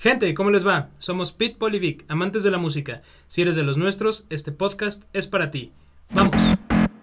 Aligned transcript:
Gente, 0.00 0.32
¿cómo 0.32 0.52
les 0.52 0.64
va? 0.64 0.90
Somos 0.98 1.32
Pete 1.32 1.56
Polivic, 1.58 2.04
amantes 2.06 2.44
de 2.44 2.52
la 2.52 2.58
música. 2.58 3.02
Si 3.26 3.42
eres 3.42 3.56
de 3.56 3.64
los 3.64 3.76
nuestros, 3.76 4.26
este 4.30 4.52
podcast 4.52 5.02
es 5.12 5.26
para 5.26 5.50
ti. 5.50 5.72
¡Vamos! 6.10 6.40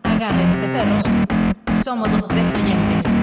Agárrense 0.03 0.65
perros. 0.69 1.03
Somos 1.73 2.09
los 2.09 2.25
tres 2.25 2.55
oyentes. 2.55 3.14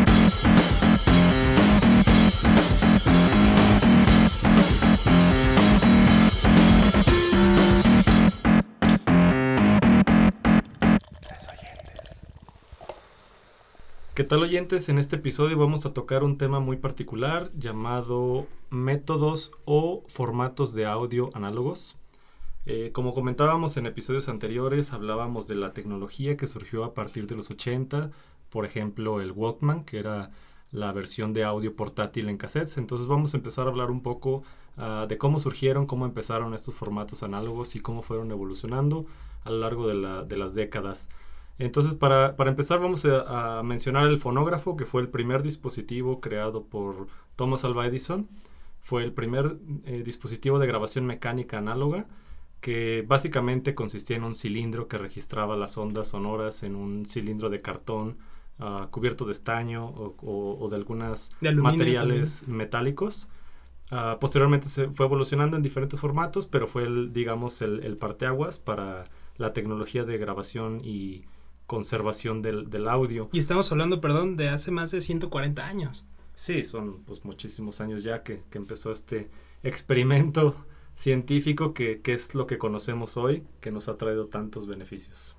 ¿Qué 14.15 14.25
tal 14.25 14.43
oyentes? 14.43 14.89
En 14.89 14.99
este 14.99 15.17
episodio 15.17 15.59
vamos 15.59 15.87
a 15.87 15.95
tocar 15.95 16.23
un 16.23 16.37
tema 16.37 16.61
muy 16.61 16.77
particular 16.77 17.51
llamado 17.57 18.47
métodos 18.69 19.53
o 19.65 20.05
formatos 20.07 20.75
de 20.75 20.85
audio 20.87 21.31
análogos. 21.35 21.97
Eh, 22.67 22.91
como 22.93 23.15
comentábamos 23.15 23.77
en 23.77 23.87
episodios 23.87 24.29
anteriores, 24.29 24.93
hablábamos 24.93 25.49
de 25.49 25.55
la 25.55 25.73
tecnología 25.73 26.37
que 26.37 26.47
surgió 26.47 26.85
a 26.85 26.93
partir 26.95 27.27
de 27.27 27.37
los 27.37 27.51
80, 27.51 28.11
por 28.51 28.67
ejemplo 28.67 29.21
el 29.23 29.33
Walkman, 29.33 29.85
que 29.85 29.99
era 29.99 30.31
la 30.73 30.93
versión 30.93 31.33
de 31.33 31.45
audio 31.45 31.75
portátil 31.75 32.29
en 32.29 32.37
cassettes. 32.37 32.77
Entonces 32.77 33.07
vamos 33.07 33.33
a 33.33 33.39
empezar 33.39 33.67
a 33.67 33.71
hablar 33.71 33.91
un 33.91 34.03
poco 34.03 34.43
ah, 34.77 35.07
de 35.09 35.17
cómo 35.17 35.39
surgieron, 35.39 35.87
cómo 35.87 36.05
empezaron 36.05 36.53
estos 36.55 36.75
formatos 36.75 37.23
análogos 37.23 37.75
y 37.77 37.81
cómo 37.81 38.03
fueron 38.03 38.31
evolucionando 38.31 39.07
a 39.45 39.51
lo 39.51 39.59
largo 39.59 39.89
de, 39.89 39.95
la- 39.95 40.23
de 40.23 40.37
las 40.37 40.55
décadas. 40.55 41.09
Entonces, 41.65 41.95
para, 41.95 42.37
para 42.37 42.51
empezar, 42.51 42.81
vamos 42.81 43.05
a, 43.05 43.59
a 43.59 43.63
mencionar 43.63 44.09
el 44.09 44.19
fonógrafo, 44.19 44.77
que 44.77 44.85
fue 44.87 45.03
el 45.03 45.09
primer 45.09 45.43
dispositivo 45.43 46.21
creado 46.21 46.65
por 46.65 47.07
Thomas 47.37 47.65
Alva 47.65 47.87
Edison. 47.87 48.29
Fue 48.81 49.05
el 49.05 49.13
primer 49.13 49.59
eh, 49.85 50.03
dispositivo 50.05 50.59
de 50.59 50.67
grabación 50.67 51.07
mecánica 51.07 51.59
análoga, 51.59 52.07
que 52.61 53.05
básicamente 53.07 53.75
consistía 53.75 54.17
en 54.17 54.25
un 54.25 54.35
cilindro 54.35 54.89
que 54.89 54.99
registraba 54.99 55.57
las 55.57 55.77
ondas 55.79 56.09
sonoras 56.09 56.63
en 56.63 56.77
un 56.77 57.07
cilindro 57.07 57.49
de 57.51 57.61
cartón 57.61 58.19
ah, 58.59 58.89
cubierto 58.91 59.25
de 59.25 59.33
estaño 59.33 59.87
o, 59.87 60.17
o- 60.23 60.59
o 60.65 60.69
de 60.69 60.77
algunos 60.77 61.31
materiales 61.59 62.47
metálicos. 62.49 63.29
Ah, 63.91 64.19
posteriormente 64.21 64.69
se 64.69 64.89
fue 64.89 65.07
evolucionando 65.07 65.57
en 65.57 65.63
diferentes 65.63 66.01
formatos, 66.01 66.47
pero 66.47 66.67
fue, 66.67 66.85
el, 66.85 67.13
digamos, 67.13 67.61
el, 67.63 67.85
el 67.85 67.97
parteaguas 67.99 68.59
para 68.59 69.11
la 69.37 69.53
tecnología 69.53 70.05
de 70.05 70.19
grabación 70.19 70.81
y 70.85 71.25
conservación 71.73 72.43
del, 72.43 72.69
del 72.69 72.87
audio. 72.87 73.31
Y 73.33 73.39
estamos 73.39 73.73
hablando, 73.73 74.03
perdón, 74.03 74.37
de 74.37 74.51
hace 74.51 74.71
más 74.71 74.91
de 74.91 75.01
140 75.01 75.67
años. 75.67 76.05
Sí, 76.35 76.65
son 76.65 77.03
pues 77.05 77.25
muchísimos 77.25 77.81
años 77.81 78.03
ya 78.03 78.23
que, 78.23 78.43
que 78.51 78.59
empezó 78.59 78.93
este 78.93 79.31
experimento 79.63 80.55
científico 80.97 81.73
que, 81.73 82.03
que 82.03 82.13
es 82.13 82.35
lo 82.35 82.47
que 82.47 82.59
conocemos 82.59 83.17
hoy, 83.17 83.45
que 83.63 83.71
nos 83.71 83.89
ha 83.89 83.97
traído 83.97 84.27
tantos 84.27 84.67
beneficios. 84.67 85.35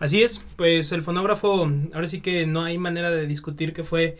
Así 0.00 0.20
es, 0.20 0.44
pues 0.56 0.90
el 0.90 1.02
fonógrafo, 1.02 1.70
ahora 1.94 2.08
sí 2.08 2.20
que 2.20 2.44
no 2.48 2.64
hay 2.64 2.76
manera 2.76 3.12
de 3.12 3.28
discutir 3.28 3.72
que 3.72 3.84
fue 3.84 4.18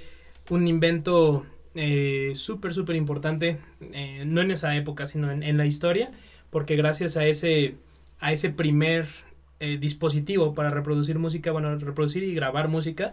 un 0.49 0.69
invento 0.69 1.45
eh, 1.75 2.35
súper, 2.37 2.73
súper 2.73 2.95
importante, 2.95 3.59
eh, 3.81 4.23
no 4.25 4.43
en 4.43 4.53
esa 4.53 4.77
época, 4.77 5.09
sino 5.09 5.33
en, 5.33 5.43
en 5.43 5.57
la 5.57 5.67
historia, 5.67 6.09
porque 6.51 6.77
gracias 6.77 7.17
a 7.17 7.27
ese, 7.27 7.75
a 8.21 8.33
ese 8.33 8.51
primer 8.51 9.09
eh, 9.63 9.77
dispositivo 9.79 10.55
para 10.55 10.71
reproducir 10.71 11.19
música, 11.19 11.53
bueno, 11.53 11.77
reproducir 11.77 12.23
y 12.25 12.35
grabar 12.35 12.69
música, 12.69 13.13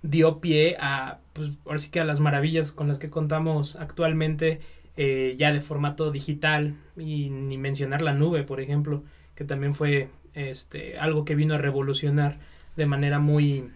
dio 0.00 0.40
pie 0.40 0.76
a, 0.80 1.18
pues 1.34 1.50
ahora 1.66 1.78
sí 1.78 1.90
que 1.90 2.00
a 2.00 2.04
las 2.04 2.18
maravillas 2.18 2.72
con 2.72 2.88
las 2.88 2.98
que 2.98 3.10
contamos 3.10 3.76
actualmente, 3.76 4.60
eh, 4.96 5.34
ya 5.36 5.52
de 5.52 5.60
formato 5.60 6.10
digital, 6.10 6.76
y 6.96 7.28
ni 7.28 7.58
mencionar 7.58 8.00
la 8.00 8.14
nube, 8.14 8.42
por 8.42 8.62
ejemplo, 8.62 9.04
que 9.34 9.44
también 9.44 9.74
fue 9.74 10.08
este, 10.32 10.98
algo 10.98 11.26
que 11.26 11.34
vino 11.34 11.54
a 11.54 11.58
revolucionar 11.58 12.38
de 12.74 12.86
manera 12.86 13.18
muy, 13.18 13.68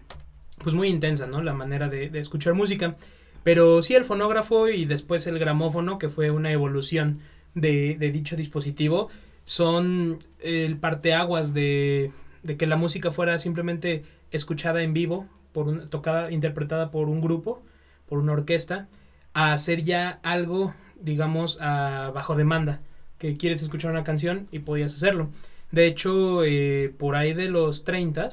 pues 0.63 0.73
muy 0.73 0.87
intensa, 0.87 1.27
¿no? 1.27 1.43
La 1.43 1.53
manera 1.53 1.87
de, 1.87 2.09
escuchar 2.19 2.55
música. 2.55 2.95
Pero 3.43 3.83
sí 3.83 3.93
el 3.93 4.05
fonógrafo 4.05 4.69
y 4.69 4.85
después 4.85 5.27
el 5.27 5.37
gramófono, 5.37 5.99
que 5.99 6.09
fue 6.09 6.31
una 6.31 6.51
evolución 6.51 7.19
de 7.53 7.95
dicho 8.11 8.35
dispositivo, 8.35 9.09
son 9.47 10.19
el 10.41 10.75
parteaguas 10.77 11.53
de, 11.53 12.11
de 12.43 12.57
que 12.57 12.67
la 12.67 12.75
música 12.75 13.13
fuera 13.13 13.39
simplemente 13.39 14.03
escuchada 14.29 14.81
en 14.81 14.93
vivo, 14.93 15.25
por 15.53 15.69
un, 15.69 15.89
tocada, 15.89 16.31
interpretada 16.31 16.91
por 16.91 17.07
un 17.07 17.21
grupo, 17.21 17.63
por 18.09 18.19
una 18.19 18.33
orquesta, 18.33 18.89
a 19.33 19.53
hacer 19.53 19.83
ya 19.83 20.19
algo, 20.21 20.73
digamos, 20.99 21.59
a 21.61 22.11
bajo 22.13 22.35
demanda, 22.35 22.81
que 23.19 23.37
quieres 23.37 23.61
escuchar 23.61 23.91
una 23.91 24.03
canción 24.03 24.47
y 24.51 24.59
podías 24.59 24.93
hacerlo. 24.93 25.29
De 25.71 25.87
hecho, 25.87 26.43
eh, 26.43 26.93
por 26.97 27.15
ahí 27.15 27.33
de 27.33 27.49
los 27.49 27.85
30 27.85 28.27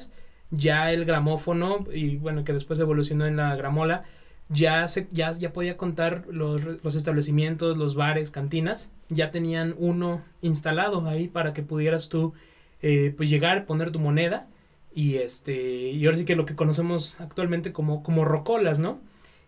ya 0.51 0.91
el 0.91 1.05
gramófono, 1.05 1.85
y 1.93 2.17
bueno, 2.17 2.43
que 2.43 2.51
después 2.51 2.77
evolucionó 2.81 3.25
en 3.25 3.37
la 3.37 3.55
gramola, 3.55 4.03
ya, 4.49 4.85
se, 4.89 5.07
ya, 5.11 5.31
ya 5.31 5.53
podía 5.53 5.77
contar 5.77 6.25
los, 6.29 6.61
los 6.83 6.95
establecimientos, 6.95 7.77
los 7.77 7.95
bares, 7.95 8.31
cantinas, 8.31 8.91
ya 9.09 9.29
tenían 9.29 9.75
uno 9.77 10.23
instalado 10.41 11.07
ahí 11.07 11.27
para 11.27 11.53
que 11.53 11.63
pudieras 11.63 12.09
tú 12.09 12.33
eh, 12.81 13.13
pues 13.15 13.29
llegar, 13.29 13.65
poner 13.65 13.91
tu 13.91 13.99
moneda 13.99 14.47
y 14.93 15.15
este 15.15 15.89
y 15.91 16.05
ahora 16.05 16.17
sí 16.17 16.25
que 16.25 16.35
lo 16.35 16.45
que 16.45 16.55
conocemos 16.55 17.19
actualmente 17.19 17.71
como, 17.71 18.03
como 18.03 18.25
rocolas, 18.25 18.79
¿no? 18.79 18.99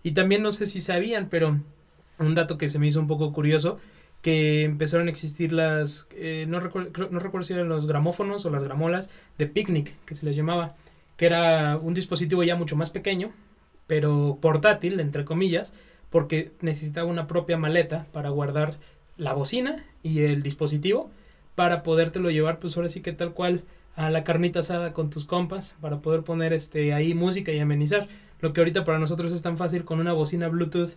Y 0.04 0.12
también 0.12 0.44
no 0.44 0.52
sé 0.52 0.66
si 0.66 0.82
sabían, 0.82 1.30
pero 1.30 1.60
un 2.20 2.36
dato 2.36 2.58
que 2.58 2.70
se 2.70 2.80
me 2.80 2.88
hizo 2.88 3.00
un 3.00 3.08
poco 3.08 3.34
curioso, 3.34 3.80
que 4.22 4.64
empezaron 4.64 5.08
a 5.08 5.12
existir 5.12 5.52
las, 5.54 6.08
eh, 6.12 6.46
no, 6.48 6.60
recuerdo, 6.60 7.10
no 7.10 7.20
recuerdo 7.20 7.46
si 7.46 7.54
eran 7.54 7.70
los 7.70 7.88
gramófonos 7.88 8.46
o 8.46 8.50
las 8.50 8.64
gramolas 8.64 9.10
de 9.38 9.48
picnic, 9.48 9.96
que 10.06 10.16
se 10.16 10.26
les 10.26 10.36
llamaba, 10.36 10.76
que 11.16 11.26
era 11.26 11.78
un 11.78 11.94
dispositivo 11.94 12.44
ya 12.44 12.56
mucho 12.56 12.76
más 12.76 12.90
pequeño, 12.90 13.32
pero 13.86 14.38
portátil, 14.42 15.00
entre 15.00 15.26
comillas, 15.26 15.74
porque 16.10 16.52
necesitaba 16.62 17.10
una 17.10 17.28
propia 17.28 17.58
maleta 17.58 18.06
para 18.12 18.30
guardar 18.30 18.78
la 19.18 19.34
bocina 19.34 19.84
y 20.04 20.22
el 20.22 20.44
dispositivo 20.44 21.10
para 21.56 21.84
podértelo 21.84 22.30
llevar, 22.30 22.60
pues 22.60 22.78
ahora 22.78 22.90
sí 22.90 23.02
que 23.02 23.14
tal 23.14 23.34
cual 23.34 23.64
a 23.96 24.12
la 24.12 24.24
carnita 24.24 24.60
asada 24.60 24.94
con 24.94 25.10
tus 25.10 25.26
compas, 25.26 25.76
para 25.82 26.00
poder 26.00 26.22
poner 26.22 26.54
este 26.54 26.94
ahí 26.94 27.16
música 27.16 27.52
y 27.52 27.60
amenizar. 27.60 28.08
Lo 28.42 28.54
que 28.54 28.62
ahorita 28.62 28.84
para 28.84 29.00
nosotros 29.00 29.32
es 29.32 29.42
tan 29.42 29.58
fácil 29.58 29.84
con 29.84 30.00
una 30.00 30.14
bocina 30.14 30.48
Bluetooth 30.48 30.92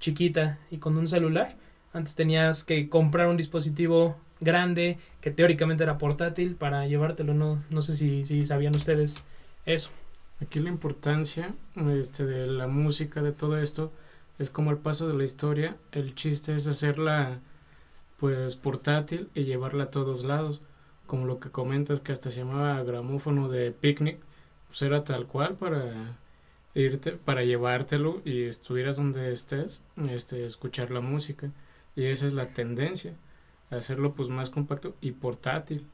chiquita 0.00 0.58
y 0.70 0.78
con 0.78 0.96
un 0.96 1.06
celular. 1.06 1.56
Antes 1.92 2.14
tenías 2.14 2.64
que 2.64 2.88
comprar 2.88 3.28
un 3.28 3.36
dispositivo 3.36 4.16
grande 4.40 4.98
que 5.20 5.30
teóricamente 5.30 5.82
era 5.82 5.98
portátil 5.98 6.54
para 6.54 6.86
llevártelo. 6.86 7.34
No, 7.34 7.62
no 7.68 7.82
sé 7.82 7.92
si, 7.92 8.24
si 8.24 8.46
sabían 8.46 8.74
ustedes 8.74 9.22
eso. 9.66 9.90
Aquí 10.40 10.60
la 10.60 10.70
importancia 10.70 11.54
este, 11.92 12.24
de 12.24 12.46
la 12.46 12.66
música, 12.66 13.22
de 13.22 13.32
todo 13.32 13.58
esto, 13.58 13.92
es 14.38 14.50
como 14.50 14.70
el 14.70 14.78
paso 14.78 15.08
de 15.08 15.14
la 15.14 15.24
historia. 15.24 15.76
El 15.92 16.14
chiste 16.14 16.54
es 16.54 16.66
hacerla 16.66 17.40
pues 18.18 18.56
portátil 18.56 19.28
y 19.34 19.44
llevarla 19.44 19.84
a 19.84 19.90
todos 19.90 20.24
lados. 20.24 20.62
Como 21.06 21.26
lo 21.26 21.38
que 21.38 21.50
comentas 21.50 22.00
que 22.00 22.12
hasta 22.12 22.30
se 22.30 22.40
llamaba 22.40 22.82
gramófono 22.82 23.48
de 23.48 23.70
picnic, 23.72 24.18
pues 24.68 24.82
era 24.82 25.04
tal 25.04 25.26
cual 25.26 25.54
para 25.54 26.18
irte, 26.74 27.12
para 27.12 27.44
llevártelo 27.44 28.22
y 28.24 28.44
estuvieras 28.44 28.96
donde 28.96 29.32
estés, 29.32 29.82
este, 30.10 30.44
escuchar 30.44 30.90
la 30.90 31.00
música. 31.00 31.50
Y 31.94 32.06
esa 32.06 32.26
es 32.26 32.32
la 32.32 32.48
tendencia, 32.52 33.14
hacerlo 33.70 34.14
pues 34.14 34.28
más 34.28 34.50
compacto 34.50 34.94
y 35.00 35.12
portátil. 35.12 35.86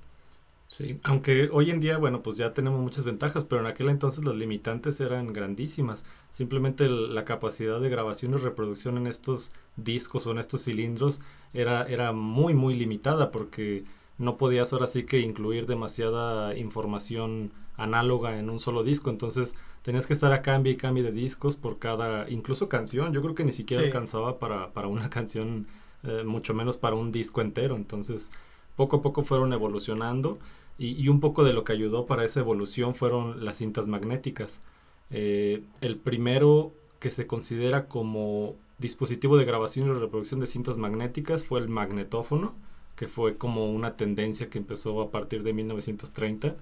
Sí, 0.72 0.99
aunque 1.05 1.50
hoy 1.53 1.71
en 1.71 1.81
día, 1.81 1.99
bueno, 1.99 2.22
pues 2.22 2.38
ya 2.38 2.55
tenemos 2.55 2.81
muchas 2.81 3.05
ventajas, 3.05 3.44
pero 3.44 3.60
en 3.60 3.66
aquel 3.66 3.91
entonces 3.91 4.25
las 4.25 4.37
limitantes 4.37 5.03
eran 5.03 5.34
grandísimas. 5.34 6.06
Simplemente 6.31 6.87
el- 6.87 7.15
la 7.15 7.27
capacidad 7.27 7.78
de 7.78 7.91
grabación 7.91 8.33
y 8.33 8.37
reproducción 8.38 8.97
en 8.97 9.06
estos 9.06 9.53
discos 9.77 10.27
o 10.27 10.31
en 10.31 10.38
estos 10.38 10.65
cilindros 10.65 11.21
era, 11.53 11.83
era 11.84 12.13
muy, 12.13 12.54
muy 12.54 12.74
limitada 12.74 13.30
porque 13.30 13.84
no 14.16 14.39
podías 14.39 14.72
ahora 14.72 14.86
sí 14.86 15.03
que 15.04 15.21
incluir 15.21 15.66
demasiada 15.66 16.57
información 16.57 17.53
análoga 17.77 18.39
en 18.39 18.48
un 18.48 18.59
solo 18.59 18.83
disco. 18.83 19.10
Entonces 19.10 19.54
tenías 19.83 20.07
que 20.07 20.15
estar 20.15 20.33
a 20.33 20.41
cambio 20.41 20.72
y 20.72 20.77
cambio 20.78 21.04
de 21.04 21.13
discos 21.13 21.57
por 21.57 21.78
cada, 21.80 22.30
incluso 22.30 22.71
canción. 22.71 23.13
Yo 23.13 23.21
creo 23.21 23.34
que 23.34 23.45
ni 23.45 23.53
siquiera 23.53 23.83
Sí. 23.83 23.89
alcanzaba 23.89 24.39
para, 24.39 24.72
para 24.72 24.89
una 24.89 25.10
canción, 25.10 25.66
eh, 26.03 26.22
mucho 26.25 26.54
menos 26.54 26.78
para 26.78 26.97
un 26.97 27.13
disco 27.13 27.42
entero. 27.42 27.77
Entonces 27.77 28.30
poco 28.75 28.97
a 28.97 29.03
poco 29.03 29.22
fueron 29.22 29.53
evolucionando 29.53 30.39
y, 30.82 31.08
un 31.08 31.20
poco 31.20 31.44
de 31.44 31.52
lo 31.52 31.62
que 31.62 31.72
ayudó 31.72 32.06
para 32.06 32.24
esa 32.24 32.40
evolución 32.40 32.94
fueron 32.94 33.44
las 33.44 33.58
cintas 33.58 33.86
magnéticas. 33.86 34.62
Eh, 35.10 35.62
el 35.80 35.96
primero 35.96 36.72
que 36.98 37.12
se 37.12 37.26
considera 37.26 37.86
como 37.86 38.56
dispositivo 38.78 39.36
de 39.36 39.44
grabación 39.44 39.88
y 39.88 39.92
reproducción 39.92 40.40
de 40.40 40.48
cintas 40.48 40.76
magnéticas 40.78 41.44
fue 41.44 41.60
el 41.60 41.68
magnetófono, 41.68 42.54
que 42.96 43.06
fue 43.06 43.36
como 43.36 43.70
una 43.72 43.96
tendencia 43.96 44.50
que 44.50 44.58
empezó 44.58 45.00
a 45.02 45.10
partir 45.10 45.44
de 45.44 45.52
1930 45.52 46.56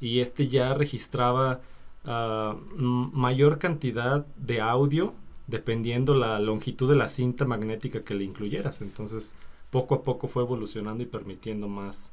y 0.00 0.20
este 0.20 0.46
ya 0.46 0.72
registraba 0.74 1.60
ah, 2.04 2.56
mayor 2.76 3.58
cantidad 3.58 4.26
de 4.36 4.60
audio 4.60 5.14
dependiendo 5.48 6.14
la 6.14 6.38
longitud 6.38 6.88
de 6.88 6.96
la 6.96 7.08
cinta 7.08 7.44
magnética 7.44 8.04
que 8.04 8.14
le 8.14 8.24
incluyeras. 8.24 8.80
Entonces, 8.80 9.36
poco 9.70 9.96
a 9.96 10.02
poco 10.02 10.28
fue 10.28 10.42
evolucionando 10.42 11.02
y 11.02 11.06
permitiendo 11.06 11.68
más. 11.68 12.12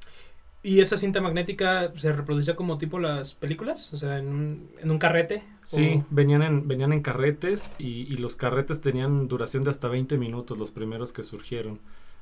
¿Y 0.64 0.80
esa 0.80 0.98
cinta 0.98 1.22
magnética 1.22 1.92
se 1.96 2.14
reproducía 2.14 2.56
como 2.56 2.78
tipo 2.78 2.98
las 3.00 3.36
películas? 3.36 3.94
O 3.94 3.98
sea, 3.98 4.18
en 4.18 4.28
un, 4.30 4.70
en 4.80 4.92
un 4.92 4.98
carrete. 4.98 5.44
Sí, 5.64 6.04
o- 6.04 6.06
venían 6.10 6.42
en, 6.44 6.68
venían 6.68 6.92
en 6.94 7.02
carretes 7.02 7.74
y, 7.78 8.02
y 8.14 8.18
los 8.18 8.36
carretes 8.36 8.82
tenían 8.82 9.28
duración 9.28 9.64
de 9.64 9.72
hasta 9.72 9.88
20 9.88 10.18
minutos, 10.18 10.58
los 10.58 10.72
primeros 10.72 11.14
que 11.14 11.24
surgieron. 11.24 11.80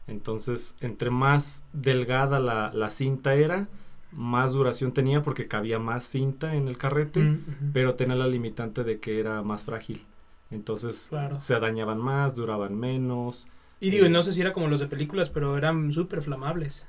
Entonces, 0.07 0.75
entre 0.79 1.09
más 1.09 1.65
delgada 1.73 2.39
la, 2.39 2.71
la 2.73 2.89
cinta 2.89 3.33
era, 3.33 3.67
más 4.11 4.53
duración 4.53 4.91
tenía 4.93 5.21
porque 5.21 5.47
cabía 5.47 5.79
más 5.79 6.03
cinta 6.03 6.55
en 6.55 6.67
el 6.67 6.77
carrete, 6.77 7.21
Mm, 7.21 7.71
pero 7.73 7.95
tenía 7.95 8.15
la 8.15 8.27
limitante 8.27 8.83
de 8.83 8.99
que 8.99 9.19
era 9.19 9.41
más 9.41 9.63
frágil. 9.63 10.03
Entonces, 10.51 11.07
Claro. 11.09 11.39
se 11.39 11.59
dañaban 11.59 11.99
más, 11.99 12.35
duraban 12.35 12.77
menos. 12.77 13.47
Y 13.79 13.89
digo, 13.89 14.07
no 14.09 14.21
sé 14.23 14.31
si 14.33 14.41
era 14.41 14.53
como 14.53 14.67
los 14.67 14.79
de 14.79 14.87
películas, 14.87 15.29
pero 15.29 15.57
eran 15.57 15.91
súper 15.93 16.21
flamables. 16.21 16.87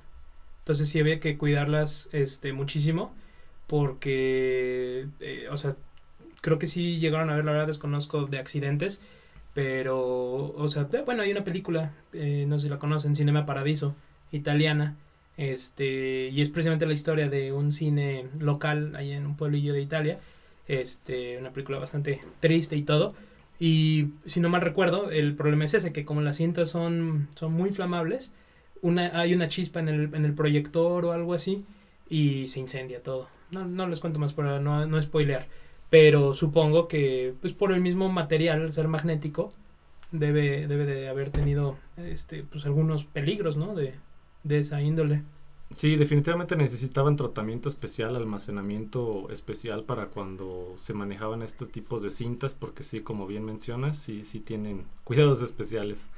Entonces 0.62 0.88
sí 0.88 1.00
había 1.00 1.18
que 1.18 1.36
cuidarlas 1.36 2.08
este, 2.12 2.52
muchísimo 2.52 3.12
porque, 3.66 5.08
eh, 5.20 5.48
o 5.50 5.56
sea, 5.56 5.70
creo 6.40 6.58
que 6.58 6.66
sí 6.66 6.98
llegaron 6.98 7.30
a 7.30 7.36
ver, 7.36 7.44
la 7.44 7.52
verdad 7.52 7.66
desconozco 7.66 8.26
de 8.26 8.38
accidentes, 8.38 9.00
pero, 9.54 10.54
o 10.54 10.68
sea, 10.68 10.88
bueno, 11.04 11.22
hay 11.22 11.32
una 11.32 11.44
película, 11.44 11.92
eh, 12.12 12.44
no 12.46 12.58
sé 12.58 12.64
si 12.64 12.68
la 12.68 12.78
conocen, 12.78 13.16
Cinema 13.16 13.46
Paradiso, 13.46 13.94
italiana, 14.30 14.96
este, 15.36 16.28
y 16.28 16.40
es 16.42 16.50
precisamente 16.50 16.86
la 16.86 16.92
historia 16.92 17.28
de 17.28 17.52
un 17.52 17.72
cine 17.72 18.26
local 18.38 18.94
ahí 18.94 19.12
en 19.12 19.26
un 19.26 19.36
pueblillo 19.36 19.72
de 19.72 19.82
Italia, 19.82 20.18
este, 20.68 21.38
una 21.38 21.50
película 21.50 21.78
bastante 21.78 22.20
triste 22.40 22.76
y 22.76 22.82
todo, 22.82 23.14
y 23.58 24.10
si 24.26 24.40
no 24.40 24.48
mal 24.48 24.60
recuerdo, 24.60 25.10
el 25.10 25.34
problema 25.34 25.64
es 25.64 25.74
ese, 25.74 25.92
que 25.92 26.04
como 26.04 26.20
las 26.20 26.36
cintas 26.36 26.70
son, 26.70 27.28
son 27.34 27.52
muy 27.52 27.70
flamables, 27.70 28.32
una, 28.82 29.18
hay 29.18 29.34
una 29.34 29.48
chispa 29.48 29.80
en 29.80 29.88
el, 29.88 30.14
en 30.14 30.24
el 30.24 30.34
proyector 30.34 31.04
o 31.06 31.12
algo 31.12 31.32
así 31.32 31.58
y 32.08 32.48
se 32.48 32.60
incendia 32.60 33.02
todo. 33.02 33.28
No, 33.50 33.64
no 33.64 33.86
les 33.88 34.00
cuento 34.00 34.18
más 34.18 34.34
para 34.34 34.60
no, 34.60 34.86
no 34.86 35.00
spoilear, 35.00 35.46
pero 35.88 36.34
supongo 36.34 36.88
que 36.88 37.34
pues 37.40 37.54
por 37.54 37.72
el 37.72 37.80
mismo 37.80 38.10
material, 38.10 38.62
al 38.62 38.72
ser 38.72 38.88
magnético, 38.88 39.52
debe, 40.10 40.66
debe 40.66 40.84
de 40.84 41.08
haber 41.08 41.30
tenido 41.30 41.76
este, 41.96 42.42
pues 42.44 42.64
algunos 42.66 43.04
peligros, 43.04 43.56
¿no? 43.56 43.74
De, 43.74 43.94
de 44.42 44.58
esa 44.58 44.80
índole. 44.82 45.22
Sí, 45.70 45.96
definitivamente 45.96 46.54
necesitaban 46.54 47.16
tratamiento 47.16 47.68
especial, 47.68 48.14
almacenamiento 48.14 49.30
especial 49.30 49.84
para 49.84 50.08
cuando 50.08 50.74
se 50.76 50.92
manejaban 50.92 51.40
estos 51.40 51.70
tipos 51.70 52.02
de 52.02 52.10
cintas, 52.10 52.52
porque 52.52 52.82
sí, 52.82 53.00
como 53.00 53.26
bien 53.26 53.44
mencionas, 53.44 53.96
sí, 53.96 54.24
sí 54.24 54.40
tienen 54.40 54.84
cuidados 55.04 55.40
especiales. 55.40 56.10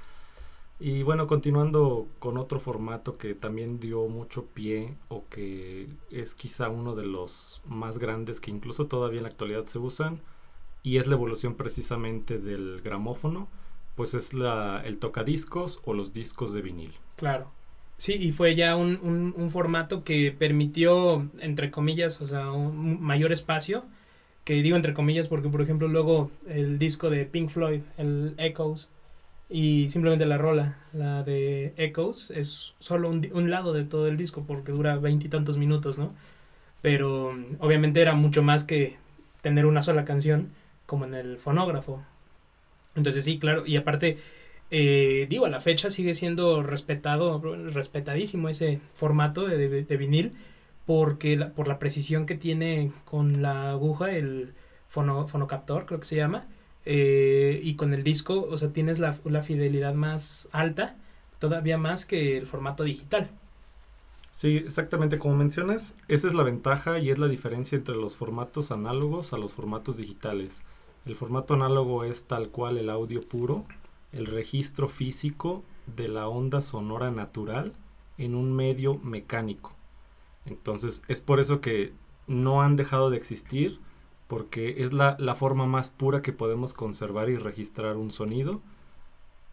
Y 0.81 1.03
bueno, 1.03 1.27
continuando 1.27 2.09
con 2.19 2.37
otro 2.37 2.59
formato 2.59 3.17
que 3.17 3.35
también 3.35 3.79
dio 3.79 4.09
mucho 4.09 4.47
pie 4.47 4.97
o 5.09 5.25
que 5.29 5.89
es 6.11 6.35
quizá 6.35 6.69
uno 6.69 6.95
de 6.95 7.07
los 7.07 7.63
más 7.65 7.99
grandes 7.99 8.41
que 8.41 8.51
incluso 8.51 8.87
todavía 8.87 9.19
en 9.19 9.23
la 9.25 9.29
actualidad 9.29 9.65
se 9.65 9.79
usan 9.79 10.21
y 10.83 10.99
es 10.99 11.07
la 11.07 11.15
evolución 11.15 11.55
precisamente 11.55 12.39
del 12.39 12.81
gramófono, 12.83 13.49
pues 13.95 14.15
es 14.15 14.35
la, 14.35 14.83
el 14.85 14.99
tocadiscos 14.99 15.81
o 15.85 15.95
los 15.95 16.13
discos 16.13 16.53
de 16.53 16.63
vinil. 16.63 16.93
Claro. 17.17 17.51
Sí, 17.97 18.15
y 18.15 18.33
fue 18.33 18.55
ya 18.55 18.77
un, 18.77 19.33
un, 19.37 19.51
formato 19.51 20.03
que 20.03 20.35
permitió, 20.37 21.29
entre 21.39 21.71
comillas, 21.71 22.21
o 22.21 22.27
sea, 22.27 22.51
un 22.51 23.01
mayor 23.01 23.33
espacio. 23.33 23.85
Que 24.43 24.55
digo 24.55 24.77
entre 24.77 24.93
comillas 24.93 25.29
porque, 25.29 25.49
por 25.49 25.63
ejemplo, 25.63 25.89
luego 25.89 26.31
el 26.47 26.79
disco 26.79 27.09
de 27.09 27.25
Pink 27.25 27.49
Floyd, 27.49 27.81
el 27.97 28.35
Echoes, 28.37 28.91
y 29.49 29.89
simplemente 29.91 30.27
la 30.27 30.39
rola, 30.39 30.79
la 30.93 31.23
de 31.23 31.75
Echoes, 31.77 32.31
es 32.33 32.75
solo 32.79 33.09
un, 33.11 33.29
un 33.33 33.51
lado 33.51 33.73
de 33.73 33.85
todo 33.85 34.09
el 34.09 34.17
disco 34.17 34.45
porque 34.47 34.73
dura 34.73 34.97
veintitantos 34.97 35.59
minutos, 35.59 35.99
¿no? 35.99 36.09
Pero 36.83 37.33
mm, 37.35 37.57
obviamente 37.61 38.01
era 38.03 38.15
mucho 38.15 38.43
más 38.43 38.65
que 38.65 38.97
tener 39.43 39.67
una 39.67 39.83
sola 39.83 40.05
canción 40.05 40.51
como 40.87 41.05
en 41.07 41.15
el 41.15 41.39
fonógrafo. 41.39 42.03
Entonces 42.95 43.25
sí, 43.25 43.39
claro, 43.39 43.67
y 43.67 43.77
aparte 43.77 44.19
eh, 44.71 45.27
digo, 45.29 45.47
a 45.47 45.51
la 45.51 45.61
fecha 45.61 45.91
sigue 45.91 46.15
siendo 46.15 46.63
respetado, 46.63 47.41
respetadísimo 47.73 48.49
ese 48.49 48.81
formato 48.95 49.47
de, 49.47 49.69
de- 49.85 49.97
vinil 49.97 50.33
porque 50.87 51.37
por 51.39 51.69
la 51.69 51.79
precisión 51.79 52.27
que 52.27 52.35
tiene 52.37 52.93
con 53.05 53.43
la 53.43 53.71
aguja, 53.73 54.13
el 54.13 54.55
fono, 54.89 55.29
fonocaptor, 55.29 55.87
creo 55.87 56.01
que 56.01 56.07
se 56.07 56.17
llama, 56.17 56.47
eh, 56.85 57.61
y 57.63 57.77
con 57.77 57.95
el 57.95 58.05
disco, 58.05 58.47
o 58.49 58.59
sea, 58.59 58.73
tienes 58.73 58.99
la, 58.99 59.19
la 59.25 59.43
fidelidad 59.43 59.95
más 59.95 60.49
alta, 60.53 60.97
todavía 61.39 61.79
más 61.79 62.07
que 62.07 62.37
el 62.39 62.47
formato 62.47 62.85
digital. 62.85 63.31
Sí, 64.31 64.57
exactamente 64.57 65.19
como 65.19 65.37
mencionas, 65.37 65.95
esa 66.09 66.27
es 66.27 66.35
la 66.35 66.43
ventaja 66.43 66.99
y 66.99 67.11
es 67.11 67.19
la 67.19 67.29
diferencia 67.29 67.77
entre 67.77 67.95
los 67.95 68.17
formatos 68.17 68.73
análogos 68.73 69.33
a 69.33 69.39
los 69.39 69.53
formatos 69.53 69.97
digitales. 69.97 70.65
El 71.07 71.15
formato 71.15 71.55
análogo 71.55 72.03
es 72.05 72.25
tal 72.25 72.49
cual 72.49 72.79
el 72.79 72.91
audio 72.91 73.21
puro, 73.21 73.65
el 74.13 74.27
registro 74.27 74.89
físico 74.89 75.63
de 75.87 76.09
la 76.09 76.29
onda 76.29 76.61
sonora 76.63 77.11
natural 77.11 77.75
en 78.19 78.35
un 78.35 78.53
medio 78.53 78.99
mecánico. 78.99 79.75
Entonces 80.47 81.03
es 81.09 81.21
por 81.21 81.41
eso 81.41 81.61
que 81.61 81.93
no 82.27 82.63
han 82.63 82.77
dejado 82.77 83.11
de 83.11 83.17
existir, 83.19 83.79
porque 84.29 84.83
es 84.83 84.93
la, 84.93 85.17
la 85.19 85.35
forma 85.35 85.67
más 85.67 85.91
pura 85.91 86.23
que 86.23 86.33
podemos 86.33 86.75
conservar 86.75 87.31
y 87.31 87.37
registrar 87.37 87.97
un 87.97 88.11
sonido 88.11 88.63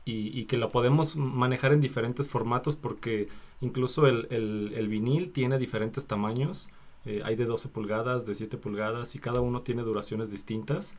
y, 0.05 0.37
y 0.39 0.45
que 0.45 0.57
la 0.57 0.69
podemos 0.69 1.15
manejar 1.15 1.73
en 1.73 1.81
diferentes 1.81 2.29
formatos 2.29 2.75
porque 2.75 3.27
incluso 3.61 4.07
el, 4.07 4.27
el- 4.31 4.73
el 4.75 4.87
vinil 4.87 5.31
tiene 5.31 5.57
diferentes 5.59 6.07
tamaños. 6.07 6.69
eh, 7.05 7.21
hay 7.25 7.35
de 7.35 7.45
12 7.45 7.67
pulgadas, 7.69 8.25
de 8.25 8.35
7 8.35 8.57
pulgadas 8.57 9.15
y 9.15 9.19
cada 9.19 9.41
uno 9.41 9.61
tiene 9.61 9.83
duraciones 9.83 10.29
distintas. 10.31 10.95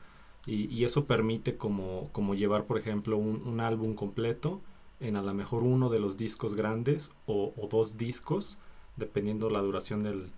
Y, 0.46 0.66
y 0.74 0.84
eso 0.84 1.04
permite 1.06 1.56
como, 1.56 2.08
como 2.12 2.34
llevar, 2.34 2.64
por 2.66 2.76
ejemplo, 2.78 3.16
un, 3.16 3.42
un 3.46 3.60
álbum 3.60 3.94
completo 3.94 4.60
en 5.00 5.16
a 5.16 5.22
lo 5.22 5.32
mejor 5.34 5.62
uno 5.64 5.88
de 5.88 6.00
los 6.00 6.16
discos 6.16 6.54
grandes 6.54 7.10
o, 7.26 7.52
o 7.56 7.68
dos 7.68 7.96
discos, 7.96 8.58
dependiendo 8.96 9.50
la 9.50 9.60
duración 9.60 10.02
del, 10.02 10.30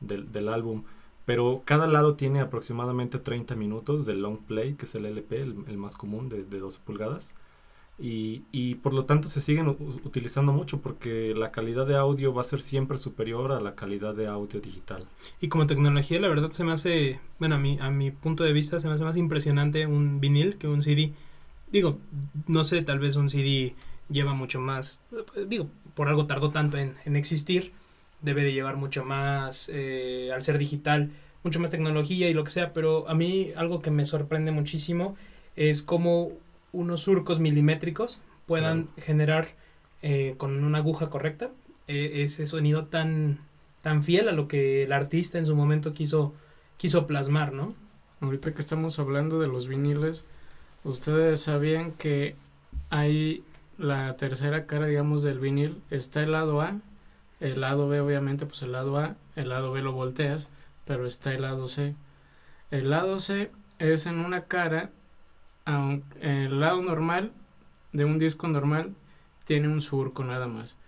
del, 0.00 0.30
del 0.32 0.48
álbum. 0.48 0.84
Pero 1.26 1.62
cada 1.64 1.86
lado 1.86 2.14
tiene 2.14 2.40
aproximadamente 2.40 3.18
30 3.18 3.54
minutos 3.56 4.06
del 4.06 4.22
long 4.22 4.38
play, 4.38 4.74
que 4.74 4.86
es 4.86 4.94
el 4.94 5.04
LP, 5.06 5.42
el, 5.42 5.56
el 5.68 5.76
más 5.76 5.96
común 5.96 6.28
de, 6.30 6.44
de 6.44 6.58
12 6.58 6.80
pulgadas. 6.84 7.34
Y, 7.98 8.42
y 8.52 8.74
por 8.76 8.92
lo 8.92 9.06
tanto 9.06 9.26
se 9.28 9.40
siguen 9.40 9.68
utilizando 9.68 10.52
mucho 10.52 10.82
porque 10.82 11.34
la 11.34 11.50
calidad 11.50 11.86
de 11.86 11.96
audio 11.96 12.34
va 12.34 12.42
a 12.42 12.44
ser 12.44 12.60
siempre 12.60 12.98
superior 12.98 13.52
a 13.52 13.60
la 13.60 13.74
calidad 13.74 14.14
de 14.14 14.26
audio 14.26 14.60
digital. 14.60 15.04
Y 15.40 15.48
como 15.48 15.66
tecnología, 15.66 16.20
la 16.20 16.28
verdad 16.28 16.50
se 16.50 16.62
me 16.62 16.72
hace, 16.72 17.20
bueno, 17.38 17.54
a 17.54 17.58
mi, 17.58 17.78
a 17.80 17.90
mi 17.90 18.10
punto 18.10 18.44
de 18.44 18.52
vista 18.52 18.78
se 18.80 18.88
me 18.88 18.94
hace 18.94 19.04
más 19.04 19.16
impresionante 19.16 19.86
un 19.86 20.20
vinil 20.20 20.58
que 20.58 20.68
un 20.68 20.82
CD. 20.82 21.12
Digo, 21.72 21.98
no 22.46 22.64
sé, 22.64 22.82
tal 22.82 22.98
vez 22.98 23.16
un 23.16 23.30
CD 23.30 23.74
lleva 24.08 24.34
mucho 24.34 24.60
más, 24.60 25.00
digo, 25.48 25.68
por 25.94 26.08
algo 26.08 26.26
tardó 26.26 26.50
tanto 26.50 26.76
en, 26.78 26.94
en 27.06 27.16
existir, 27.16 27.72
debe 28.20 28.44
de 28.44 28.52
llevar 28.52 28.76
mucho 28.76 29.04
más, 29.04 29.70
eh, 29.72 30.30
al 30.34 30.42
ser 30.42 30.58
digital, 30.58 31.10
mucho 31.46 31.60
más 31.60 31.70
tecnología 31.70 32.28
y 32.28 32.34
lo 32.34 32.42
que 32.44 32.50
sea, 32.50 32.72
pero 32.72 33.08
a 33.08 33.14
mí 33.14 33.52
algo 33.56 33.80
que 33.80 33.90
me 33.92 34.04
sorprende 34.04 34.50
muchísimo 34.50 35.16
es 35.54 35.82
cómo 35.82 36.32
unos 36.72 37.02
surcos 37.02 37.38
milimétricos 37.40 38.20
puedan 38.46 38.84
Claro. 38.84 39.02
generar 39.06 39.48
eh, 40.02 40.34
con 40.36 40.62
una 40.64 40.78
aguja 40.78 41.08
correcta 41.08 41.50
eh, 41.88 42.22
ese 42.24 42.46
sonido 42.46 42.86
tan 42.86 43.38
tan 43.80 44.02
fiel 44.02 44.28
a 44.28 44.32
lo 44.32 44.48
que 44.48 44.82
el 44.82 44.92
artista 44.92 45.38
en 45.38 45.46
su 45.46 45.54
momento 45.54 45.92
quiso 45.92 46.34
quiso 46.76 47.06
plasmar, 47.06 47.52
¿no? 47.52 47.74
Ahorita 48.20 48.52
que 48.52 48.60
estamos 48.60 48.98
hablando 48.98 49.38
de 49.38 49.46
los 49.46 49.68
viniles, 49.68 50.24
ustedes 50.84 51.40
sabían 51.40 51.92
que 51.92 52.34
hay 52.90 53.44
la 53.78 54.16
tercera 54.16 54.66
cara, 54.66 54.86
digamos, 54.86 55.22
del 55.22 55.38
vinil. 55.38 55.80
Está 55.90 56.22
el 56.22 56.32
lado 56.32 56.60
A, 56.60 56.78
el 57.40 57.60
lado 57.60 57.88
B, 57.88 58.00
obviamente, 58.00 58.44
pues 58.46 58.62
el 58.62 58.72
lado 58.72 58.98
A, 58.98 59.14
el 59.36 59.48
lado 59.50 59.70
B 59.72 59.80
lo 59.82 59.92
volteas, 59.92 60.48
pero 60.86 61.06
está 61.06 61.34
el 61.34 61.42
lado 61.42 61.68
C. 61.68 61.94
El 62.70 62.90
lado 62.90 63.18
C 63.18 63.50
es 63.78 64.06
en 64.06 64.18
una 64.18 64.44
cara, 64.46 64.90
el 66.20 66.60
lado 66.60 66.80
normal 66.82 67.32
de 67.92 68.04
un 68.04 68.18
disco 68.18 68.48
normal 68.48 68.94
tiene 69.44 69.68
un 69.68 69.80
surco 69.82 70.24
nada 70.24 70.46
más. 70.46 70.78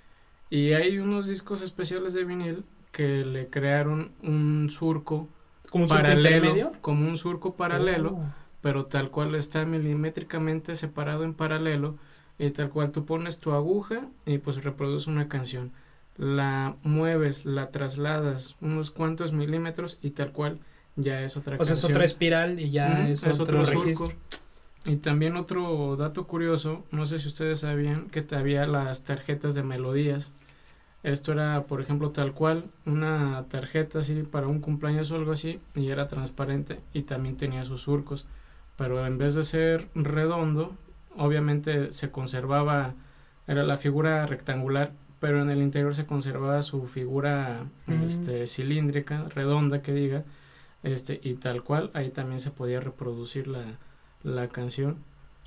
Y 0.50 0.73
hay 0.73 0.99
unos 0.99 1.26
discos 1.26 1.61
especiales 1.62 2.14
de 2.14 2.25
vinil 2.25 2.64
que 2.93 3.25
le 3.25 3.49
crearon 3.49 4.12
un 4.23 4.69
surco 4.71 5.28
Como 5.71 5.85
un 5.85 5.88
surco 5.90 6.02
paralelo, 6.02 6.73
como 6.81 7.07
un 7.09 7.17
surco 7.19 7.55
paralelo, 7.55 8.12
Oh. 8.14 8.25
pero 8.62 8.87
tal 8.87 9.11
cual 9.11 9.35
está 9.35 9.64
milimétricamente 9.67 10.75
separado 10.75 11.25
en 11.25 11.35
paralelo 11.35 11.97
y 12.38 12.50
tal 12.50 12.71
cual 12.71 12.90
tú 12.93 13.05
pones 13.05 13.40
tu 13.40 13.52
aguja 13.52 14.09
y 14.25 14.38
pues 14.38 14.64
reproduce 14.64 15.11
una 15.11 15.28
canción. 15.28 15.73
La 16.19 16.77
mueves, 16.83 17.47
la 17.47 17.71
trasladas 17.71 18.57
unos 18.61 18.91
cuantos 18.91 19.33
milímetros 19.33 19.99
y 20.03 20.11
tal 20.11 20.33
cual 20.33 20.59
ya 20.97 21.23
es 21.23 21.37
otra 21.37 21.57
O 21.59 21.65
sea, 21.65 21.75
es 21.75 21.85
otra 21.85 22.05
espiral 22.05 22.61
y 22.61 22.71
ya 22.71 22.89
Ujú, 23.03 23.13
es, 23.13 23.25
es 23.25 23.41
otro, 23.41 23.61
otro 23.61 23.71
registro. 23.71 24.13
Y 24.85 24.97
también 24.97 25.37
otro 25.37 25.97
dato 25.97 26.27
curioso, 26.27 26.85
no 26.91 27.07
sé 27.07 27.19
si 27.19 27.29
ustedes 27.29 27.61
sabían 27.61 28.09
que 28.11 28.25
había 28.35 28.67
las 28.67 29.05
tarjetas 29.05 29.55
de 29.55 29.63
melodías. 29.63 30.33
Esto 31.03 31.33
era, 31.33 31.65
por 31.65 31.81
ejemplo, 31.81 32.11
tal 32.11 32.33
cual, 32.33 32.65
una 32.85 33.45
tarjeta 33.49 34.01
así 34.01 34.23
para 34.25 34.49
un 34.49 34.61
cumpleaños 34.61 35.11
o 35.11 35.17
algo 35.17 35.33
así, 35.33 35.61
y 35.75 35.89
era 35.91 36.07
transparente 36.07 36.81
y 36.93 37.03
también 37.03 37.37
tenía 37.37 37.65
sus 37.65 37.83
surcos. 37.83 38.27
Pero 38.77 39.07
en 39.07 39.19
vez 39.19 39.35
de 39.35 39.43
ser 39.43 39.89
redondo, 39.95 40.77
obviamente 41.17 41.93
se 41.93 42.11
conservaba, 42.11 42.95
era 43.47 43.63
la 43.63 43.77
figura 43.77 44.27
rectangular, 44.27 44.93
pero 45.21 45.43
en 45.43 45.51
el 45.51 45.61
interior 45.63 45.95
se 45.95 46.07
conservaba 46.07 46.63
su 46.63 46.87
figura 46.87 47.67
Mm. 47.87 48.05
este, 48.05 48.47
cilíndrica, 48.47 49.29
redonda 49.35 49.83
que 49.83 49.93
diga, 49.93 50.25
este, 50.83 51.21
y 51.23 51.35
tal 51.35 51.63
cual, 51.65 51.91
ahí 51.95 52.11
también 52.11 52.41
se 52.41 52.51
podía 52.51 52.81
reproducir 52.81 53.49
la, 53.49 53.65
la 54.23 54.49
canción. 54.49 54.97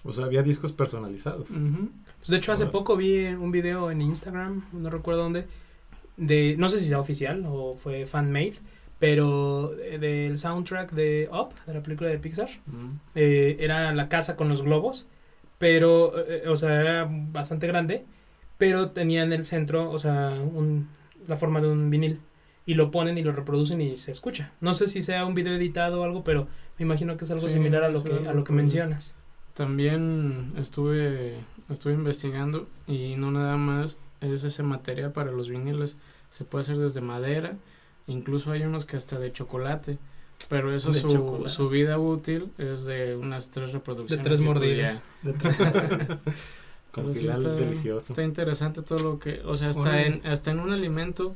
O 0.04 0.12
sea, 0.14 0.26
había 0.26 0.42
discos 0.44 0.74
personalizados. 0.74 1.50
Pues 1.50 2.28
de 2.30 2.38
hecho, 2.38 2.52
hace 2.54 2.66
poco 2.66 2.98
vi 2.98 3.26
un 3.28 3.52
video 3.52 3.92
en 3.92 4.02
Instagram, 4.02 4.66
no 4.74 4.90
recuerdo 4.90 5.22
dónde, 5.24 5.46
de, 6.18 6.56
no 6.58 6.70
sé 6.70 6.80
si 6.80 6.88
sea 6.88 7.00
oficial 7.00 7.46
o 7.48 7.76
fue 7.76 8.06
fan-made, 8.08 8.56
pero 9.00 9.74
eh, 9.80 9.98
del 10.00 10.38
soundtrack 10.38 10.92
de 10.92 11.30
Up, 11.32 11.54
de 11.66 11.74
la 11.76 11.82
película 11.84 12.10
de 12.10 12.18
Pixar. 12.20 12.50
Mm. 12.66 13.00
eh, 13.16 13.58
era 13.60 13.94
la 13.94 14.10
casa 14.10 14.36
con 14.36 14.50
los 14.50 14.64
globos, 14.64 15.08
pero, 15.60 16.14
eh, 16.28 16.48
o 16.48 16.56
sea, 16.58 16.82
era 16.82 17.08
bastante 17.10 17.68
grande, 17.68 18.04
pero 18.62 18.92
tenía 18.92 19.24
en 19.24 19.34
el 19.34 19.44
centro, 19.44 19.90
o 19.90 19.98
sea, 19.98 20.40
un, 20.40 20.88
la 21.28 21.36
forma 21.36 21.62
de 21.62 21.68
un 21.68 21.90
vinil. 21.90 22.20
Y 22.64 22.76
lo 22.76 22.92
ponen 22.92 23.18
y 23.18 23.24
lo 23.24 23.32
reproducen 23.32 23.82
y 23.82 23.98
se 23.98 24.12
escucha. 24.12 24.52
No 24.62 24.76
sé 24.76 24.88
si 24.88 25.02
sea 25.02 25.26
un 25.26 25.34
video 25.34 25.56
editado 25.56 26.00
o 26.00 26.04
algo, 26.04 26.24
pero 26.24 26.48
me 26.78 26.86
imagino 26.86 27.18
que 27.18 27.26
es 27.26 27.32
algo 27.32 27.48
Sí, 27.48 27.56
similar 27.56 27.84
a 27.84 27.90
lo 27.90 28.04
que, 28.04 28.14
a 28.14 28.34
lo 28.34 28.44
que 28.44 28.54
mencionas. 28.54 29.16
También 29.56 30.54
estuve, 30.58 31.38
estuve 31.72 31.94
investigando 31.94 32.68
y 32.86 33.16
no 33.16 33.32
nada 33.32 33.58
más 33.58 33.98
es 34.20 34.44
ese 34.44 34.62
material 34.62 35.12
para 35.12 35.32
los 35.32 35.50
viniles, 35.50 35.98
se 36.30 36.46
puede 36.46 36.62
hacer 36.62 36.78
desde 36.78 37.02
madera, 37.02 37.58
incluso 38.06 38.52
hay 38.52 38.62
unos 38.62 38.86
que 38.86 38.96
hasta 38.96 39.18
de 39.18 39.32
chocolate, 39.32 39.98
pero 40.50 40.72
eso 40.72 40.92
De 40.92 41.00
su, 41.00 41.46
su 41.48 41.70
vida 41.70 41.98
útil 41.98 42.52
es 42.60 42.86
de 42.86 43.16
unas 43.16 43.50
tres 43.50 43.74
reproducciones. 43.74 44.24
tres 44.24 44.42
y 44.42 44.46
pues 44.46 44.56
mordidas. 44.56 45.02
Con 46.92 47.14
sí 47.14 47.22
final 47.22 47.38
está- 47.40 47.54
delicioso. 47.56 48.14
Está 48.14 48.24
interesante 48.24 48.82
todo 48.82 49.00
lo 49.00 49.20
que, 49.20 49.42
o 49.46 49.56
sea, 49.56 49.70
hasta 49.70 50.02
en, 50.04 50.26
hasta 50.26 50.52
en 50.52 50.60
un 50.60 50.72
alimento 50.74 51.36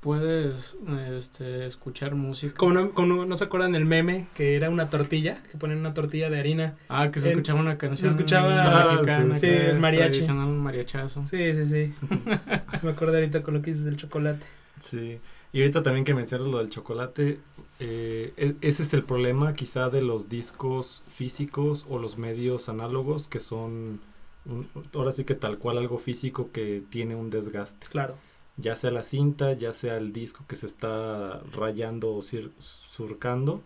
puedes 0.00 0.76
este, 1.16 1.66
escuchar 1.66 2.14
música. 2.14 2.54
Como 2.56 2.72
no, 2.72 2.90
como 2.92 3.24
no 3.26 3.36
se 3.36 3.44
acuerdan 3.44 3.74
el 3.74 3.84
meme 3.84 4.28
que 4.34 4.54
era 4.54 4.70
una 4.70 4.90
tortilla, 4.90 5.42
que 5.50 5.58
ponen 5.58 5.78
una 5.78 5.92
tortilla 5.92 6.30
de 6.30 6.38
harina. 6.38 6.76
Ah, 6.88 7.10
que 7.10 7.18
se 7.20 7.26
en- 7.28 7.32
escuchaba 7.32 7.60
una 7.60 7.78
canción 7.78 8.10
escuchaba- 8.10 8.92
mexicana, 8.94 9.36
sí, 9.36 9.46
el 9.48 9.78
mariachi. 9.80 10.10
tradicional, 10.10 10.46
un 10.48 10.60
mariachazo. 10.60 11.24
Sí, 11.24 11.52
sí, 11.52 11.66
sí. 11.66 11.94
Me 12.82 12.90
acuerdo 12.90 13.14
ahorita 13.14 13.42
con 13.42 13.54
lo 13.54 13.62
que 13.62 13.70
dices 13.70 13.84
del 13.86 13.96
chocolate. 13.96 14.46
Sí. 14.80 15.18
Y 15.52 15.60
ahorita 15.62 15.82
también 15.82 16.04
que 16.04 16.14
mencionas 16.14 16.46
lo 16.46 16.58
del 16.58 16.70
chocolate, 16.70 17.40
eh, 17.80 18.32
e- 18.36 18.54
ese 18.60 18.82
es 18.84 18.94
el 18.94 19.02
problema 19.02 19.54
quizá 19.54 19.88
de 19.90 20.02
los 20.02 20.28
discos 20.28 21.02
físicos 21.08 21.86
o 21.88 21.98
los 21.98 22.18
medios 22.18 22.68
análogos 22.68 23.26
que 23.28 23.40
son, 23.40 24.00
un- 24.48 24.68
ahora 24.94 25.12
sí 25.12 25.24
que 25.24 25.34
tal 25.34 25.58
cual 25.58 25.78
algo 25.78 25.98
físico 25.98 26.50
que 26.52 26.82
tiene 26.90 27.14
un 27.14 27.30
desgaste. 27.30 27.86
Claro. 27.88 28.16
Ya 28.56 28.74
sea 28.74 28.90
la 28.90 29.02
cinta, 29.04 29.52
ya 29.52 29.72
sea 29.72 29.96
el 29.98 30.12
disco 30.12 30.44
que 30.48 30.56
se 30.56 30.66
está 30.66 31.40
rayando 31.52 32.12
o 32.14 32.22
surcando, 32.22 33.62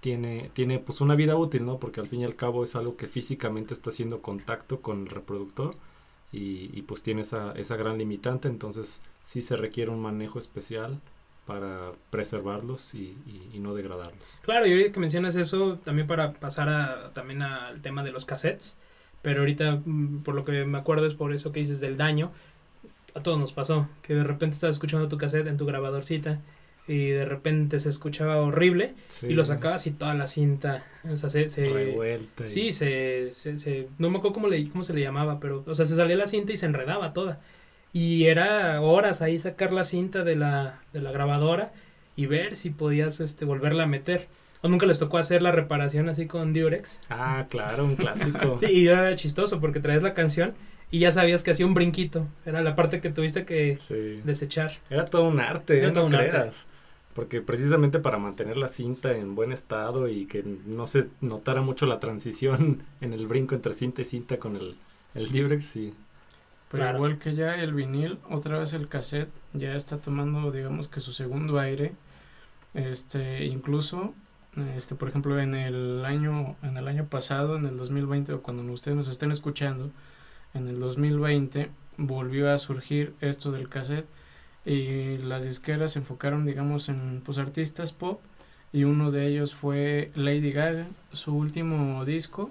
tiene, 0.00 0.50
tiene 0.52 0.78
pues 0.78 1.00
una 1.00 1.14
vida 1.14 1.36
útil, 1.36 1.64
¿no? 1.64 1.78
Porque 1.78 2.00
al 2.00 2.08
fin 2.08 2.20
y 2.20 2.24
al 2.24 2.36
cabo 2.36 2.62
es 2.64 2.76
algo 2.76 2.96
que 2.96 3.06
físicamente 3.06 3.72
está 3.72 3.90
haciendo 3.90 4.20
contacto 4.20 4.80
con 4.82 5.02
el 5.02 5.06
reproductor 5.08 5.74
y, 6.32 6.70
y, 6.78 6.82
pues 6.82 7.02
tiene 7.02 7.22
esa, 7.22 7.52
esa 7.52 7.76
gran 7.76 7.96
limitante, 7.96 8.48
entonces 8.48 9.02
sí 9.22 9.40
se 9.40 9.56
requiere 9.56 9.90
un 9.92 10.00
manejo 10.02 10.38
especial 10.38 11.00
para 11.46 11.92
preservarlos 12.10 12.94
y, 12.94 13.16
y- 13.26 13.50
y 13.54 13.60
no 13.60 13.74
degradarlos. 13.74 14.24
Claro, 14.42 14.66
y 14.66 14.72
ahorita 14.72 14.92
que 14.92 15.00
mencionas 15.00 15.36
eso, 15.36 15.78
también 15.84 16.06
para 16.06 16.32
pasar 16.32 16.68
a, 16.68 17.12
también 17.12 17.42
al 17.42 17.80
tema 17.82 18.02
de 18.02 18.12
los 18.12 18.24
cassettes, 18.26 18.76
pero 19.24 19.40
ahorita, 19.40 19.80
mm, 19.84 20.22
por 20.22 20.36
lo 20.36 20.44
que 20.44 20.64
me 20.64 20.78
acuerdo, 20.78 21.06
es 21.06 21.14
por 21.14 21.32
eso 21.34 21.50
que 21.50 21.58
dices 21.58 21.80
del 21.80 21.96
daño, 21.96 22.30
a 23.14 23.22
todos 23.22 23.38
nos 23.40 23.52
pasó, 23.52 23.88
que 24.02 24.14
de 24.14 24.22
repente 24.24 24.54
estás 24.54 24.70
escuchando 24.76 25.08
tu 25.08 25.18
cassette 25.18 25.48
en 25.48 25.56
tu 25.56 25.66
grabadorcita 25.66 26.40
y 26.86 27.08
de 27.08 27.24
repente 27.24 27.78
se 27.78 27.88
escuchaba 27.88 28.36
horrible 28.36 28.94
y 29.30 29.34
lo 29.34 29.42
sacabas 29.44 29.86
y 29.86 29.92
toda 29.92 30.14
la 30.14 30.26
cinta, 30.26 30.84
o 31.10 31.16
sea, 31.16 31.28
se... 31.30 31.48
se 31.48 31.64
revuelta. 31.64 32.44
y- 32.44 32.48
sí, 32.48 32.72
se, 32.72 33.30
se, 33.32 33.58
se- 33.58 33.88
No 33.98 34.10
me 34.10 34.18
acuerdo 34.18 34.34
cómo, 34.34 34.48
le, 34.48 34.68
cómo 34.68 34.84
se 34.84 34.92
le 34.94 35.00
llamaba, 35.00 35.40
pero, 35.40 35.64
o 35.66 35.74
sea, 35.74 35.86
se 35.86 35.96
salía 35.96 36.16
la 36.16 36.26
cinta 36.26 36.52
y 36.52 36.56
se 36.56 36.66
enredaba 36.66 37.12
toda. 37.12 37.40
Y 37.92 38.24
era 38.26 38.80
horas 38.82 39.22
ahí 39.22 39.38
sacar 39.38 39.72
la 39.72 39.84
cinta 39.84 40.24
de 40.24 40.36
la, 40.36 40.82
de 40.92 41.00
la 41.00 41.12
grabadora 41.12 41.72
y 42.16 42.26
ver 42.26 42.54
si 42.56 42.70
podías 42.70 43.20
este, 43.20 43.44
volverla 43.44 43.84
a 43.84 43.86
meter. 43.86 44.26
¿O 44.64 44.68
nunca 44.68 44.86
les 44.86 44.98
tocó 44.98 45.18
hacer 45.18 45.42
la 45.42 45.52
reparación 45.52 46.08
así 46.08 46.26
con 46.26 46.54
Durex? 46.54 46.98
Ah, 47.10 47.44
claro, 47.50 47.84
un 47.84 47.96
clásico. 47.96 48.56
Sí, 48.60 48.66
y 48.66 48.86
era 48.88 49.14
chistoso 49.14 49.60
porque 49.60 49.78
traes 49.78 50.02
la 50.02 50.14
canción 50.14 50.54
y 50.90 51.00
ya 51.00 51.12
sabías 51.12 51.42
que 51.42 51.50
hacía 51.50 51.66
un 51.66 51.74
brinquito. 51.74 52.26
Era 52.46 52.62
la 52.62 52.74
parte 52.74 53.02
que 53.02 53.10
tuviste 53.10 53.44
que 53.44 53.76
Sí. 53.76 54.22
desechar. 54.24 54.72
Era 54.88 55.04
todo 55.04 55.28
un 55.28 55.38
arte, 55.38 55.78
Era 55.78 55.88
no 55.88 55.92
todo 55.92 56.06
un 56.06 56.14
arte. 56.14 56.30
creas. 56.30 56.66
Porque 57.12 57.42
precisamente 57.42 57.98
para 57.98 58.18
mantener 58.18 58.56
la 58.56 58.68
cinta 58.68 59.12
en 59.14 59.34
buen 59.34 59.52
estado 59.52 60.08
y 60.08 60.24
que 60.24 60.42
no 60.66 60.86
se 60.86 61.08
notara 61.20 61.60
mucho 61.60 61.84
la 61.84 62.00
transición 62.00 62.82
en 63.02 63.12
el 63.12 63.26
brinco 63.26 63.54
entre 63.54 63.74
cinta 63.74 64.00
y 64.00 64.06
cinta 64.06 64.38
con 64.38 64.56
el, 64.56 64.76
el 65.14 65.30
Durex, 65.30 65.64
sí. 65.66 65.92
Pero 66.70 66.84
Claro. 66.84 66.96
igual 66.98 67.18
que 67.18 67.34
ya 67.34 67.54
el 67.60 67.74
vinil, 67.74 68.18
otra 68.30 68.58
vez 68.58 68.72
el 68.72 68.88
cassette 68.88 69.28
ya 69.52 69.74
está 69.74 69.98
tomando, 69.98 70.50
digamos 70.50 70.88
que 70.88 71.00
su 71.00 71.12
segundo 71.12 71.58
aire. 71.58 71.92
Este, 72.72 73.44
incluso, 73.44 74.14
este, 74.74 74.94
por 74.94 75.08
ejemplo, 75.08 75.38
en 75.38 75.54
el 75.54 76.04
año, 76.04 76.56
en 76.62 76.76
el 76.76 76.88
año 76.88 77.06
pasado, 77.06 77.56
en 77.56 77.66
el 77.66 77.76
2020, 77.76 78.34
o 78.34 78.42
cuando 78.42 78.62
ustedes 78.72 78.96
nos 78.96 79.08
estén 79.08 79.30
escuchando, 79.30 79.90
en 80.54 80.68
el 80.68 80.78
2020 80.78 81.70
volvió 81.96 82.52
a 82.52 82.58
surgir 82.58 83.14
esto 83.20 83.52
del 83.52 83.68
cassette 83.68 84.06
y 84.64 85.18
las 85.18 85.44
disqueras 85.44 85.92
se 85.92 85.98
enfocaron, 85.98 86.46
digamos, 86.46 86.88
en 86.88 87.20
pues 87.24 87.38
artistas 87.38 87.92
pop 87.92 88.20
y 88.72 88.84
uno 88.84 89.10
de 89.10 89.26
ellos 89.26 89.54
fue 89.54 90.10
Lady 90.14 90.52
Gaga. 90.52 90.86
Su 91.12 91.36
último 91.36 92.04
disco 92.04 92.50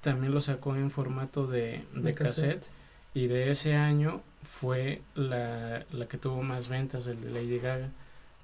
también 0.00 0.32
lo 0.32 0.40
sacó 0.40 0.76
en 0.76 0.90
formato 0.90 1.46
de, 1.46 1.84
de 1.94 2.02
De 2.02 2.14
cassette. 2.14 2.60
cassette 2.60 2.70
y 3.14 3.26
de 3.28 3.50
ese 3.50 3.74
año 3.74 4.22
fue 4.42 5.02
la, 5.14 5.84
la 5.90 6.06
que 6.06 6.18
tuvo 6.18 6.42
más 6.42 6.68
ventas, 6.68 7.06
el 7.06 7.20
de 7.20 7.30
Lady 7.30 7.58
Gaga. 7.58 7.88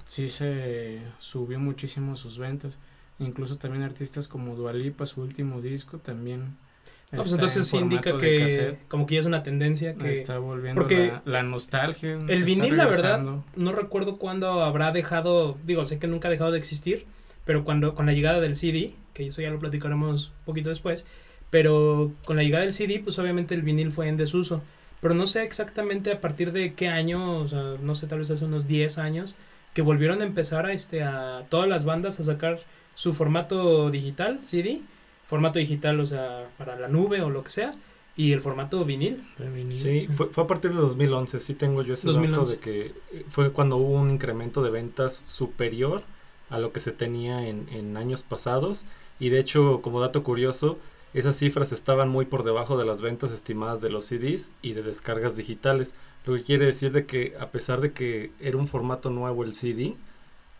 Sí 0.06 0.28
se 0.28 1.02
subió 1.18 1.60
muchísimo 1.60 2.16
sus 2.16 2.38
ventas. 2.38 2.78
Incluso 3.18 3.56
también 3.56 3.82
artistas 3.82 4.28
como 4.28 4.56
Dua 4.56 4.72
Lipa, 4.72 5.06
su 5.06 5.20
último 5.20 5.60
disco 5.60 5.98
también. 5.98 6.56
No, 7.12 7.18
pues 7.18 7.32
entonces 7.32 7.58
en 7.58 7.64
sí 7.66 7.76
indica 7.76 8.16
que 8.16 8.40
cassette. 8.40 8.88
como 8.88 9.06
que 9.06 9.16
ya 9.16 9.20
es 9.20 9.26
una 9.26 9.42
tendencia 9.42 9.94
que... 9.94 10.10
está 10.10 10.38
volviendo 10.38 10.80
porque 10.80 11.08
la, 11.08 11.22
la 11.26 11.42
nostalgia. 11.42 12.18
El 12.26 12.44
vinil, 12.44 12.76
la 12.76 12.86
verdad, 12.86 13.22
no 13.54 13.72
recuerdo 13.72 14.16
cuándo 14.16 14.62
habrá 14.62 14.92
dejado, 14.92 15.58
digo, 15.64 15.84
sé 15.84 15.98
que 15.98 16.06
nunca 16.06 16.28
ha 16.28 16.30
dejado 16.30 16.52
de 16.52 16.58
existir, 16.58 17.04
pero 17.44 17.64
cuando 17.64 17.94
con 17.94 18.06
la 18.06 18.12
llegada 18.12 18.40
del 18.40 18.54
CD, 18.54 18.94
que 19.12 19.26
eso 19.26 19.42
ya 19.42 19.50
lo 19.50 19.58
platicaremos 19.58 20.28
un 20.28 20.44
poquito 20.46 20.70
después, 20.70 21.06
pero 21.50 22.12
con 22.24 22.36
la 22.36 22.44
llegada 22.44 22.64
del 22.64 22.72
CD, 22.72 22.98
pues 23.04 23.18
obviamente 23.18 23.54
el 23.54 23.60
vinil 23.60 23.92
fue 23.92 24.08
en 24.08 24.16
desuso, 24.16 24.62
pero 25.02 25.14
no 25.14 25.26
sé 25.26 25.42
exactamente 25.42 26.12
a 26.12 26.20
partir 26.20 26.52
de 26.52 26.72
qué 26.72 26.88
año, 26.88 27.40
o 27.40 27.46
sea, 27.46 27.74
no 27.82 27.94
sé, 27.94 28.06
tal 28.06 28.20
vez 28.20 28.30
hace 28.30 28.46
unos 28.46 28.66
10 28.66 28.96
años, 28.96 29.34
que 29.74 29.82
volvieron 29.82 30.22
a 30.22 30.24
empezar 30.24 30.64
a, 30.64 30.72
este, 30.72 31.02
a 31.02 31.44
todas 31.50 31.68
las 31.68 31.84
bandas 31.84 32.20
a 32.20 32.24
sacar 32.24 32.60
su 32.94 33.14
formato 33.14 33.90
digital, 33.90 34.40
CD, 34.44 34.82
formato 35.26 35.58
digital, 35.58 36.00
o 36.00 36.06
sea, 36.06 36.48
para 36.58 36.78
la 36.78 36.88
nube 36.88 37.20
o 37.22 37.30
lo 37.30 37.42
que 37.44 37.50
sea, 37.50 37.74
y 38.16 38.32
el 38.32 38.40
formato 38.40 38.84
vinil. 38.84 39.24
Sí, 39.74 40.06
fue, 40.12 40.28
fue 40.28 40.44
a 40.44 40.46
partir 40.46 40.72
de 40.72 40.76
2011, 40.76 41.40
sí 41.40 41.54
tengo 41.54 41.82
yo 41.82 41.94
ese 41.94 42.06
2011. 42.08 42.40
dato 42.40 42.50
de 42.50 42.58
que 42.58 42.94
eh, 43.12 43.24
fue 43.28 43.52
cuando 43.52 43.76
hubo 43.76 43.94
un 43.94 44.10
incremento 44.10 44.62
de 44.62 44.70
ventas 44.70 45.24
superior 45.26 46.02
a 46.50 46.58
lo 46.58 46.72
que 46.72 46.80
se 46.80 46.92
tenía 46.92 47.48
en, 47.48 47.68
en 47.70 47.96
años 47.96 48.22
pasados 48.22 48.84
y 49.18 49.30
de 49.30 49.38
hecho, 49.38 49.80
como 49.82 50.00
dato 50.00 50.22
curioso, 50.22 50.78
esas 51.14 51.36
cifras 51.36 51.72
estaban 51.72 52.08
muy 52.08 52.24
por 52.24 52.42
debajo 52.42 52.76
de 52.76 52.84
las 52.84 53.00
ventas 53.00 53.30
estimadas 53.30 53.80
de 53.80 53.90
los 53.90 54.06
CDs 54.06 54.50
y 54.62 54.72
de 54.72 54.82
descargas 54.82 55.36
digitales, 55.36 55.94
lo 56.26 56.34
que 56.34 56.42
quiere 56.42 56.66
decir 56.66 56.92
de 56.92 57.06
que 57.06 57.34
a 57.38 57.50
pesar 57.50 57.80
de 57.80 57.92
que 57.92 58.32
era 58.40 58.56
un 58.56 58.66
formato 58.66 59.10
nuevo 59.10 59.44
el 59.44 59.54
CD, 59.54 59.94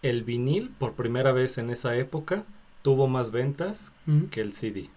el 0.03 0.25
vinil 0.25 0.71
por 0.79 0.95
primera 0.95 1.33
vez 1.33 1.59
en 1.59 1.71
esa 1.71 1.97
época 1.97 2.45
tuvo 2.83 3.07
más 3.07 3.31
ventas 3.31 3.93
que 4.31 4.41
el 4.41 4.53
CD. 4.53 4.91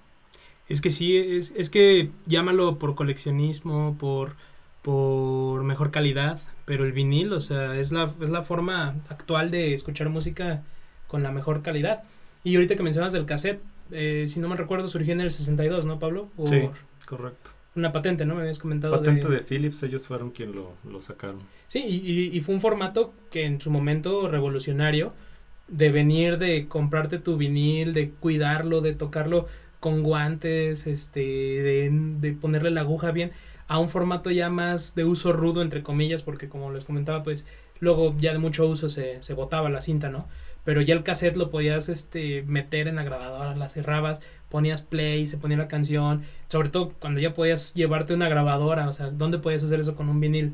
Es 0.67 0.81
que 0.81 0.89
sí, 0.89 1.15
es, 1.15 1.53
es 1.55 1.69
que 1.69 2.09
llámalo 2.25 2.79
por 2.79 2.95
coleccionismo, 2.95 3.95
por, 3.99 4.35
por 4.81 5.63
mejor 5.63 5.91
calidad, 5.91 6.41
pero 6.65 6.83
el 6.85 6.91
vinil, 6.91 7.31
o 7.33 7.39
sea, 7.39 7.79
es 7.79 7.91
la, 7.91 8.11
es 8.19 8.31
la 8.31 8.43
forma 8.43 8.95
actual 9.09 9.51
de 9.51 9.75
escuchar 9.75 10.09
música 10.09 10.63
con 11.07 11.21
la 11.21 11.31
mejor 11.31 11.61
calidad. 11.61 12.03
Y 12.43 12.55
ahorita 12.55 12.75
que 12.75 12.83
mencionas 12.83 13.13
el 13.13 13.25
cassette, 13.25 13.61
eh, 13.91 14.25
si 14.27 14.39
no 14.39 14.47
me 14.47 14.55
recuerdo, 14.55 14.87
surgió 14.87 15.13
en 15.13 15.21
el 15.21 15.29
62, 15.29 15.85
¿no, 15.85 15.99
Pablo? 15.99 16.29
Sí, 16.45 16.69
correcto. 17.05 17.51
Una 17.75 17.91
patente, 17.91 18.25
¿no? 18.25 18.35
Me 18.35 18.41
habías 18.41 18.59
comentado. 18.59 18.97
Patente 18.97 19.27
de 19.27 19.39
Philips, 19.39 19.83
ellos 19.83 20.07
fueron 20.07 20.31
quien 20.31 20.53
lo, 20.55 20.73
lo 20.89 21.01
sacaron. 21.01 21.39
Sí, 21.67 21.83
y, 21.85 22.11
y- 22.11 22.37
y 22.37 22.41
fue 22.41 22.55
un 22.55 22.61
formato 22.61 23.13
que 23.31 23.45
en 23.45 23.59
su 23.59 23.69
momento 23.69 24.27
revolucionario, 24.29 25.13
de 25.67 25.89
venir 25.89 26.37
de 26.37 26.67
comprarte 26.67 27.19
tu 27.19 27.37
vinil, 27.37 27.93
de 27.93 28.11
cuidarlo, 28.11 28.81
de 28.81 28.93
tocarlo 28.93 29.47
con 29.79 30.03
guantes, 30.03 30.87
este, 30.87 31.19
de, 31.19 31.89
de 31.91 32.33
ponerle 32.33 32.71
la 32.71 32.81
aguja 32.81 33.11
bien, 33.11 33.31
a 33.67 33.79
un 33.79 33.89
formato 33.89 34.31
ya 34.31 34.49
más 34.49 34.95
de 34.95 35.05
uso 35.05 35.33
rudo, 35.33 35.61
entre 35.61 35.83
comillas, 35.83 36.21
porque 36.23 36.47
como 36.49 36.71
les 36.71 36.85
comentaba, 36.85 37.23
pues 37.23 37.45
luego 37.79 38.15
ya 38.17 38.31
de 38.31 38.39
mucho 38.39 38.67
uso 38.67 38.89
se, 38.89 39.21
se 39.21 39.33
botaba 39.33 39.69
la 39.69 39.81
cinta, 39.81 40.09
¿no? 40.09 40.27
Pero 40.63 40.81
ya 40.81 40.93
el 40.95 41.03
cassette 41.03 41.35
lo 41.37 41.49
podías 41.51 41.89
este, 41.89 42.43
meter 42.43 42.87
en 42.87 42.95
la 42.95 43.03
grabadora, 43.03 43.55
la 43.55 43.69
cerrabas, 43.69 44.21
ponías 44.55 44.81
play, 44.83 45.27
se 45.27 45.37
ponía 45.37 45.57
la 45.57 45.67
canción, 45.67 46.23
sobre 46.47 46.69
todo 46.69 46.93
cuando 46.99 47.19
ya 47.19 47.33
podías 47.33 47.73
llevarte 47.73 48.13
una 48.13 48.29
grabadora, 48.29 48.87
o 48.87 48.93
sea, 48.93 49.07
¿dónde 49.09 49.37
podías 49.39 49.63
hacer 49.65 49.79
eso 49.81 49.95
con 49.95 50.07
un 50.09 50.19
vinil? 50.21 50.53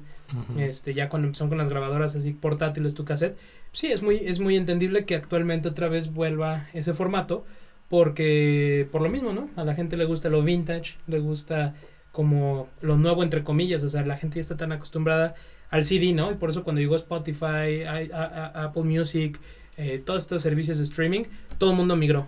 Este 0.57 0.93
ya 0.93 1.07
cuando 1.09 1.27
empezaron 1.27 1.49
con 1.49 1.57
las 1.59 1.69
grabadoras 1.69 2.15
así 2.15 2.31
portátiles 2.33 2.93
tu 2.95 3.03
cassette. 3.05 3.37
Sí 3.73 3.87
es 3.91 4.01
muy 4.01 4.15
es 4.15 4.39
muy 4.39 4.55
entendible 4.55 5.05
que 5.05 5.15
actualmente 5.15 5.67
otra 5.69 5.87
vez 5.87 6.11
vuelva 6.13 6.67
ese 6.73 6.93
formato 6.93 7.45
porque 7.89 8.87
por 8.91 9.01
lo 9.01 9.09
mismo 9.09 9.33
no 9.33 9.49
a 9.57 9.63
la 9.65 9.75
gente 9.75 9.97
le 9.97 10.05
gusta 10.05 10.29
lo 10.29 10.41
vintage 10.41 10.95
le 11.07 11.19
gusta 11.19 11.75
como 12.13 12.69
lo 12.81 12.97
nuevo 12.97 13.21
entre 13.23 13.43
comillas 13.43 13.83
o 13.83 13.89
sea 13.89 14.05
la 14.05 14.17
gente 14.17 14.35
ya 14.35 14.41
está 14.41 14.57
tan 14.57 14.71
acostumbrada 14.71 15.35
al 15.69 15.83
CD 15.85 16.13
no 16.13 16.31
y 16.31 16.35
por 16.35 16.49
eso 16.49 16.63
cuando 16.63 16.79
llegó 16.81 16.95
Spotify 16.95 17.83
a- 17.85 18.01
a- 18.13 18.25
a- 18.55 18.63
Apple 18.65 18.83
Music 18.83 19.39
eh, 19.77 20.01
todos 20.05 20.23
estos 20.23 20.41
servicios 20.41 20.77
de 20.77 20.85
streaming 20.85 21.23
todo 21.57 21.71
el 21.71 21.77
mundo 21.77 21.95
migró 21.97 22.25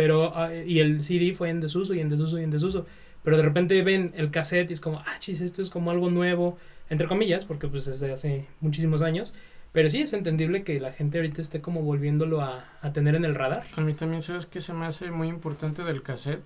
pero 0.00 0.32
ah, 0.34 0.54
y 0.54 0.78
el 0.78 1.02
CD 1.02 1.34
fue 1.34 1.50
en 1.50 1.60
desuso 1.60 1.92
y 1.92 2.00
en 2.00 2.08
desuso 2.08 2.38
y 2.38 2.44
en 2.44 2.50
desuso 2.50 2.86
pero 3.22 3.36
de 3.36 3.42
repente 3.42 3.82
ven 3.82 4.14
el 4.16 4.30
cassette 4.30 4.70
y 4.70 4.72
es 4.72 4.80
como 4.80 4.98
ah 5.00 5.18
chis 5.18 5.42
esto 5.42 5.60
es 5.60 5.68
como 5.68 5.90
algo 5.90 6.08
nuevo 6.08 6.56
entre 6.90 7.06
comillas, 7.06 7.44
porque 7.44 7.68
pues 7.68 7.86
es 7.86 8.00
de 8.00 8.12
hace 8.12 8.46
muchísimos 8.60 9.00
años, 9.00 9.32
pero 9.72 9.88
sí 9.88 10.02
es 10.02 10.12
entendible 10.12 10.64
que 10.64 10.80
la 10.80 10.92
gente 10.92 11.18
ahorita 11.18 11.40
esté 11.40 11.60
como 11.60 11.82
volviéndolo 11.82 12.42
a, 12.42 12.64
tener 12.92 13.14
en 13.14 13.24
el 13.24 13.36
radar. 13.36 13.64
A 13.76 13.80
mí 13.80 13.94
también, 13.94 14.20
¿sabes 14.20 14.46
qué 14.46 14.60
se 14.60 14.74
me 14.74 14.84
hace 14.84 15.12
muy 15.12 15.28
importante 15.28 15.84
del 15.84 16.02
cassette? 16.02 16.42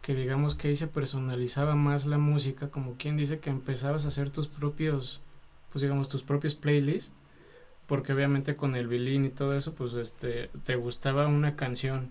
Que 0.00 0.14
digamos 0.14 0.54
que 0.54 0.68
ahí 0.68 0.76
se 0.76 0.86
personalizaba 0.86 1.74
más 1.74 2.06
la 2.06 2.18
música, 2.18 2.68
como 2.68 2.94
quien 2.94 3.16
dice 3.16 3.40
que 3.40 3.50
empezabas 3.50 4.04
a 4.04 4.08
hacer 4.08 4.30
tus 4.30 4.46
propios, 4.46 5.20
pues 5.72 5.82
digamos, 5.82 6.08
tus 6.08 6.22
propios 6.22 6.54
playlists, 6.54 7.14
porque 7.88 8.12
obviamente 8.12 8.54
con 8.54 8.76
el 8.76 8.86
violín 8.86 9.24
y 9.24 9.30
todo 9.30 9.56
eso, 9.56 9.74
pues 9.74 9.94
este, 9.94 10.48
te 10.64 10.76
gustaba 10.76 11.26
una 11.26 11.56
canción 11.56 12.10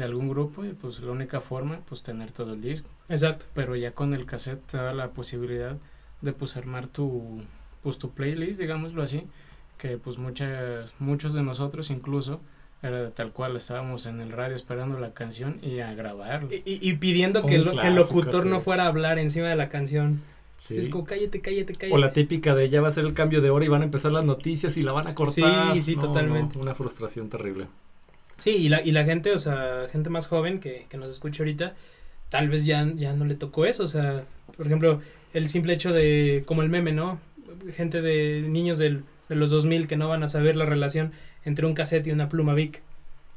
de 0.00 0.06
algún 0.06 0.30
grupo 0.30 0.64
y 0.64 0.70
pues 0.70 1.00
la 1.00 1.12
única 1.12 1.40
forma, 1.40 1.80
pues 1.86 2.02
tener 2.02 2.32
todo 2.32 2.54
el 2.54 2.62
disco. 2.62 2.88
Exacto. 3.10 3.44
Pero 3.54 3.76
ya 3.76 3.92
con 3.92 4.14
el 4.14 4.24
cassette 4.24 4.64
te 4.66 4.78
da 4.78 4.94
la 4.94 5.10
posibilidad 5.10 5.76
de 6.22 6.32
pues 6.32 6.56
armar 6.56 6.86
tu, 6.86 7.42
pues 7.82 7.98
tu 7.98 8.10
playlist, 8.12 8.58
digámoslo 8.60 9.02
así, 9.02 9.26
que 9.76 9.98
pues 9.98 10.16
muchas, 10.16 10.94
muchos 10.98 11.34
de 11.34 11.42
nosotros 11.42 11.90
incluso 11.90 12.40
era 12.82 13.02
de 13.02 13.10
tal 13.10 13.32
cual 13.32 13.56
estábamos 13.56 14.06
en 14.06 14.22
el 14.22 14.32
radio 14.32 14.54
esperando 14.54 14.98
la 14.98 15.12
canción 15.12 15.58
y 15.60 15.80
a 15.80 15.92
grabarlo. 15.92 16.48
Y, 16.50 16.62
y- 16.64 16.94
pidiendo 16.94 17.44
que, 17.44 17.56
el 17.56 17.94
locutor 17.94 18.44
sí. 18.44 18.48
no 18.48 18.60
fuera 18.60 18.84
a 18.84 18.86
hablar 18.86 19.18
encima 19.18 19.48
de 19.48 19.56
la 19.56 19.68
canción. 19.68 20.22
Sí. 20.56 20.78
Es 20.78 20.88
como 20.88 21.04
cállate, 21.04 21.42
cállate, 21.42 21.74
cállate. 21.74 21.94
O 21.94 21.98
la 21.98 22.14
típica 22.14 22.54
de 22.54 22.70
ya 22.70 22.80
va 22.80 22.88
a 22.88 22.90
ser 22.90 23.04
el 23.04 23.12
cambio 23.12 23.42
de 23.42 23.50
hora 23.50 23.66
y 23.66 23.68
van 23.68 23.82
a 23.82 23.84
empezar 23.84 24.12
las 24.12 24.24
noticias 24.24 24.78
y 24.78 24.82
la 24.82 24.92
van 24.92 25.06
a 25.06 25.14
cortar. 25.14 25.74
Sí, 25.74 25.82
sí, 25.82 25.96
No, 25.96 26.02
totalmente. 26.02 26.56
no, 26.56 26.62
una 26.62 26.74
frustración 26.74 27.28
terrible. 27.28 27.66
Sí, 28.40 28.50
y 28.56 28.68
la, 28.68 28.82
y 28.82 28.90
la 28.90 29.04
gente, 29.04 29.32
o 29.32 29.38
sea, 29.38 29.86
gente 29.92 30.10
más 30.10 30.26
joven 30.26 30.58
que, 30.60 30.86
que 30.88 30.96
nos 30.96 31.10
escucha 31.10 31.42
ahorita, 31.44 31.74
tal 32.28 32.48
vez 32.48 32.64
ya, 32.66 32.84
ya 32.96 33.12
no 33.12 33.24
le 33.24 33.36
tocó 33.36 33.66
eso. 33.66 33.84
O 33.84 33.88
sea, 33.88 34.24
por 34.56 34.66
ejemplo, 34.66 35.00
el 35.32 35.48
simple 35.48 35.72
hecho 35.74 35.92
de, 35.92 36.42
como 36.46 36.62
el 36.62 36.68
meme, 36.70 36.92
¿no? 36.92 37.20
Gente 37.76 38.02
de 38.02 38.42
niños 38.48 38.78
del, 38.78 39.04
de 39.28 39.36
los 39.36 39.50
2000 39.50 39.86
que 39.86 39.96
no 39.96 40.08
van 40.08 40.22
a 40.24 40.28
saber 40.28 40.56
la 40.56 40.64
relación 40.66 41.12
entre 41.44 41.66
un 41.66 41.74
cassette 41.74 42.06
y 42.08 42.12
una 42.12 42.28
pluma 42.28 42.54
Vic. 42.54 42.82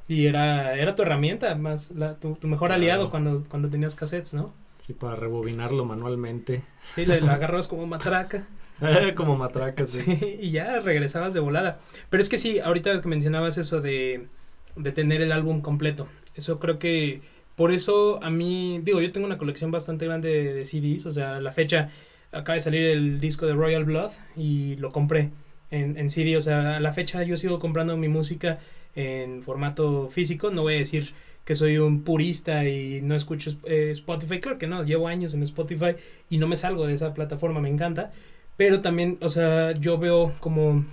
Y 0.07 0.25
era, 0.25 0.75
era 0.75 0.95
tu 0.95 1.03
herramienta, 1.03 1.55
más 1.55 1.91
la, 1.91 2.15
tu, 2.15 2.35
tu 2.35 2.47
mejor 2.47 2.69
Claro. 2.69 2.81
aliado 2.81 3.09
cuando, 3.09 3.43
cuando 3.47 3.69
tenías 3.69 3.95
cassettes, 3.95 4.33
¿no? 4.33 4.53
Sí, 4.79 4.93
para 4.93 5.15
rebobinarlo 5.15 5.85
manualmente. 5.85 6.63
Sí, 6.95 7.05
la, 7.05 7.19
la 7.21 7.33
agarrabas 7.35 7.67
como 7.67 7.85
matraca. 7.87 8.47
Como 9.15 9.37
matracas. 9.37 9.91
sí. 9.91 10.01
Sí, 10.03 10.37
y 10.41 10.51
ya 10.51 10.79
regresabas 10.81 11.33
de 11.33 11.39
volada. 11.39 11.79
Pero 12.09 12.21
es 12.21 12.27
que 12.27 12.37
sí, 12.37 12.59
ahorita 12.59 12.99
que 12.99 13.07
mencionabas 13.07 13.57
eso 13.57 13.79
de, 13.79 14.27
de 14.75 14.91
tener 14.91 15.21
el 15.21 15.31
álbum 15.31 15.61
completo, 15.61 16.07
eso 16.35 16.59
creo 16.59 16.79
que 16.79 17.21
por 17.55 17.71
eso 17.71 18.23
a 18.23 18.29
mí, 18.29 18.79
digo, 18.83 19.01
yo 19.01 19.11
tengo 19.11 19.27
una 19.27 19.37
colección 19.37 19.71
bastante 19.71 20.05
grande 20.05 20.53
de, 20.53 20.65
CDs, 20.65 21.05
o 21.05 21.11
sea, 21.11 21.39
la 21.39 21.51
fecha 21.51 21.89
acaba 22.31 22.55
de 22.55 22.61
salir 22.61 22.83
el 22.83 23.19
disco 23.19 23.45
de 23.45 23.53
Royal 23.53 23.85
Blood 23.85 24.11
y 24.35 24.75
lo 24.77 24.91
compré 24.91 25.29
en, 25.69 25.97
en 25.97 26.09
CD, 26.09 26.35
o 26.37 26.41
sea, 26.41 26.77
a 26.77 26.79
la 26.79 26.93
fecha 26.93 27.23
yo 27.23 27.37
sigo 27.37 27.59
comprando 27.59 27.95
mi 27.97 28.07
música 28.07 28.59
en 28.95 29.43
formato 29.43 30.09
físico, 30.09 30.51
no 30.51 30.63
voy 30.63 30.75
a 30.75 30.77
decir 30.77 31.13
que 31.45 31.55
soy 31.55 31.77
un 31.77 32.03
purista 32.03 32.65
y 32.67 33.01
no 33.01 33.15
escucho 33.15 33.51
eh, 33.65 33.89
Spotify, 33.91 34.39
claro 34.39 34.57
que 34.57 34.67
no, 34.67 34.83
llevo 34.83 35.07
años 35.07 35.33
en 35.33 35.43
Spotify 35.43 35.95
y 36.29 36.37
no 36.37 36.47
me 36.47 36.57
salgo 36.57 36.87
de 36.87 36.93
esa 36.93 37.13
plataforma, 37.13 37.59
me 37.59 37.69
encanta, 37.69 38.11
pero 38.57 38.79
también, 38.79 39.17
o 39.21 39.29
sea, 39.29 39.73
yo 39.73 39.97
veo 39.97 40.33
como. 40.39 40.85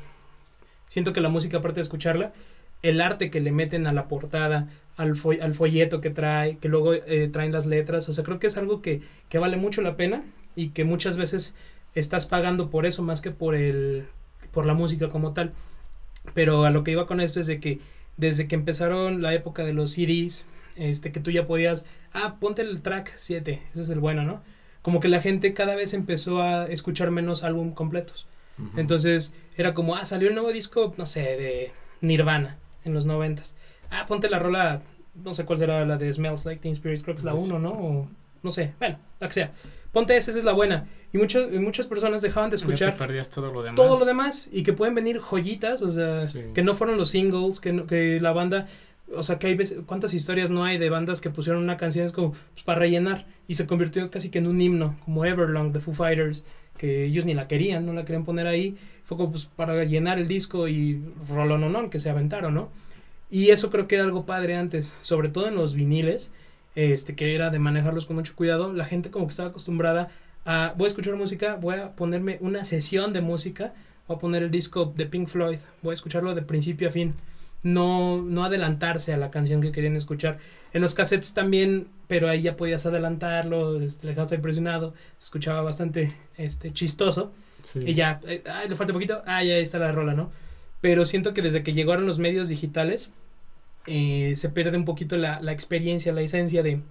Siento 0.88 1.12
que 1.12 1.20
la 1.20 1.28
música, 1.28 1.58
aparte 1.58 1.76
de 1.76 1.82
escucharla, 1.82 2.32
el 2.82 3.00
arte 3.00 3.30
que 3.30 3.40
le 3.40 3.52
meten 3.52 3.86
a 3.86 3.92
la 3.92 4.08
portada, 4.08 4.68
al, 4.96 5.14
fo- 5.16 5.40
al 5.40 5.54
folleto 5.54 6.00
que 6.00 6.10
trae, 6.10 6.58
que 6.58 6.68
luego 6.68 6.94
eh, 6.94 7.28
traen 7.32 7.52
las 7.52 7.66
letras, 7.66 8.08
o 8.08 8.12
sea, 8.12 8.24
creo 8.24 8.38
que 8.38 8.46
es 8.48 8.56
algo 8.56 8.82
que, 8.82 9.00
que 9.28 9.38
vale 9.38 9.56
mucho 9.56 9.82
la 9.82 9.96
pena 9.96 10.22
y 10.56 10.68
que 10.70 10.84
muchas 10.84 11.16
veces 11.16 11.54
estás 11.94 12.26
pagando 12.26 12.70
por 12.70 12.86
eso 12.86 13.02
más 13.02 13.20
que 13.20 13.30
por 13.30 13.54
el 13.54 14.06
por 14.52 14.66
la 14.66 14.74
música 14.74 15.10
como 15.10 15.32
tal. 15.32 15.52
Pero 16.34 16.64
a 16.64 16.70
lo 16.70 16.84
que 16.84 16.90
iba 16.92 17.06
con 17.06 17.20
esto 17.20 17.40
es 17.40 17.46
de 17.46 17.60
que 17.60 17.78
desde 18.16 18.46
que 18.48 18.54
empezaron 18.54 19.22
la 19.22 19.34
época 19.34 19.64
de 19.64 19.72
los 19.72 19.92
CDs, 19.92 20.46
este 20.76 21.12
que 21.12 21.20
tú 21.20 21.30
ya 21.30 21.46
podías, 21.46 21.86
ah, 22.12 22.36
ponte 22.40 22.62
el 22.62 22.82
track 22.82 23.12
7, 23.16 23.62
ese 23.72 23.82
es 23.82 23.90
el 23.90 24.00
bueno, 24.00 24.22
¿no? 24.24 24.42
Como 24.82 25.00
que 25.00 25.08
la 25.08 25.20
gente 25.22 25.54
cada 25.54 25.74
vez 25.74 25.94
empezó 25.94 26.42
a 26.42 26.66
escuchar 26.66 27.10
menos 27.10 27.42
álbum 27.44 27.72
completos. 27.72 28.26
Entonces 28.76 29.32
era 29.56 29.72
como, 29.72 29.96
ah, 29.96 30.04
salió 30.04 30.28
el 30.28 30.34
nuevo 30.34 30.52
disco, 30.52 30.92
no 30.98 31.06
sé, 31.06 31.22
de 31.22 31.72
Nirvana 32.02 32.58
en 32.84 32.94
los 32.94 33.04
noventas. 33.04 33.56
Ah, 33.90 34.06
ponte 34.06 34.28
la 34.30 34.38
rola, 34.38 34.82
no 35.24 35.32
sé 35.34 35.44
cuál 35.44 35.58
será 35.58 35.84
la 35.84 35.96
de 35.96 36.12
Smells 36.12 36.44
Like 36.44 36.60
Teen 36.62 36.72
Spirit, 36.72 37.02
creo 37.02 37.14
que 37.14 37.20
es 37.20 37.24
la 37.24 37.32
Pues- 37.32 37.48
1, 37.48 37.58
¿no? 37.58 37.70
O, 37.72 38.08
no 38.42 38.50
sé, 38.50 38.72
bueno, 38.78 38.98
la 39.18 39.28
que 39.28 39.34
sea. 39.34 39.52
Ponte 39.92 40.16
esa, 40.16 40.30
esa 40.30 40.38
es 40.38 40.44
la 40.44 40.52
buena. 40.52 40.86
Y, 41.12 41.18
muchas 41.18 41.50
muchas 41.50 41.86
personas 41.88 42.22
dejaban 42.22 42.50
de 42.50 42.56
escuchar 42.56 42.96
todo 42.96 43.52
lo 43.52 43.62
demás. 43.62 43.74
todo 43.74 43.98
lo 43.98 44.04
demás 44.04 44.48
y 44.52 44.62
que 44.62 44.72
pueden 44.72 44.94
venir 44.94 45.18
joyitas, 45.18 45.82
o 45.82 45.90
sea, 45.90 46.26
Sí. 46.28 46.40
que 46.54 46.62
no 46.62 46.74
fueron 46.76 46.96
los 46.96 47.10
singles, 47.10 47.58
que, 47.60 47.72
no- 47.72 47.86
que 47.88 48.20
la 48.20 48.32
banda, 48.32 48.68
o 49.16 49.24
sea, 49.24 49.40
que 49.40 49.48
hay 49.48 49.54
veces, 49.56 49.78
cuántas 49.86 50.14
historias 50.14 50.50
no 50.50 50.62
hay 50.64 50.78
de 50.78 50.88
bandas 50.88 51.20
que 51.20 51.30
pusieron 51.30 51.64
una 51.64 51.76
canción 51.76 52.06
es 52.06 52.12
como 52.12 52.30
pues, 52.30 52.62
para 52.64 52.78
rellenar 52.78 53.26
y 53.48 53.56
se 53.56 53.66
convirtió 53.66 54.08
casi 54.12 54.30
que 54.30 54.38
en 54.38 54.46
un 54.46 54.60
himno, 54.60 54.96
como 55.04 55.24
Everlong 55.24 55.72
de 55.72 55.80
Foo 55.80 55.92
Fighters, 55.92 56.44
que 56.76 57.04
ellos 57.04 57.24
ni 57.24 57.34
la 57.34 57.48
querían, 57.48 57.86
no 57.86 57.92
la 57.92 58.04
querían 58.04 58.24
poner 58.24 58.46
ahí, 58.46 58.76
fue 59.04 59.16
como 59.16 59.32
pues 59.32 59.46
para 59.46 59.84
llenar 59.84 60.18
el 60.18 60.28
disco 60.28 60.68
y 60.68 61.02
rolononón 61.28 61.90
que 61.90 62.00
se 62.00 62.10
aventaron, 62.10 62.54
¿no? 62.54 62.70
Y 63.30 63.50
eso 63.50 63.70
creo 63.70 63.86
que 63.86 63.96
era 63.96 64.04
algo 64.04 64.26
padre 64.26 64.56
antes, 64.56 64.96
sobre 65.02 65.28
todo 65.28 65.48
en 65.48 65.54
los 65.54 65.74
viniles, 65.74 66.30
este 66.74 67.14
que 67.14 67.34
era 67.34 67.50
de 67.50 67.58
manejarlos 67.58 68.06
con 68.06 68.16
mucho 68.16 68.34
cuidado, 68.34 68.72
la 68.72 68.84
gente 68.84 69.10
como 69.10 69.26
que 69.26 69.30
estaba 69.30 69.50
acostumbrada 69.50 70.10
a 70.44 70.74
voy 70.76 70.86
a 70.86 70.88
escuchar 70.88 71.16
música, 71.16 71.56
voy 71.56 71.76
a 71.76 71.94
ponerme 71.94 72.38
una 72.40 72.64
sesión 72.64 73.12
de 73.12 73.20
música, 73.20 73.74
voy 74.08 74.16
a 74.16 74.20
poner 74.20 74.42
el 74.42 74.50
disco 74.50 74.92
de 74.96 75.06
Pink 75.06 75.28
Floyd, 75.28 75.58
voy 75.82 75.92
a 75.92 75.94
escucharlo 75.94 76.34
de 76.34 76.42
principio 76.42 76.88
a 76.88 76.92
fin, 76.92 77.14
no 77.62 78.22
no 78.22 78.44
adelantarse 78.44 79.12
a 79.12 79.16
la 79.16 79.30
canción 79.30 79.60
que 79.60 79.72
querían 79.72 79.96
escuchar. 79.96 80.38
En 80.72 80.82
los 80.82 80.94
cassettes 80.94 81.34
también, 81.34 81.88
pero 82.06 82.28
ahí 82.28 82.42
ya 82.42 82.56
podías 82.56 82.86
adelantarlo, 82.86 83.80
este, 83.80 84.06
le 84.06 84.12
dejabas 84.12 84.32
ahí 84.32 84.38
presionado, 84.38 84.94
se 85.18 85.24
escuchaba 85.24 85.62
bastante 85.62 86.14
este 86.36 86.72
chistoso. 86.72 87.32
Sí. 87.62 87.80
Y 87.84 87.94
ya, 87.94 88.20
eh, 88.26 88.42
ay, 88.50 88.68
le 88.68 88.76
falta 88.76 88.92
poquito, 88.92 89.22
ah, 89.26 89.42
ya 89.42 89.56
está 89.56 89.78
la 89.78 89.92
rola, 89.92 90.14
¿no? 90.14 90.30
Pero 90.80 91.04
siento 91.06 91.34
que 91.34 91.42
desde 91.42 91.62
que 91.62 91.72
llegaron 91.72 92.06
los 92.06 92.18
medios 92.18 92.48
digitales, 92.48 93.10
eh, 93.86 94.34
se 94.36 94.48
pierde 94.48 94.76
un 94.76 94.84
poquito 94.84 95.16
la, 95.16 95.40
la 95.40 95.52
experiencia, 95.52 96.12
la 96.12 96.22
esencia 96.22 96.62
de 96.62 96.82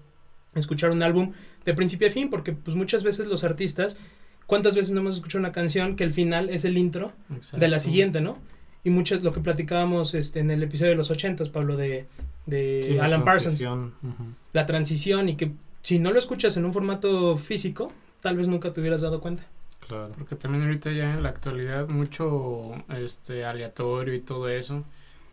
escuchar 0.56 0.92
un 0.92 1.04
álbum 1.04 1.34
de 1.66 1.74
principio 1.74 2.08
a 2.08 2.12
fin, 2.12 2.30
porque 2.30 2.52
pues 2.52 2.76
muchas 2.76 3.04
veces 3.04 3.28
los 3.28 3.44
artistas, 3.44 3.98
¿cuántas 4.46 4.76
veces 4.76 4.92
no 4.92 5.02
hemos 5.02 5.16
escuchado 5.16 5.40
una 5.40 5.52
canción 5.52 5.96
que 5.96 6.04
el 6.04 6.14
final 6.14 6.50
es 6.50 6.66
el 6.66 6.78
intro 6.78 7.14
Exacto. 7.34 7.60
de 7.60 7.68
la 7.68 7.80
siguiente, 7.80 8.22
¿no? 8.22 8.38
Y 8.84 8.90
muchas, 8.92 9.24
lo 9.24 9.32
que 9.32 9.42
platicábamos 9.42 10.14
este, 10.14 10.40
en 10.40 10.52
el 10.52 10.64
episodio 10.64 10.92
de 10.92 10.98
los 10.98 11.12
ochentas, 11.12 11.50
Pablo, 11.50 11.76
de, 11.76 12.06
de 12.46 12.82
Sí, 12.84 12.94
la 12.94 13.06
Alan 13.06 13.26
Parsons, 13.26 13.58
transición, 13.60 13.94
ujú. 14.02 14.24
la 14.54 14.66
transición 14.66 15.30
y 15.30 15.36
que 15.36 15.52
si 15.82 16.00
no 16.00 16.12
lo 16.12 16.20
escuchas 16.20 16.56
en 16.58 16.66
un 16.66 16.74
formato 16.74 17.38
físico, 17.38 17.92
tal 18.22 18.38
vez 18.38 18.48
nunca 18.48 18.74
te 18.74 18.80
hubieras 18.82 19.02
dado 19.02 19.22
cuenta. 19.22 19.44
Claro. 19.88 20.12
Porque 20.18 20.36
también 20.36 20.64
ahorita 20.64 20.92
ya 20.92 21.14
en 21.14 21.24
la 21.24 21.30
actualidad 21.30 21.90
mucho 21.90 22.72
este 22.90 23.44
aleatorio 23.44 24.14
y 24.14 24.20
todo 24.20 24.48
eso. 24.48 24.86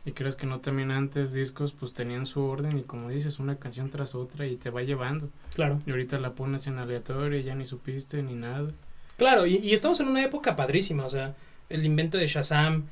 Y 0.05 0.13
crees 0.13 0.37
que 0.37 0.47
no 0.47 0.61
también 0.61 0.93
antes 0.93 1.33
discos 1.33 1.73
pues 1.73 1.93
tenían 1.93 2.27
su 2.27 2.41
orden 2.43 2.79
y 2.79 2.83
como 2.83 3.11
dices, 3.11 3.39
una 3.41 3.57
canción 3.57 3.91
tras 3.91 4.15
otra 4.15 4.47
y 4.47 4.57
te 4.57 4.71
va 4.71 4.83
llevando. 4.83 5.29
Claro. 5.55 5.81
Y 5.85 5.91
ahorita 5.91 6.19
la 6.21 6.33
pones 6.35 6.69
en 6.69 6.79
aleatorio 6.79 7.39
y 7.39 7.43
ya 7.43 7.55
ni 7.55 7.67
supiste 7.67 8.23
ni 8.23 8.35
nada. 8.35 8.71
Claro, 9.19 9.47
y, 9.47 9.57
y 9.57 9.75
estamos 9.75 9.99
en 10.01 10.09
una 10.09 10.23
época 10.23 10.55
padrísima, 10.55 11.07
o 11.07 11.11
sea, 11.11 11.35
el 11.69 11.85
invento 11.85 12.19
de 12.19 12.29
Shazam, 12.29 12.85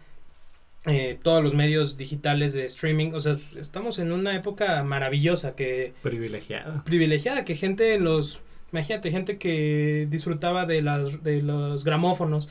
eh, 0.86 1.18
todos 1.22 1.42
los 1.42 1.54
medios 1.54 1.96
digitales 1.96 2.52
de 2.52 2.66
streaming, 2.66 3.12
o 3.14 3.20
sea, 3.20 3.36
estamos 3.56 3.98
en 3.98 4.12
una 4.12 4.36
época 4.36 4.82
maravillosa 4.84 5.54
que 5.56 5.94
Privilegiada. 6.02 6.82
privilegiada, 6.84 7.44
que 7.44 7.56
gente 7.56 7.94
en 7.94 8.04
los, 8.04 8.40
imagínate, 8.72 9.10
gente 9.10 9.38
que 9.38 10.06
disfrutaba 10.10 10.66
de 10.66 10.82
las 10.82 11.22
de 11.22 11.40
los 11.42 11.84
gramófonos, 11.84 12.48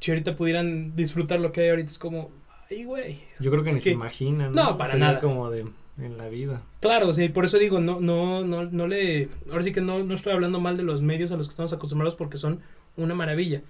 si 0.00 0.10
ahorita 0.10 0.34
pudieran 0.36 0.96
disfrutar 0.96 1.38
lo 1.38 1.52
que 1.52 1.60
hay 1.62 1.68
ahorita 1.68 1.90
es 1.90 1.98
como, 1.98 2.30
ay, 2.70 2.82
güey. 2.84 3.20
Yo 3.38 3.50
creo 3.52 3.62
que 3.62 3.70
ni 3.70 3.76
que- 3.76 3.82
se 3.82 3.90
imaginan. 3.90 4.52
No, 4.52 4.76
para 4.76 4.92
Sería 4.92 5.06
nada. 5.08 5.20
como 5.20 5.48
de 5.50 5.64
en 5.98 6.18
la 6.18 6.28
vida. 6.28 6.62
Claro, 6.80 7.10
o 7.10 7.14
sea, 7.14 7.24
y 7.24 7.28
por 7.28 7.44
eso 7.44 7.58
digo, 7.58 7.78
no, 7.78 8.00
no, 8.00 8.44
no, 8.44 8.64
no 8.64 8.86
le, 8.88 9.28
ahora 9.50 9.62
sí 9.62 9.70
que 9.72 9.82
no, 9.82 10.02
no 10.02 10.14
estoy 10.14 10.32
hablando 10.32 10.58
mal 10.58 10.76
de 10.76 10.82
los 10.82 11.02
medios 11.02 11.30
a 11.30 11.36
los 11.36 11.46
que 11.46 11.52
estamos 11.52 11.72
acostumbrados 11.72 12.16
porque 12.16 12.38
son 12.38 12.60
una 12.96 13.14
maravilla, 13.14 13.60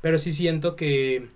pero 0.00 0.16
sí 0.18 0.30
siento 0.32 0.74
que, 0.76 1.26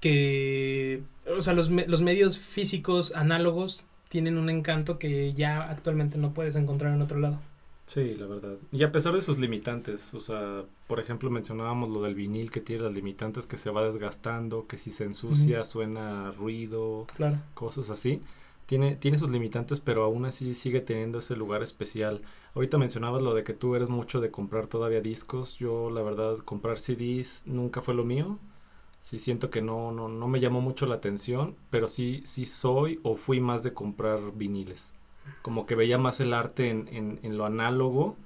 que, 0.00 1.02
o 1.36 1.42
sea, 1.42 1.52
los, 1.54 1.70
los 1.70 2.02
medios 2.02 2.38
físicos 2.38 3.12
análogos 3.14 3.84
tienen 4.08 4.38
un 4.38 4.50
encanto 4.50 4.98
que 4.98 5.32
ya 5.32 5.68
actualmente 5.68 6.18
no 6.18 6.32
puedes 6.32 6.56
encontrar 6.56 6.94
en 6.94 7.02
otro 7.02 7.18
lado. 7.18 7.38
Sí, 7.86 8.14
la 8.16 8.26
verdad. 8.26 8.56
Y 8.72 8.82
a 8.82 8.90
pesar 8.90 9.14
de 9.14 9.22
sus 9.22 9.38
limitantes, 9.38 10.12
o 10.14 10.20
sea, 10.20 10.64
por 10.88 10.98
ejemplo, 10.98 11.30
mencionábamos 11.30 11.88
lo 11.90 12.02
del 12.02 12.16
vinil 12.16 12.50
que 12.50 12.60
tiene 12.60 12.82
las 12.82 12.94
limitantes 12.94 13.46
que 13.46 13.56
se 13.58 13.70
va 13.70 13.84
desgastando, 13.84 14.66
que 14.66 14.76
si 14.76 14.90
se 14.90 15.04
ensucia 15.04 15.62
suena 15.62 16.32
ruido, 16.32 17.06
Claro. 17.16 17.38
cosas 17.54 17.90
así. 17.90 18.20
Tiene, 18.66 18.96
tiene 18.96 19.16
sus 19.18 19.30
limitantes, 19.30 19.78
pero 19.78 20.02
aún 20.02 20.24
así 20.24 20.54
sigue 20.54 20.80
teniendo 20.80 21.20
ese 21.20 21.36
lugar 21.36 21.62
especial. 21.62 22.22
Ahorita 22.56 22.76
mencionabas 22.78 23.22
lo 23.22 23.34
de 23.34 23.44
que 23.44 23.52
tú 23.52 23.76
eres 23.76 23.88
mucho 23.88 24.20
de 24.20 24.32
comprar 24.32 24.66
todavía 24.66 25.00
discos. 25.00 25.56
Yo, 25.56 25.88
la 25.90 26.02
verdad, 26.02 26.38
comprar 26.38 26.80
CDs 26.80 27.44
nunca 27.46 27.82
fue 27.82 27.94
lo 27.94 28.04
mío. 28.04 28.40
Sí 29.06 29.18
siento 29.20 29.50
que 29.50 29.62
no, 29.62 29.92
no, 29.92 30.08
no 30.08 30.26
me 30.28 30.40
llamó 30.40 30.60
mucho 30.60 30.86
la 30.86 30.96
atención, 30.96 31.54
pero 31.70 31.86
sí, 31.88 32.22
sí 32.24 32.44
soy 32.44 32.98
o 33.04 33.14
fui 33.14 33.40
más 33.40 33.62
de 33.62 33.72
comprar 33.72 34.32
viniles. 34.34 34.94
Como 35.42 35.64
que 35.66 35.76
veía 35.76 35.96
más 35.98 36.18
el 36.20 36.34
arte 36.34 36.70
en, 36.70 36.88
en, 36.88 37.20
en 37.22 37.38
lo 37.38 37.44
análogo 37.46 38.16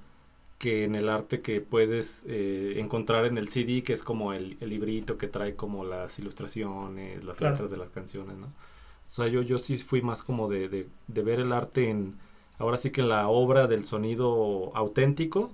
que 0.57 0.83
en 0.83 0.95
el 0.95 1.09
arte 1.09 1.41
que 1.41 1.61
puedes 1.61 2.25
eh, 2.29 2.75
encontrar 2.79 3.25
en 3.25 3.37
el 3.37 3.47
CD, 3.47 3.83
que 3.83 3.93
es 3.93 4.03
como 4.03 4.33
el, 4.33 4.57
el 4.61 4.69
librito 4.69 5.17
que 5.17 5.27
trae 5.27 5.55
como 5.55 5.83
las 5.85 6.19
ilustraciones, 6.19 7.23
las 7.23 7.37
Claro. 7.37 7.53
letras 7.53 7.71
de 7.71 7.77
las 7.77 7.89
canciones, 7.89 8.37
¿no? 8.37 8.47
O 8.47 9.09
sea, 9.13 9.27
yo, 9.27 9.41
yo 9.41 9.59
sí 9.59 9.77
fui 9.77 10.01
más 10.01 10.23
como 10.23 10.47
de, 10.49 10.69
de, 10.69 10.87
de 11.07 11.21
ver 11.23 11.39
el 11.39 11.51
arte 11.53 11.89
en, 11.89 12.17
ahora 12.59 12.77
sí 12.77 12.91
que 12.91 13.01
en 13.01 13.09
la 13.09 13.27
obra 13.29 13.67
del 13.67 13.85
sonido 13.85 14.71
auténtico, 14.75 15.51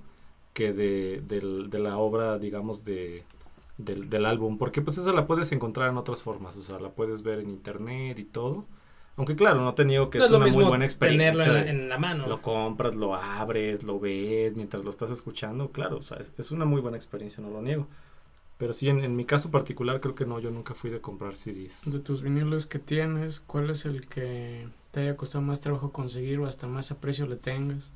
que 0.54 0.74
de, 0.74 1.22
de 1.28 1.80
la 1.80 1.98
obra, 1.98 2.38
digamos, 2.40 2.84
de, 2.84 3.24
del, 3.78 4.10
del 4.10 4.26
álbum, 4.26 4.58
porque 4.58 4.82
pues 4.82 4.98
esa 4.98 5.14
la 5.14 5.28
puedes 5.28 5.52
encontrar 5.52 5.90
en 5.90 5.98
otras 5.98 6.22
formas, 6.24 6.58
o 6.58 6.64
sea, 6.64 6.80
la 6.80 6.90
puedes 6.90 7.22
ver 7.24 7.40
en 7.40 7.50
internet 7.50 8.20
y 8.20 8.24
todo. 8.26 8.66
Aunque 9.18 9.36
claro, 9.36 9.62
no 9.62 9.74
te 9.74 9.84
niego 9.86 10.10
que 10.12 10.20
no 10.20 10.26
es, 10.26 10.26
es 10.26 10.32
lo 10.32 10.38
una 10.38 10.46
mismo 10.46 10.62
muy 10.62 10.70
buena 10.70 10.86
experiencia. 10.86 11.32
tenerlo 11.34 11.44
en 11.44 11.58
la, 11.60 11.64
de- 11.64 11.70
en 11.84 11.90
la 11.90 11.98
mano. 11.98 12.28
Lo 12.28 12.42
compras, 12.42 12.96
lo 12.96 13.16
abres, 13.16 13.84
lo 13.84 14.00
ves 14.00 14.56
mientras 14.56 14.84
lo 14.84 14.92
estás 14.92 15.10
escuchando, 15.12 15.72
claro, 15.72 15.98
o 15.98 16.02
sea, 16.02 16.18
es, 16.18 16.34
es 16.38 16.52
una 16.52 16.66
muy 16.66 16.82
buena 16.82 16.98
experiencia, 16.98 17.42
no 17.44 17.50
lo 17.50 17.62
niego. 17.62 17.88
Pero 18.58 18.74
sí, 18.74 18.90
en, 18.90 19.04
en 19.04 19.16
mi 19.16 19.26
caso 19.26 19.52
particular, 19.52 20.02
creo 20.02 20.16
que 20.16 20.26
no, 20.26 20.40
yo 20.40 20.50
nunca 20.52 20.74
fui 20.74 20.90
de 20.90 21.00
comprar 21.02 21.36
CDs. 21.36 21.92
De 21.92 22.00
tus 22.00 22.22
vinilos 22.24 22.66
que 22.66 22.80
tienes, 22.80 23.40
¿cuál 23.40 23.70
es 23.70 23.86
el 23.86 24.08
que 24.08 24.68
te 24.92 25.02
haya 25.02 25.16
costado 25.18 25.44
más 25.44 25.62
trabajo 25.62 25.92
conseguir 25.92 26.40
o 26.40 26.48
hasta 26.48 26.68
más 26.68 26.92
aprecio 26.92 27.28
le 27.28 27.36
tengas? 27.36 27.92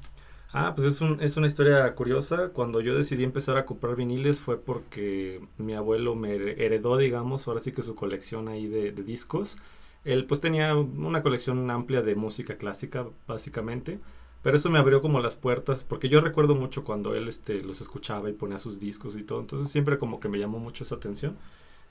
Ah, 0.54 0.74
pues 0.76 0.86
es, 0.88 1.00
un, 1.02 1.22
es 1.22 1.38
una 1.38 1.48
historia 1.48 1.94
curiosa. 1.96 2.50
Cuando 2.50 2.82
yo 2.82 2.96
decidí 2.96 3.24
empezar 3.24 3.58
a 3.58 3.66
comprar 3.66 3.96
viniles 3.96 4.40
fue 4.42 4.60
porque 4.60 5.42
mi 5.58 5.74
abuelo 5.74 6.14
me 6.16 6.34
heredó, 6.36 6.98
digamos, 6.98 7.48
ahora 7.48 7.62
sí 7.62 7.72
que 7.72 7.84
su 7.84 7.96
colección 7.96 8.50
ahí 8.50 8.68
de, 8.68 8.92
de 8.92 9.04
discos. 9.04 9.58
Él 10.04 10.26
pues 10.26 10.42
tenía 10.42 10.76
una 10.76 11.22
colección 11.24 11.70
amplia 11.72 12.02
de 12.02 12.16
música 12.16 12.58
clásica, 12.58 13.08
básicamente. 13.28 14.00
Pero 14.44 14.58
eso 14.58 14.70
me 14.70 14.80
abrió 14.80 15.02
como 15.02 15.20
las 15.22 15.36
puertas, 15.36 15.84
porque 15.84 16.10
yo 16.10 16.20
recuerdo 16.20 16.56
mucho 16.56 16.84
cuando 16.84 17.14
él 17.16 17.28
este, 17.28 17.62
los 17.62 17.80
escuchaba 17.80 18.28
y 18.30 18.34
ponía 18.34 18.58
sus 18.60 18.80
discos 18.80 19.16
y 19.16 19.24
todo. 19.24 19.40
Entonces 19.40 19.70
siempre 19.70 20.00
como 20.00 20.20
que 20.20 20.30
me 20.30 20.40
llamó 20.40 20.60
mucho 20.60 20.84
esa 20.84 20.96
atención. 20.96 21.38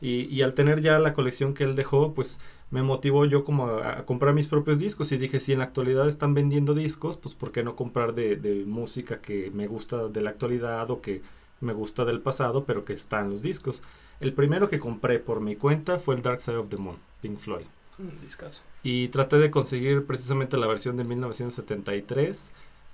Y, 0.01 0.25
y 0.25 0.43
al 0.43 0.55
tener 0.55 0.81
ya 0.81 0.99
la 0.99 1.13
colección 1.13 1.55
que 1.55 1.65
él 1.65 1.77
dejó, 1.77 2.15
pues 2.15 2.41
me 2.71 2.83
motivó 2.83 3.25
yo 3.25 3.45
como 3.45 3.67
a, 3.67 3.99
a 3.99 4.07
comprar 4.07 4.35
mis 4.35 4.49
propios 4.49 4.79
discos 4.79 5.13
y 5.13 5.19
dije, 5.19 5.41
si 5.41 5.53
en 5.53 5.59
la 5.59 5.65
actualidad 5.65 6.09
están 6.09 6.35
vendiendo 6.35 6.75
discos, 6.75 7.17
pues 7.17 7.35
¿por 7.35 7.53
qué 7.53 7.63
no 7.63 7.77
comprar 7.77 8.15
de, 8.15 8.37
de 8.37 8.65
música 8.65 9.21
que 9.21 9.51
me 9.53 9.67
gusta 9.67 10.09
de 10.09 10.21
la 10.21 10.31
actualidad 10.31 10.91
o 10.91 11.01
que 11.01 11.23
me 11.61 11.73
gusta 11.73 12.05
del 12.05 12.21
pasado, 12.21 12.65
pero 12.65 12.85
que 12.85 12.93
está 12.93 13.21
en 13.21 13.31
los 13.31 13.43
discos? 13.43 13.83
El 14.21 14.35
primero 14.35 14.69
que 14.69 14.79
compré 14.79 15.19
por 15.19 15.41
mi 15.41 15.57
cuenta 15.57 15.99
fue 15.99 16.15
el 16.15 16.23
Dark 16.23 16.41
Side 16.41 16.59
of 16.59 16.69
the 16.69 16.77
Moon, 16.77 16.97
Pink 17.23 17.39
Floyd. 17.39 17.65
Un 17.99 18.21
discazo. 18.23 18.63
Y 18.83 19.09
traté 19.09 19.37
de 19.37 19.51
conseguir 19.51 20.07
precisamente 20.07 20.57
la 20.57 20.67
versión 20.67 20.97
de 20.97 21.05
1973, 21.05 22.53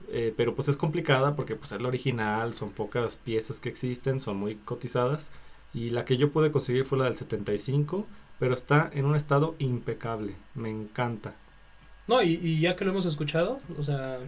eh, 0.09 0.35
pero 0.37 0.55
pues 0.55 0.69
es 0.69 0.77
complicada 0.77 1.35
porque 1.37 1.57
pues 1.57 1.73
es 1.73 1.81
la 1.81 1.89
original, 1.89 2.55
son 2.55 2.71
pocas 2.71 3.17
piezas 3.17 3.61
que 3.61 3.69
existen, 3.69 4.21
son 4.21 4.37
muy 4.37 4.57
cotizadas. 4.57 5.33
Y 5.77 5.91
la 5.91 6.05
que 6.05 6.17
yo 6.17 6.33
pude 6.33 6.51
conseguir 6.51 6.85
fue 6.85 6.99
la 6.99 7.05
del 7.05 7.15
75, 7.15 8.07
pero 8.41 8.55
está 8.55 8.91
en 8.93 9.05
un 9.05 9.15
estado 9.15 9.55
impecable, 9.59 10.35
me 10.55 10.71
encanta. 10.71 11.35
No, 12.09 12.23
y, 12.23 12.41
y 12.43 12.61
ya 12.61 12.75
que 12.77 12.85
lo 12.85 12.91
hemos 12.93 13.07
escuchado, 13.07 13.61
o 13.79 13.83
sea, 13.85 14.19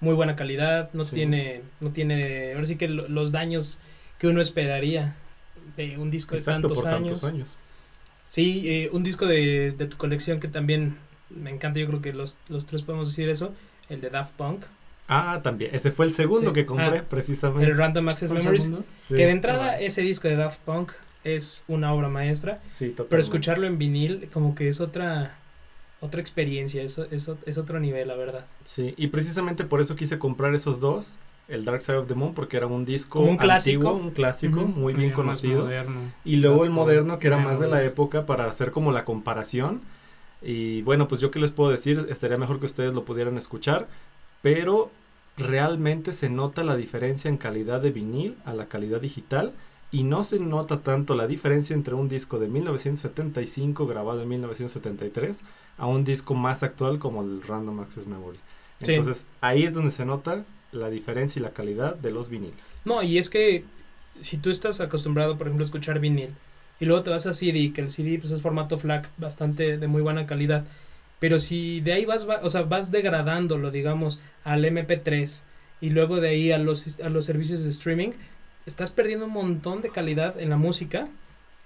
muy 0.00 0.14
buena 0.14 0.36
calidad, 0.36 0.90
no 0.94 1.02
Sí. 1.02 1.14
tiene, 1.16 1.62
no 1.80 1.90
tiene, 1.90 2.52
ahora 2.54 2.66
sí 2.66 2.76
que 2.76 2.88
lo- 2.88 3.08
los 3.08 3.30
daños 3.32 3.78
que 4.18 4.26
uno 4.26 4.40
esperaría 4.40 5.16
de 5.76 5.98
un 5.98 6.10
disco 6.10 6.32
de 6.34 6.38
Exacto, 6.38 6.68
tantos 6.68 6.82
por 6.84 6.88
años. 6.92 7.08
tantos 7.20 7.24
años. 7.24 7.58
Sí, 8.28 8.62
eh, 8.66 8.90
un 8.92 9.02
disco 9.04 9.26
de, 9.26 9.72
de 9.72 9.86
tu 9.86 9.96
colección 9.96 10.40
que 10.40 10.48
también 10.48 10.96
me 11.30 11.50
encanta, 11.50 11.78
yo 11.78 11.86
creo 11.88 12.00
que 12.02 12.12
los, 12.12 12.38
los 12.48 12.66
tres 12.66 12.82
podemos 12.82 13.08
decir 13.08 13.28
eso, 13.28 13.52
el 13.88 14.00
de 14.00 14.10
Daft 14.10 14.32
Punk, 14.34 14.64
Ah, 15.08 15.40
también, 15.42 15.74
ese 15.74 15.90
fue 15.92 16.06
el 16.06 16.12
segundo 16.12 16.50
Sí. 16.50 16.54
que 16.54 16.66
compré, 16.66 16.98
Ah, 16.98 17.04
precisamente. 17.08 17.70
el 17.70 17.76
Random 17.76 18.08
Access 18.08 18.30
¿Cuál 18.30 18.42
Memories? 18.42 18.72
Sí, 18.96 19.14
que 19.14 19.24
de 19.26 19.30
entrada 19.30 19.70
ah, 19.72 19.80
ese 19.80 20.00
disco 20.02 20.26
de 20.28 20.36
Daft 20.36 20.60
Punk 20.62 20.92
es 21.22 21.64
una 21.68 21.92
obra 21.92 22.08
maestra, 22.08 22.60
sí, 22.66 22.86
pero 22.86 22.94
totalmente. 23.04 23.24
escucharlo 23.24 23.66
en 23.66 23.78
vinil 23.78 24.28
como 24.32 24.54
que 24.54 24.68
es 24.68 24.80
otra 24.80 25.36
otra 26.00 26.20
experiencia, 26.20 26.82
es, 26.82 26.98
es, 26.98 27.30
es 27.46 27.58
otro 27.58 27.80
nivel, 27.80 28.08
la 28.08 28.14
verdad. 28.16 28.44
Sí, 28.64 28.94
y 28.98 29.06
precisamente 29.08 29.64
por 29.64 29.80
eso 29.80 29.96
quise 29.96 30.18
comprar 30.18 30.54
esos 30.54 30.78
dos, 30.78 31.18
el 31.48 31.64
Dark 31.64 31.80
Side 31.80 31.96
of 31.98 32.06
the 32.06 32.14
Moon, 32.14 32.34
porque 32.34 32.56
era 32.58 32.66
un 32.66 32.84
disco 32.84 33.20
un 33.20 33.36
clásico. 33.38 33.88
antiguo, 33.88 34.06
un 34.08 34.10
clásico, 34.12 34.60
muy 34.62 34.92
bien 34.92 35.12
conocido. 35.12 35.62
moderno. 35.64 36.12
Y 36.24 36.36
luego 36.36 36.64
el 36.64 36.70
moderno, 36.70 37.18
que 37.18 37.28
era 37.28 37.38
más 37.38 37.60
de 37.60 37.68
la 37.68 37.82
época, 37.82 38.26
para 38.26 38.44
hacer 38.46 38.72
como 38.72 38.92
la 38.92 39.04
comparación. 39.04 39.80
Y 40.42 40.82
bueno, 40.82 41.08
pues 41.08 41.20
yo 41.20 41.30
qué 41.30 41.38
les 41.38 41.50
puedo 41.50 41.70
decir, 41.70 42.06
estaría 42.10 42.36
mejor 42.36 42.60
que 42.60 42.66
ustedes 42.66 42.92
lo 42.92 43.04
pudieran 43.04 43.38
escuchar, 43.38 43.88
pero 44.46 44.92
realmente 45.36 46.12
se 46.12 46.30
nota 46.30 46.62
la 46.62 46.76
diferencia 46.76 47.28
en 47.28 47.36
calidad 47.36 47.80
de 47.80 47.90
vinil 47.90 48.36
a 48.44 48.54
la 48.54 48.66
calidad 48.66 49.00
digital 49.00 49.52
y 49.90 50.04
no 50.04 50.22
se 50.22 50.38
nota 50.38 50.82
tanto 50.82 51.16
la 51.16 51.26
diferencia 51.26 51.74
entre 51.74 51.96
un 51.96 52.08
disco 52.08 52.38
de 52.38 52.46
1975 52.46 53.88
grabado 53.88 54.22
en 54.22 54.28
1973 54.28 55.40
a 55.78 55.86
un 55.88 56.04
disco 56.04 56.34
más 56.34 56.62
actual 56.62 57.00
como 57.00 57.22
el 57.22 57.42
Random 57.42 57.80
Access 57.80 58.06
Memory. 58.06 58.38
Sí. 58.84 58.94
Entonces 58.94 59.26
ahí 59.40 59.64
es 59.64 59.74
donde 59.74 59.90
se 59.90 60.04
nota 60.04 60.44
la 60.70 60.90
diferencia 60.90 61.40
y 61.40 61.42
la 61.42 61.50
calidad 61.50 61.96
de 61.96 62.12
los 62.12 62.28
viniles. 62.28 62.76
No, 62.84 63.02
y 63.02 63.18
es 63.18 63.28
que 63.28 63.64
si 64.20 64.36
tú 64.36 64.50
estás 64.50 64.80
acostumbrado, 64.80 65.36
por 65.36 65.48
ejemplo, 65.48 65.64
a 65.64 65.66
escuchar 65.66 65.98
vinil 65.98 66.30
y 66.78 66.84
luego 66.84 67.02
te 67.02 67.10
vas 67.10 67.26
a 67.26 67.34
CD, 67.34 67.72
que 67.72 67.80
el 67.80 67.90
CD 67.90 68.20
pues 68.20 68.30
es 68.30 68.42
formato 68.42 68.78
FLAC 68.78 69.10
bastante 69.16 69.76
de 69.76 69.88
muy 69.88 70.02
buena 70.02 70.24
calidad, 70.24 70.64
pero 71.18 71.38
si 71.40 71.80
de 71.80 71.92
ahí 71.94 72.04
vas, 72.04 72.28
va- 72.28 72.40
o 72.42 72.50
sea, 72.50 72.62
vas 72.62 72.90
degradándolo, 72.90 73.70
digamos, 73.70 74.20
al 74.44 74.64
MP3 74.64 75.44
y 75.80 75.90
luego 75.90 76.20
de 76.20 76.28
ahí 76.28 76.52
a 76.52 76.58
los, 76.58 77.00
a 77.00 77.08
los 77.08 77.24
servicios 77.24 77.62
de 77.64 77.70
streaming, 77.70 78.10
estás 78.66 78.90
perdiendo 78.90 79.26
un 79.26 79.32
montón 79.32 79.80
de 79.82 79.90
calidad 79.90 80.38
en 80.40 80.50
la 80.50 80.56
música, 80.56 81.08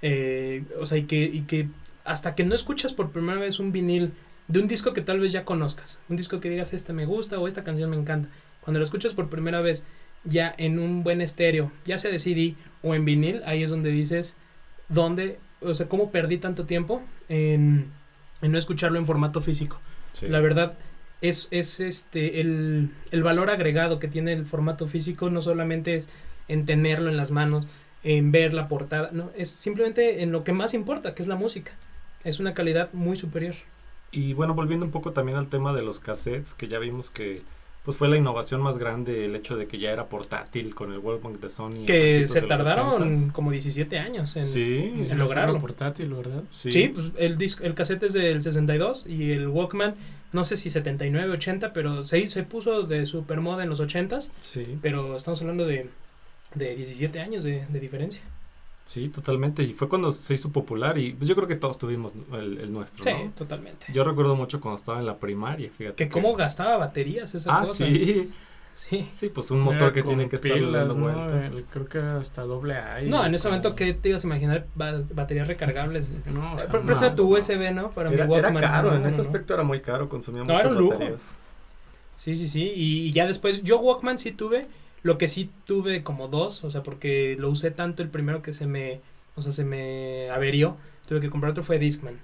eh, 0.02 0.64
o 0.78 0.86
sea, 0.86 0.98
y 0.98 1.04
que, 1.04 1.24
y 1.24 1.42
que 1.42 1.68
hasta 2.04 2.34
que 2.34 2.44
no 2.44 2.54
escuchas 2.54 2.92
por 2.92 3.10
primera 3.10 3.38
vez 3.38 3.58
un 3.58 3.72
vinil 3.72 4.12
de 4.48 4.60
un 4.60 4.68
disco 4.68 4.92
que 4.92 5.00
tal 5.02 5.20
vez 5.20 5.32
ya 5.32 5.44
conozcas, 5.44 5.98
un 6.08 6.16
disco 6.16 6.40
que 6.40 6.50
digas 6.50 6.72
este 6.72 6.92
me 6.92 7.06
gusta 7.06 7.38
o 7.38 7.46
esta 7.46 7.62
canción 7.64 7.90
me 7.90 7.96
encanta, 7.96 8.28
cuando 8.62 8.78
lo 8.80 8.84
escuchas 8.84 9.14
por 9.14 9.28
primera 9.30 9.60
vez 9.60 9.84
ya 10.24 10.54
en 10.58 10.78
un 10.78 11.02
buen 11.02 11.20
estéreo, 11.20 11.72
ya 11.86 11.98
sea 11.98 12.10
de 12.10 12.54
o 12.82 12.94
en 12.94 13.04
vinil, 13.04 13.42
ahí 13.46 13.62
es 13.62 13.70
donde 13.70 13.90
dices 13.90 14.36
dónde, 14.88 15.38
o 15.60 15.74
sea, 15.74 15.86
cómo 15.88 16.10
perdí 16.10 16.38
tanto 16.38 16.64
tiempo 16.64 17.02
en, 17.28 17.90
en 18.42 18.52
no 18.52 18.58
escucharlo 18.58 18.98
en 18.98 19.06
formato 19.06 19.40
físico. 19.40 19.78
La 20.22 20.40
verdad 20.40 20.76
es, 21.20 21.48
es 21.50 21.80
este 21.80 22.40
el, 22.40 22.90
el 23.10 23.22
valor 23.22 23.50
agregado 23.50 23.98
que 23.98 24.08
tiene 24.08 24.32
el 24.32 24.46
formato 24.46 24.86
físico 24.88 25.30
no 25.30 25.40
solamente 25.40 25.94
es 25.94 26.08
en 26.48 26.66
tenerlo 26.66 27.08
en 27.10 27.16
las 27.16 27.30
manos, 27.30 27.66
en 28.02 28.32
ver 28.32 28.54
la 28.54 28.66
portada, 28.66 29.10
no, 29.12 29.30
es 29.36 29.50
simplemente 29.50 30.22
en 30.22 30.32
lo 30.32 30.42
que 30.42 30.52
más 30.52 30.74
importa, 30.74 31.14
que 31.14 31.22
es 31.22 31.28
la 31.28 31.36
música. 31.36 31.72
Es 32.24 32.40
una 32.40 32.54
calidad 32.54 32.92
muy 32.92 33.16
superior. 33.16 33.54
Y 34.10 34.32
bueno, 34.32 34.54
volviendo 34.54 34.84
un 34.84 34.92
poco 34.92 35.12
también 35.12 35.38
al 35.38 35.48
tema 35.48 35.72
de 35.72 35.82
los 35.82 36.00
cassettes, 36.00 36.54
que 36.54 36.68
ya 36.68 36.78
vimos 36.78 37.10
que 37.10 37.42
pues 37.84 37.96
fue 37.96 38.08
la 38.08 38.16
innovación 38.16 38.60
más 38.60 38.76
grande 38.78 39.24
el 39.24 39.34
hecho 39.34 39.56
de 39.56 39.66
que 39.66 39.78
ya 39.78 39.90
era 39.90 40.08
portátil 40.08 40.74
con 40.74 40.92
el 40.92 40.98
Walkman 40.98 41.40
de 41.40 41.48
Sony. 41.50 41.86
Que 41.86 42.26
se 42.26 42.42
tardaron 42.42 43.10
80s. 43.12 43.32
como 43.32 43.50
17 43.50 43.98
años 43.98 44.36
en, 44.36 44.44
Sí, 44.44 44.76
en 44.84 45.00
hacerlo 45.02 45.24
lograrlo. 45.24 45.58
portátil, 45.58 46.12
¿verdad? 46.14 46.42
sí. 46.50 46.70
Sí, 46.72 46.88
pues 46.88 47.06
el, 47.16 47.38
disco, 47.38 47.64
el 47.64 47.74
cassette 47.74 48.02
es 48.04 48.12
del 48.12 48.42
62 48.42 49.06
y 49.08 49.32
el 49.32 49.48
Walkman, 49.48 49.94
no 50.32 50.44
sé 50.44 50.56
si 50.56 50.68
79, 50.70 51.32
80, 51.32 51.72
pero 51.72 52.02
se, 52.04 52.28
se 52.28 52.42
puso 52.42 52.82
de 52.82 53.06
super 53.06 53.40
moda 53.40 53.62
en 53.62 53.70
los 53.70 53.80
80s, 53.80 54.30
Sí, 54.40 54.78
pero 54.82 55.16
estamos 55.16 55.40
hablando 55.40 55.66
de, 55.66 55.88
de 56.54 56.76
17 56.76 57.18
años 57.20 57.44
de, 57.44 57.66
de 57.66 57.80
diferencia. 57.80 58.20
Sí, 58.90 59.08
totalmente. 59.08 59.62
Y 59.62 59.72
fue 59.74 59.88
cuando 59.88 60.10
se 60.12 60.34
hizo 60.34 60.50
popular 60.50 60.98
y 60.98 61.12
pues 61.12 61.28
yo 61.28 61.36
creo 61.36 61.46
que 61.48 61.56
todos 61.56 61.78
tuvimos 61.78 62.14
el, 62.32 62.58
el 62.58 62.72
nuestro, 62.72 63.04
Sí, 63.04 63.10
¿no? 63.12 63.30
totalmente. 63.32 63.86
Yo 63.92 64.02
recuerdo 64.04 64.34
mucho 64.36 64.60
cuando 64.60 64.76
estaba 64.78 64.98
en 64.98 65.06
la 65.06 65.18
primaria, 65.18 65.70
fíjate. 65.70 65.96
Que 65.96 66.08
cómo 66.10 66.34
gastaba 66.36 66.76
baterías 66.76 67.34
esa 67.34 67.56
Ah, 67.56 67.60
cosa. 67.60 67.84
sí. 67.86 68.30
Sí. 68.72 69.08
Sí, 69.10 69.28
pues 69.30 69.50
un 69.50 69.60
motor 69.60 69.82
Era 69.82 69.92
que 69.92 70.02
tiene 70.04 70.28
que 70.28 70.36
estar 70.36 70.52
pilas, 70.52 70.94
dando 70.94 71.10
¿no? 71.12 71.28
El- 71.40 71.64
creo 71.66 71.86
que 71.88 71.98
era 71.98 72.18
hasta 72.18 72.42
doble 72.42 72.76
A. 72.76 73.00
No, 73.02 73.24
en 73.26 73.34
ese 73.34 73.42
como- 73.48 73.56
momento, 73.58 73.74
¿qué 73.74 73.92
te 73.94 74.10
ibas 74.10 74.24
a 74.24 74.28
imaginar? 74.28 74.66
Ba- 74.76 75.02
baterías 75.12 75.48
recargables. 75.48 76.20
No, 76.26 76.56
Eh, 76.58 76.66
jamás, 76.70 77.14
tu 77.16 77.24
no. 77.24 77.28
USB, 77.36 77.72
¿no? 77.74 77.90
Para 77.90 78.10
Era, 78.10 78.26
mi 78.26 78.34
era 78.34 78.42
Walkman. 78.48 78.62
caro, 78.62 78.90
No, 78.92 78.96
en 78.96 79.06
ese 79.06 79.16
no. 79.18 79.22
aspecto 79.24 79.54
era 79.54 79.64
muy 79.64 79.80
caro, 79.80 80.08
consumía 80.08 80.42
No, 80.44 80.54
muchas 80.54 80.60
era 80.62 80.70
un 80.70 80.78
lujo. 80.78 80.92
baterías. 80.92 81.34
Sí, 82.16 82.36
sí, 82.36 82.46
sí. 82.46 82.62
Y, 82.74 83.06
y 83.08 83.12
ya 83.12 83.26
después, 83.26 83.62
yo 83.62 83.80
Walkman 83.80 84.18
sí 84.20 84.30
tuve, 84.32 84.68
lo 85.02 85.18
que 85.18 85.28
sí 85.28 85.50
tuve 85.64 86.02
como 86.02 86.28
dos, 86.28 86.64
o 86.64 86.70
sea, 86.70 86.82
porque 86.82 87.36
lo 87.38 87.50
usé 87.50 87.70
tanto 87.70 88.02
el 88.02 88.08
primero 88.08 88.42
que 88.42 88.52
se 88.52 88.66
me, 88.66 89.00
o 89.34 89.42
sea, 89.42 89.52
se 89.52 89.64
me 89.64 90.30
averió. 90.30 90.76
Tuve 91.08 91.20
que 91.20 91.30
comprar 91.30 91.52
otro, 91.52 91.64
fue 91.64 91.78
Discman. 91.78 92.18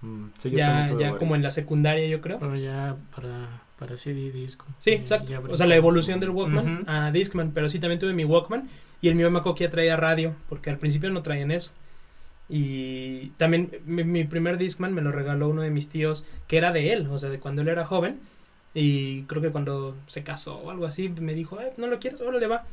Mm, 0.00 0.26
sí, 0.38 0.50
yo 0.50 0.58
ya 0.58 0.86
ya 0.98 1.16
como 1.16 1.34
en 1.34 1.42
la 1.42 1.50
secundaria, 1.50 2.06
yo 2.06 2.20
creo. 2.20 2.38
Pero 2.38 2.56
ya 2.56 2.96
para, 3.14 3.62
para 3.78 3.96
CD 3.96 4.30
disco. 4.30 4.64
Sí, 4.78 4.90
Y 4.90 4.94
exacto. 4.94 5.32
O 5.50 5.56
sea, 5.56 5.66
la 5.66 5.76
evolución 5.76 6.20
del 6.20 6.30
Walkman 6.30 6.84
a 6.88 7.10
Discman, 7.10 7.52
pero 7.52 7.68
sí 7.68 7.78
también 7.78 7.98
tuve 7.98 8.12
mi 8.12 8.24
Walkman 8.24 8.68
y 9.00 9.08
el 9.08 9.14
mío 9.14 9.30
me 9.30 9.38
acuerdo 9.38 9.56
que 9.56 9.64
ya 9.64 9.70
traía 9.70 9.96
radio, 9.96 10.34
porque 10.48 10.70
al 10.70 10.78
principio 10.78 11.10
no 11.10 11.22
traían 11.22 11.50
eso. 11.50 11.72
Y 12.48 13.30
también 13.36 13.70
mi, 13.84 14.04
mi 14.04 14.24
primer 14.24 14.56
Discman 14.56 14.94
me 14.94 15.02
lo 15.02 15.12
regaló 15.12 15.48
uno 15.48 15.62
de 15.62 15.70
mis 15.70 15.90
tíos, 15.90 16.24
que 16.46 16.56
era 16.56 16.72
de 16.72 16.92
él, 16.92 17.06
o 17.08 17.18
sea, 17.18 17.28
de 17.28 17.38
cuando 17.38 17.62
él 17.62 17.68
era 17.68 17.84
joven. 17.84 18.20
Y 18.74 19.22
creo 19.22 19.40
que 19.42 19.50
cuando 19.50 19.96
se 20.06 20.22
casó 20.22 20.56
o 20.56 20.70
algo 20.70 20.86
así, 20.86 21.08
me 21.08 21.34
dijo, 21.34 21.58
"Ay, 21.58 21.70
¿no 21.78 21.86
lo 21.86 21.98
quieres? 21.98 22.20
Órale, 22.20 22.46
va. 22.46 22.64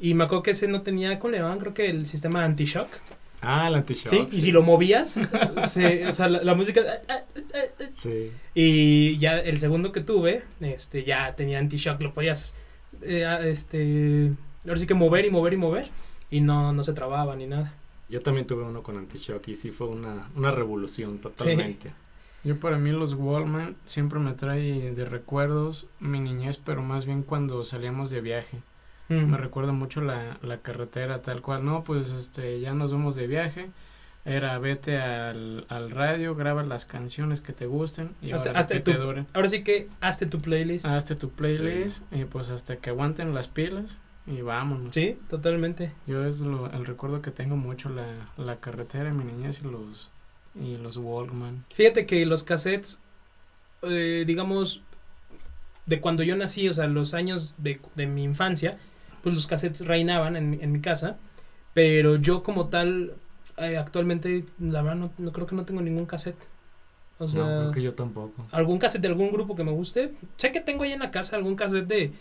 Y 0.00 0.14
me 0.14 0.24
acuerdo 0.24 0.42
que 0.42 0.50
ese 0.52 0.66
no 0.68 0.82
tenía, 0.82 1.18
¿cómo 1.18 1.30
le 1.32 1.38
llamaban? 1.38 1.58
Creo 1.60 1.74
que 1.74 1.88
el 1.88 2.06
sistema 2.06 2.44
anti-shock. 2.44 2.88
Ah, 3.42 3.68
el 3.68 3.74
anti 3.76 3.94
Sí, 3.94 4.26
y 4.32 4.40
si 4.40 4.52
lo 4.52 4.62
movías, 4.62 5.20
se- 5.68 6.06
o 6.08 6.12
sea, 6.12 6.28
la, 6.28 6.42
la 6.42 6.54
música... 6.54 6.80
ah, 6.88 7.00
ah, 7.08 7.22
ah, 7.54 7.58
ah, 7.80 7.84
Sí. 7.92 8.30
y 8.54 9.16
ya 9.18 9.38
el 9.38 9.58
segundo 9.58 9.92
que 9.92 10.00
tuve, 10.00 10.42
este, 10.60 11.04
ya 11.04 11.34
tenía 11.36 11.58
anti-shock, 11.58 12.00
lo 12.00 12.14
podías, 12.14 12.56
eh, 13.02 13.24
este, 13.44 14.32
ahora 14.66 14.80
sí 14.80 14.86
que 14.86 14.94
mover 14.94 15.26
y 15.26 15.30
mover 15.30 15.52
y 15.52 15.56
mover, 15.58 15.88
y 16.30 16.40
no, 16.40 16.72
no 16.72 16.82
se 16.82 16.92
trababa 16.94 17.36
ni 17.36 17.46
nada. 17.46 17.72
Yo 18.08 18.20
también 18.22 18.46
tuve 18.46 18.62
uno 18.64 18.82
con 18.82 18.96
anti-shock 18.96 19.46
y 19.48 19.56
sí 19.56 19.70
fue 19.70 19.88
una, 19.88 20.28
una 20.36 20.50
revolución 20.50 21.18
totalmente. 21.18 21.92
Yo 22.44 22.60
para 22.60 22.78
mí 22.78 22.90
los 22.92 23.14
Wallman 23.14 23.76
siempre 23.84 24.18
me 24.20 24.32
trae 24.32 24.92
de 24.94 25.04
recuerdos 25.06 25.86
mi 25.98 26.20
niñez, 26.20 26.58
pero 26.58 26.82
más 26.82 27.06
bien 27.06 27.22
cuando 27.22 27.64
salíamos 27.64 28.10
de 28.10 28.20
viaje. 28.20 28.58
Mm. 29.08 29.30
Me 29.30 29.36
recuerda 29.36 29.72
mucho 29.72 30.00
la, 30.00 30.38
la 30.42 30.58
carretera 30.58 31.22
tal 31.22 31.40
cual, 31.42 31.64
no, 31.64 31.84
pues 31.84 32.10
este 32.10 32.60
ya 32.60 32.74
nos 32.74 32.92
vamos 32.92 33.16
de 33.16 33.26
viaje. 33.26 33.70
Era 34.26 34.58
vete 34.58 34.98
al, 34.98 35.66
al 35.68 35.90
radio, 35.90 36.34
graba 36.34 36.62
las 36.62 36.86
canciones 36.86 37.42
que 37.42 37.52
te 37.52 37.66
gusten 37.66 38.14
y 38.22 38.32
Hasta- 38.32 38.50
órale, 38.50 38.58
hasta 38.60 38.74
que 38.74 38.80
tu- 38.80 38.92
te 38.92 38.96
duren. 38.98 39.26
Ahora 39.34 39.48
sí 39.50 39.62
que 39.62 39.88
hazte 40.00 40.24
tu 40.26 40.40
playlist. 40.40 40.86
Hazte 40.86 41.14
tu 41.14 41.28
playlist 41.30 42.04
y 42.12 42.24
pues 42.24 42.50
hasta 42.50 42.76
que 42.76 42.88
aguanten 42.88 43.34
las 43.34 43.48
pilas 43.48 44.00
y 44.26 44.40
vámonos. 44.40 44.94
Sí, 44.94 45.18
totalmente. 45.28 45.92
Yo 46.06 46.24
es 46.24 46.40
lo, 46.40 46.70
el 46.70 46.86
recuerdo 46.86 47.20
que 47.20 47.30
tengo 47.30 47.56
mucho 47.56 47.90
la, 47.90 48.06
la 48.38 48.56
carretera 48.60 49.12
mi 49.12 49.24
niñez 49.24 49.60
y 49.62 49.68
los 49.70 50.10
y 50.60 50.76
los 50.76 50.96
Walkman. 50.96 51.64
Fíjate 51.74 52.06
que 52.06 52.24
los 52.26 52.44
cassettes, 52.44 53.00
eh, 53.82 54.24
digamos, 54.26 54.82
de 55.86 56.00
cuando 56.00 56.22
yo 56.22 56.36
nací, 56.36 56.68
o 56.68 56.74
sea, 56.74 56.86
los 56.86 57.14
años 57.14 57.54
de, 57.58 57.80
de 57.94 58.06
mi 58.06 58.22
infancia, 58.24 58.78
pues 59.22 59.34
los 59.34 59.46
cassettes 59.46 59.86
reinaban 59.86 60.36
en, 60.36 60.50
mi- 60.50 60.58
en 60.60 60.72
mi 60.72 60.80
casa, 60.80 61.18
pero 61.74 62.16
yo 62.16 62.42
como 62.42 62.68
tal, 62.68 63.14
eh, 63.58 63.76
actualmente, 63.76 64.44
la 64.58 64.82
verdad, 64.82 64.96
no, 64.96 65.12
no 65.18 65.32
creo 65.32 65.46
que 65.46 65.56
no 65.56 65.64
tengo 65.64 65.82
ningún 65.82 66.06
cassette. 66.06 66.46
O 67.18 67.28
sea, 67.28 67.42
no, 67.42 67.46
creo 67.60 67.70
que 67.72 67.82
yo 67.82 67.94
tampoco. 67.94 68.44
algún 68.50 68.78
cassette 68.78 69.02
de 69.02 69.08
algún 69.08 69.30
grupo 69.30 69.54
que 69.54 69.64
me 69.64 69.70
guste. 69.72 70.12
Sé 70.36 70.50
que 70.52 70.60
tengo 70.60 70.82
ahí 70.84 70.92
en 70.92 71.00
la 71.00 71.10
casa 71.10 71.36
algún 71.36 71.54
cassette 71.56 71.86
de, 71.86 72.12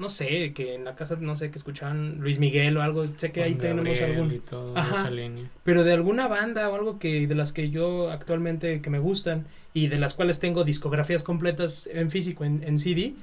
no 0.00 0.08
sé, 0.08 0.54
que 0.54 0.74
en 0.74 0.84
la 0.84 0.96
casa, 0.96 1.14
no 1.20 1.36
sé, 1.36 1.50
que 1.50 1.58
escuchaban 1.58 2.20
Luis 2.20 2.38
Miguel 2.38 2.76
o 2.78 2.82
algo. 2.82 3.06
Sé 3.16 3.32
que 3.32 3.42
ahí 3.42 3.54
tenemos 3.54 4.00
algún. 4.00 4.32
y 4.32 4.38
todo 4.38 4.76
Ajá. 4.76 4.92
esa 4.92 5.10
línea. 5.10 5.50
Pero 5.62 5.84
de 5.84 5.92
alguna 5.92 6.26
banda 6.26 6.68
o 6.70 6.74
algo 6.74 6.98
que 6.98 7.26
de 7.26 7.34
las 7.34 7.52
que 7.52 7.68
yo 7.68 8.10
actualmente 8.10 8.80
que 8.80 8.88
me 8.88 8.98
gustan 8.98 9.46
y 9.74 9.88
de 9.88 9.98
las 9.98 10.14
cuales 10.14 10.40
tengo 10.40 10.64
discografías 10.64 11.22
completas 11.22 11.86
en 11.92 12.10
físico, 12.10 12.44
en, 12.44 12.62
en 12.64 12.78
CD, 12.78 13.14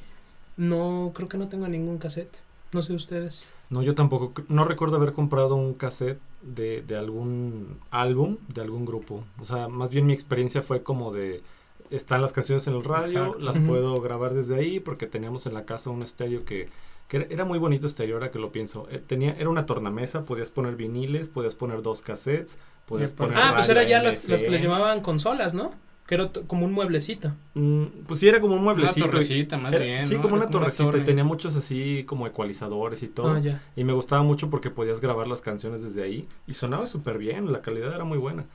no 0.56 1.12
creo 1.16 1.28
que 1.28 1.40
no 1.40 1.48
tengo 1.48 1.68
ningún 1.68 1.98
cassette. 1.98 2.38
No 2.72 2.84
sé 2.84 2.94
ustedes. 2.94 3.50
No, 3.72 3.82
yo 3.82 3.96
tampoco. 3.96 4.34
No 4.48 4.64
recuerdo 4.64 4.98
haber 4.98 5.14
comprado 5.14 5.56
un 5.56 5.74
cassette 5.74 6.20
de, 6.44 6.84
de 6.84 6.96
algún 6.96 7.80
álbum, 7.90 8.38
de 8.54 8.62
algún 8.62 8.86
grupo. 8.86 9.24
O 9.40 9.46
sea, 9.46 9.68
más 9.68 9.90
bien 9.90 10.06
mi 10.06 10.14
experiencia 10.14 10.62
fue 10.62 10.84
como 10.84 11.12
de... 11.12 11.42
Están 11.90 12.22
las 12.22 12.32
canciones 12.34 12.68
en 12.68 12.76
el 12.76 12.84
radio, 12.84 13.26
Exacto. 13.28 13.46
las 13.46 13.60
puedo 13.60 14.00
grabar 14.02 14.34
desde 14.34 14.56
ahí 14.56 14.80
porque 14.80 15.08
teníamos 15.08 15.46
en 15.46 15.54
la 15.54 15.66
casa 15.66 15.90
un 15.90 16.02
estéreo 16.02 16.44
que, 16.46 16.68
que 17.08 17.18
era, 17.18 17.26
era 17.30 17.46
muy 17.46 17.60
bonito 17.60 17.88
estéreo 17.88 18.16
ahora 18.16 18.32
que 18.32 18.40
lo 18.40 18.52
pienso. 18.52 18.88
Eh, 18.92 19.00
tenía, 19.06 19.34
era 19.40 19.50
una 19.50 19.66
tornamesa, 19.66 20.26
podías 20.26 20.50
poner 20.52 20.76
viniles, 20.76 21.28
podías 21.30 21.56
poner 21.56 21.82
dos 21.82 22.02
cassettes, 22.02 22.58
podías 22.86 23.14
poner... 23.14 23.38
Ah, 23.38 23.54
pues 23.56 23.70
era 23.70 23.84
ya 23.84 24.02
las, 24.02 24.28
las 24.28 24.44
que 24.44 24.50
les 24.50 24.62
llamaban 24.62 25.02
consolas, 25.02 25.54
¿no? 25.54 25.72
Que 26.08 26.16
era 26.16 26.30
como 26.48 26.66
un 26.66 26.72
mueblecito. 26.72 27.34
Mm, 27.54 27.84
pues 28.08 28.22
sí, 28.22 28.30
era 28.30 28.40
como 28.40 28.54
un 28.54 28.60
Una 28.62 28.72
mueblecito. 28.74 29.08
y- 29.08 29.10
torrecita 29.10 29.58
más 29.58 29.76
era- 29.76 29.84
bien. 29.84 30.08
Sí, 30.08 30.16
¿no? 30.16 30.22
como 30.22 30.38
Era 30.38 30.46
una 30.46 30.52
torrecita 30.52 30.84
y 30.84 30.92
torre. 30.92 31.04
tenía 31.04 31.26
muchos 31.26 31.56
así 31.58 32.06
como 32.08 32.26
ecualizadores 32.28 33.04
y 33.04 33.10
todo. 33.10 33.32
Ah, 33.32 33.40
ya. 33.40 33.62
Y 33.76 33.84
me 33.84 33.92
gustaba 33.92 34.24
mucho 34.24 34.50
porque 34.50 34.70
podías 34.70 35.02
grabar 35.02 35.28
las 35.28 35.42
canciones 35.42 35.84
desde 35.84 36.04
ahí 36.04 36.26
y 36.48 36.54
sonaba 36.54 36.86
súper 36.86 37.18
bien, 37.18 37.52
la 37.52 37.62
calidad 37.62 37.94
era 37.94 38.06
muy 38.06 38.18
buena. 38.18 38.46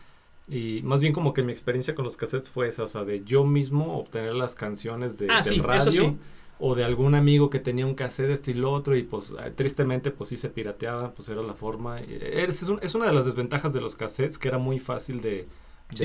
Y 0.48 0.80
más 0.82 1.00
bien 1.00 1.12
como 1.12 1.32
que 1.32 1.42
mi 1.42 1.52
experiencia 1.52 1.94
con 1.94 2.04
los 2.04 2.16
cassettes 2.16 2.50
fue 2.50 2.68
esa, 2.68 2.82
o 2.84 2.88
sea, 2.88 3.04
de 3.04 3.22
yo 3.24 3.44
mismo 3.44 3.96
obtener 3.98 4.34
las 4.34 4.54
canciones 4.54 5.18
de, 5.18 5.28
Ah, 5.30 5.36
del 5.36 5.44
sí, 5.44 5.54
eso 5.54 5.62
radio 5.62 5.92
sí. 5.92 6.16
o 6.58 6.74
de 6.74 6.84
algún 6.84 7.14
amigo 7.14 7.48
que 7.48 7.60
tenía 7.60 7.86
un 7.86 7.94
cassette 7.94 8.26
de 8.26 8.32
este 8.34 8.50
y 8.50 8.54
lo 8.54 8.72
otro 8.72 8.96
y 8.96 9.04
pues 9.04 9.32
eh, 9.38 9.52
tristemente 9.54 10.10
pues 10.10 10.28
sí 10.30 10.36
se 10.36 10.48
pirateaba, 10.50 11.12
pues 11.14 11.28
era 11.28 11.42
la 11.42 11.54
forma. 11.54 12.00
Eh, 12.00 12.44
Es, 12.48 12.62
es, 12.62 12.68
un- 12.68 12.80
es 12.82 12.94
una 12.94 13.06
de 13.06 13.12
las 13.12 13.24
desventajas 13.24 13.72
de 13.72 13.80
los 13.80 13.94
cassettes 13.96 14.36
que 14.38 14.48
era 14.48 14.58
muy 14.58 14.78
fácil 14.80 15.20
de, 15.20 15.46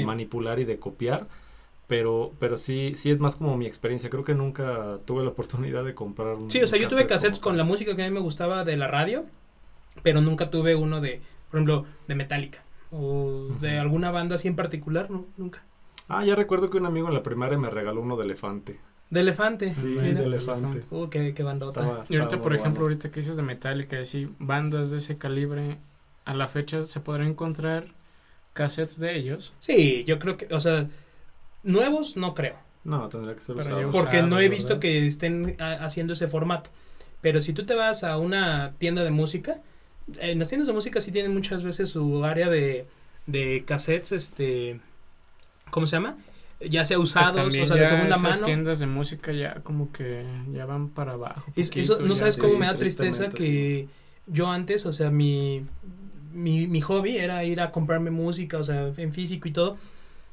manipular 0.06 0.60
y 0.60 0.66
de 0.66 0.78
copiar. 0.80 1.28
Pero, 1.88 2.34
pero 2.38 2.58
sí, 2.58 2.92
sí 2.96 3.10
es 3.12 3.20
más 3.20 3.38
como 3.38 3.56
mi 3.56 3.66
experiencia. 3.66 4.10
Creo 4.10 4.26
que 4.26 4.36
nunca 4.36 5.00
tuve 5.06 5.24
la 5.24 5.30
oportunidad 5.30 5.86
de 5.86 5.96
comprar 5.96 6.36
un 6.36 6.52
Sí, 6.52 6.62
o 6.62 6.68
sea, 6.68 6.78
yo 6.78 6.90
tuve 6.90 7.08
cassette 7.08 7.32
cassettes 7.32 7.40
con 7.40 7.56
la 7.56 7.64
música 7.64 7.96
que 7.96 8.04
a 8.04 8.08
mí 8.08 8.14
me 8.14 8.20
gustaba 8.20 8.66
de 8.66 8.76
la 8.76 8.88
radio, 8.88 9.26
pero 10.04 10.20
nunca 10.22 10.50
tuve 10.50 10.76
uno 10.76 11.00
de, 11.02 11.22
por 11.50 11.58
ejemplo, 11.60 11.86
de 12.10 12.16
Metallica 12.16 12.62
o 12.98 13.48
de 13.62 13.78
alguna 13.80 14.12
banda 14.12 14.36
así 14.36 14.48
en 14.48 14.56
particular, 14.56 15.10
no, 15.12 15.26
nunca. 15.38 15.64
Ah, 16.10 16.24
ya 16.26 16.36
recuerdo 16.36 16.70
que 16.70 16.78
un 16.78 16.86
amigo 16.86 17.08
en 17.08 17.14
la 17.14 17.24
primaria 17.24 17.58
me 17.58 17.70
regaló 17.70 18.02
uno 18.02 18.16
de 18.18 18.26
elefante. 18.26 18.80
De 19.10 19.22
Elefante. 19.22 19.72
Sí, 19.72 19.86
mira. 19.86 20.20
de 20.22 20.26
elefante. 20.26 20.82
Uh, 20.92 21.08
qué, 21.08 21.34
qué 21.34 21.42
bandota. 21.44 21.80
Estaba- 21.82 22.04
Y 22.10 22.18
ahorita, 22.18 22.42
por 22.42 22.54
ejemplo, 22.54 22.82
bueno. 22.82 22.94
ahorita 22.96 23.10
que 23.10 23.22
dices 23.22 23.38
de 23.38 23.44
Metallica, 23.44 24.04
sí, 24.04 24.30
bandas 24.40 24.92
de 24.92 24.98
ese 24.98 25.18
calibre, 25.18 25.78
a 26.26 26.34
la 26.34 26.48
fecha 26.48 26.82
se 26.84 27.00
podrá 27.00 27.26
encontrar 27.26 27.86
cassettes 28.54 29.00
de 29.00 29.16
ellos. 29.16 29.54
Sí, 29.60 30.04
yo 30.06 30.20
creo 30.20 30.36
que, 30.36 30.54
o 30.54 30.60
sea, 30.60 30.90
nuevos 31.64 32.18
no 32.18 32.34
creo, 32.36 32.56
No, 32.84 33.08
tendría 33.10 33.36
que 33.36 33.42
ser 33.42 33.56
Pero 33.56 33.68
usado. 33.78 33.82
ya 33.82 33.92
porque 33.92 34.18
no 34.22 34.40
he 34.40 34.44
Usados, 34.46 34.50
visto 34.50 34.68
¿verdad? 34.70 34.82
que 34.82 35.08
estén 35.08 35.56
ah, 35.60 35.78
haciendo 35.82 36.14
ese 36.14 36.28
formato. 36.28 36.70
Pero 37.22 37.42
si 37.42 37.54
tú 37.54 37.66
te 37.66 37.76
vas 37.76 38.04
a 38.04 38.18
una 38.18 38.74
tienda 38.78 39.04
de 39.04 39.12
música, 39.12 39.60
en 40.20 40.40
las 40.40 40.50
tiendas 40.50 40.68
de 40.68 40.74
música 40.74 41.02
sí 41.02 41.12
tienen 41.12 41.34
muchas 41.34 41.64
veces 41.64 41.90
su 41.90 42.24
área 42.24 42.50
de, 42.50 42.86
de 43.26 43.64
cassettes, 43.66 44.12
este, 44.12 44.80
¿cómo 45.72 45.88
se 45.88 45.98
llama? 45.98 46.18
Ya 46.60 46.84
sea 46.86 46.98
usados, 46.98 47.56
o 47.56 47.66
sea, 47.66 47.76
de 47.78 47.86
segunda 47.86 48.16
esas 48.16 48.24
mano. 48.24 48.46
tiendas 48.46 48.80
de 48.80 48.88
música 48.88 49.32
ya 49.32 49.56
como 49.64 49.92
que 49.92 50.26
ya 50.52 50.66
van 50.66 50.90
para 50.90 51.14
abajo. 51.14 51.52
Es- 51.56 51.70
poquito, 51.70 51.94
eso, 51.94 52.02
no 52.02 52.16
sabes 52.16 52.36
sí, 52.36 52.42
cómo 52.42 52.54
sí, 52.54 52.60
me 52.60 52.66
da 52.66 52.78
tristeza 52.78 53.30
que 53.30 53.88
yo 54.26 54.48
antes, 54.48 54.86
o 54.86 54.92
sea, 54.92 55.12
mi, 55.12 55.66
mi, 56.34 56.68
mi 56.68 56.82
hobby 56.82 57.18
era 57.18 57.44
ir 57.44 57.62
a 57.62 57.72
comprarme 57.72 58.10
música, 58.12 58.58
o 58.58 58.64
sea, 58.64 58.92
en 58.98 59.14
físico 59.14 59.48
y 59.48 59.52
todo. 59.54 59.78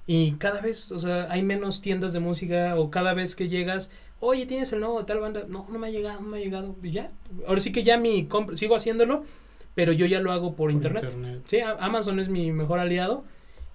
Y 0.06 0.32
cada 0.32 0.60
vez, 0.60 0.92
o 0.92 0.98
sea, 0.98 1.28
hay 1.30 1.42
menos 1.42 1.80
tiendas 1.82 2.12
de 2.12 2.20
música 2.20 2.76
o 2.76 2.90
cada 2.90 3.14
vez 3.14 3.36
que 3.36 3.48
llegas, 3.48 3.90
oye, 4.20 4.46
¿tienes 4.46 4.72
el 4.72 4.80
nuevo 4.80 4.98
de 5.00 5.04
tal 5.06 5.20
banda? 5.20 5.44
No, 5.48 5.66
no 5.70 5.78
me 5.78 5.86
ha 5.88 5.90
llegado, 5.90 6.20
no 6.20 6.28
me 6.28 6.38
ha 6.38 6.40
llegado. 6.40 6.76
Y 6.82 6.90
ya, 6.92 7.10
ahora 7.46 7.60
sí 7.60 7.72
que 7.72 7.84
ya 7.84 7.98
mi 7.98 8.26
compra, 8.26 8.56
sigo 8.56 8.76
haciéndolo, 8.76 9.24
pero 9.74 9.92
yo 9.92 10.06
ya 10.06 10.20
lo 10.20 10.32
hago 10.32 10.50
por, 10.50 10.56
por 10.56 10.70
internet. 10.72 11.02
Sí, 11.46 11.60
a- 11.60 11.76
Amazon 11.80 12.20
es 12.20 12.28
mi 12.28 12.52
mejor 12.52 12.78
aliado. 12.78 13.24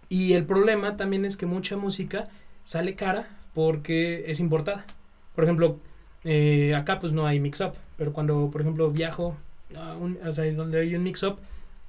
Y 0.09 0.33
el 0.33 0.45
problema 0.45 0.97
también 0.97 1.23
es 1.25 1.37
que 1.37 1.45
mucha 1.45 1.77
música 1.77 2.25
sale 2.63 2.95
cara 2.95 3.27
porque 3.53 4.23
es 4.27 4.39
importada. 4.39 4.85
Por 5.35 5.43
ejemplo, 5.43 5.77
eh, 6.23 6.73
acá 6.75 6.99
pues 6.99 7.13
no 7.13 7.27
hay 7.27 7.39
mix-up, 7.39 7.73
pero 7.97 8.11
cuando, 8.13 8.49
por 8.51 8.61
ejemplo, 8.61 8.89
viajo 8.91 9.35
a 9.77 9.95
un, 9.95 10.17
o 10.25 10.33
sea, 10.33 10.51
donde 10.53 10.79
hay 10.79 10.95
un 10.95 11.03
mix-up, 11.03 11.37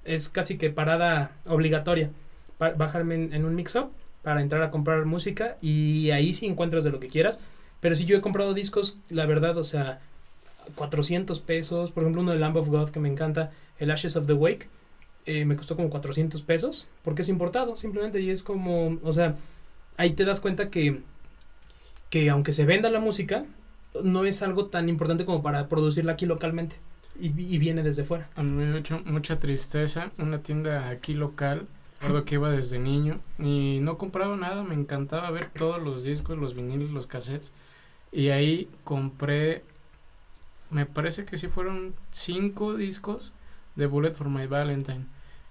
es 0.04 0.28
casi 0.28 0.58
que 0.58 0.70
parada 0.70 1.32
obligatoria. 1.48 2.10
Pa- 2.58 2.72
bajarme 2.72 3.14
en, 3.14 3.32
en 3.32 3.44
un 3.46 3.54
mix-up 3.54 3.90
para 4.22 4.42
entrar 4.42 4.62
a 4.62 4.70
comprar 4.70 5.04
música 5.06 5.56
y 5.62 6.10
ahí 6.10 6.34
sí 6.34 6.46
encuentras 6.46 6.84
de 6.84 6.90
lo 6.90 7.00
que 7.00 7.08
quieras. 7.08 7.40
Pero 7.80 7.96
si 7.96 8.04
yo 8.04 8.18
he 8.18 8.20
comprado 8.20 8.52
discos, 8.52 8.98
la 9.08 9.24
verdad, 9.24 9.56
o 9.56 9.64
sea, 9.64 10.00
400 10.74 11.40
pesos. 11.40 11.90
Por 11.90 12.02
ejemplo, 12.02 12.22
uno 12.22 12.32
de 12.32 12.38
Lamb 12.38 12.56
of 12.56 12.68
God 12.68 12.90
que 12.90 13.00
me 13.00 13.08
encanta, 13.08 13.50
el 13.78 13.90
Ashes 13.90 14.16
of 14.16 14.26
the 14.26 14.32
Wake, 14.32 14.68
eh, 15.26 15.44
me 15.44 15.56
costó 15.56 15.76
como 15.76 15.90
400 15.90 16.42
pesos 16.42 16.86
porque 17.04 17.22
es 17.22 17.28
importado 17.28 17.76
simplemente 17.76 18.20
y 18.20 18.30
es 18.30 18.42
como, 18.42 18.98
o 19.02 19.12
sea, 19.12 19.36
ahí 19.96 20.10
te 20.12 20.24
das 20.24 20.40
cuenta 20.40 20.70
que, 20.70 21.00
que 22.08 22.30
aunque 22.30 22.52
se 22.52 22.64
venda 22.64 22.90
la 22.90 23.00
música, 23.00 23.44
no 24.02 24.24
es 24.24 24.42
algo 24.42 24.66
tan 24.66 24.88
importante 24.88 25.24
como 25.24 25.42
para 25.42 25.68
producirla 25.68 26.12
aquí 26.12 26.26
localmente 26.26 26.76
y, 27.20 27.58
viene 27.58 27.82
desde 27.82 28.04
fuera. 28.04 28.26
A 28.36 28.42
mí 28.42 28.50
me 28.50 28.80
dio 28.80 29.02
mucha 29.04 29.38
tristeza 29.38 30.10
una 30.18 30.42
tienda 30.42 30.88
aquí 30.88 31.14
local. 31.14 31.66
Recuerdo 32.00 32.24
que 32.24 32.34
iba 32.36 32.50
desde 32.50 32.78
niño 32.78 33.20
y 33.38 33.78
no 33.82 33.98
compraba 33.98 34.34
nada, 34.36 34.62
me 34.64 34.74
encantaba 34.74 35.30
ver 35.30 35.48
todos 35.48 35.82
los 35.82 36.02
discos, 36.02 36.38
los 36.38 36.54
vinilos, 36.54 36.90
los 36.90 37.06
cassettes. 37.06 37.52
Y 38.10 38.28
ahí 38.28 38.70
compré, 38.84 39.62
me 40.70 40.86
parece 40.86 41.24
que 41.24 41.36
sí 41.36 41.48
fueron 41.48 41.94
cinco 42.10 42.74
discos 42.74 43.32
de 43.76 43.86
Bullet 43.86 44.12
for 44.12 44.28
My 44.28 44.46
Valentine. 44.46 45.06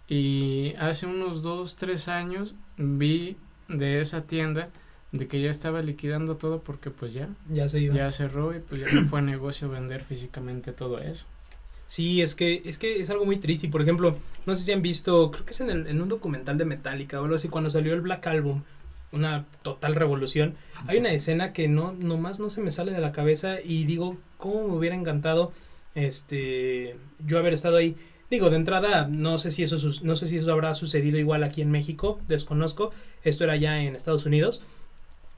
Y 0.08 0.74
hace 0.80 1.06
unos 1.06 1.44
dos, 1.44 1.76
tres 1.76 2.08
años 2.08 2.56
vi 2.78 3.38
de 3.68 4.00
esa 4.02 4.24
tienda 4.24 4.70
de 5.12 5.28
que 5.28 5.42
ya 5.42 5.50
estaba 5.50 5.82
liquidando 5.82 6.38
todo 6.38 6.62
porque 6.62 6.90
pues 6.92 7.14
ya, 7.14 7.30
Ya 7.50 7.68
se 7.70 7.80
iba. 7.80 7.96
ya 7.96 8.10
cerró 8.12 8.56
y 8.56 8.60
pues 8.60 8.82
ya 8.82 8.88
no 8.94 9.06
fue 9.08 9.22
negocio 9.22 9.70
vender 9.70 10.04
físicamente 10.04 10.72
todo 10.72 11.00
eso. 11.00 11.26
Sí, 11.88 12.22
es 12.22 12.36
que, 12.36 12.62
es 12.66 12.78
que 12.78 13.00
es 13.02 13.10
algo 13.10 13.26
muy 13.26 13.38
triste. 13.38 13.66
Y 13.68 13.70
por 13.70 13.82
ejemplo, 13.82 14.16
no 14.46 14.56
sé 14.56 14.62
si 14.64 14.72
han 14.72 14.82
visto, 14.84 15.32
creo 15.32 15.46
que 15.46 15.52
es 15.54 15.62
en, 15.62 15.70
el- 15.72 15.88
en 15.88 16.02
un 16.02 16.10
documental 16.10 16.58
de 16.58 16.66
Metallica 16.66 17.20
o 17.20 17.24
algo 17.24 17.36
así, 17.36 17.48
cuando 17.50 17.70
salió 17.72 17.94
el 17.94 18.02
Black 18.02 18.26
Album, 18.28 18.62
una 19.12 19.46
total 19.64 19.96
revolución. 19.96 20.56
Hay 20.88 20.98
una 21.00 21.12
escena 21.12 21.52
que 21.54 21.68
no, 21.68 21.94
nomás 21.94 22.40
no 22.40 22.50
se 22.50 22.62
me 22.62 22.72
sale 22.72 22.92
de 22.92 23.00
la 23.02 23.12
cabeza 23.12 23.58
y 23.64 23.84
digo, 23.86 24.18
¿cómo 24.38 24.68
me 24.68 24.76
hubiera 24.78 24.96
encantado 24.96 25.52
este 25.96 26.96
yo 27.26 27.38
haber 27.40 27.54
estado 27.54 27.78
ahí? 27.78 27.96
Digo, 28.30 28.50
de 28.52 28.58
entrada, 28.58 29.08
no 29.10 29.38
sé 29.40 29.50
si 29.52 29.64
eso 29.64 29.78
no 30.04 30.16
sé 30.16 30.28
si 30.28 30.38
eso 30.38 30.52
habrá 30.52 30.74
sucedido 30.76 31.18
igual 31.18 31.44
aquí 31.44 31.62
en 31.62 31.72
México, 31.72 32.20
desconozco. 32.28 32.92
Esto 33.24 33.44
era 33.44 33.56
ya 33.56 33.82
en 33.82 33.96
Estados 33.96 34.26
Unidos. 34.26 34.62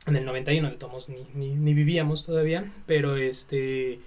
En 0.08 0.16
el 0.16 0.26
91 0.26 0.70
de 0.70 0.76
tomos 0.78 1.08
ni, 1.10 1.26
ni, 1.36 1.56
ni 1.56 1.74
vivíamos 1.74 2.26
todavía, 2.26 2.72
pero 2.88 3.16
este 3.18 4.00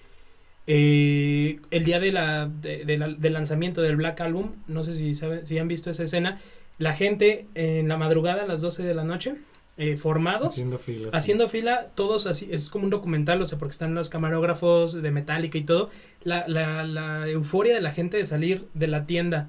eh, 0.66 1.61
el 1.70 1.85
día 1.85 2.00
de 2.00 2.12
la, 2.12 2.46
de- 2.46 2.85
de 2.85 2.98
la- 2.98 3.09
del 3.09 3.33
lanzamiento 3.35 3.83
del 3.83 3.96
Black 3.96 4.20
Album, 4.20 4.53
no 4.66 4.83
sé 4.85 4.94
si 4.96 5.14
saben, 5.14 5.46
si 5.46 5.59
han 5.59 5.68
visto 5.68 5.90
esa 5.90 6.05
escena, 6.05 6.40
la 6.79 6.94
gente 6.94 7.46
en 7.55 7.88
la 7.88 7.96
madrugada 7.96 8.42
a 8.42 8.46
las 8.46 8.61
12 8.61 8.83
de 8.83 8.94
la 8.94 9.05
noche, 9.05 9.37
eh, 9.77 9.97
formados, 9.97 10.53
Haciendo 10.53 10.79
filas. 10.79 11.13
haciendo 11.15 11.49
fila, 11.49 11.89
todos 11.95 12.27
así, 12.27 12.49
es 12.51 12.69
como 12.69 12.85
un 12.85 12.91
documental, 12.91 13.43
o 13.43 13.47
sea, 13.47 13.59
porque 13.59 13.73
están 13.73 13.95
los 13.95 14.09
camarógrafos 14.09 14.93
de 14.95 15.11
Metallica 15.11 15.59
y 15.59 15.63
todo, 15.65 15.91
la, 16.23 16.45
la, 16.47 16.85
la 16.85 17.29
euforia 17.29 17.75
de 17.75 17.81
la 17.81 17.91
gente 17.93 18.17
de 18.17 18.25
salir 18.27 18.67
de 18.75 18.87
la 18.87 19.05
tienda 19.07 19.49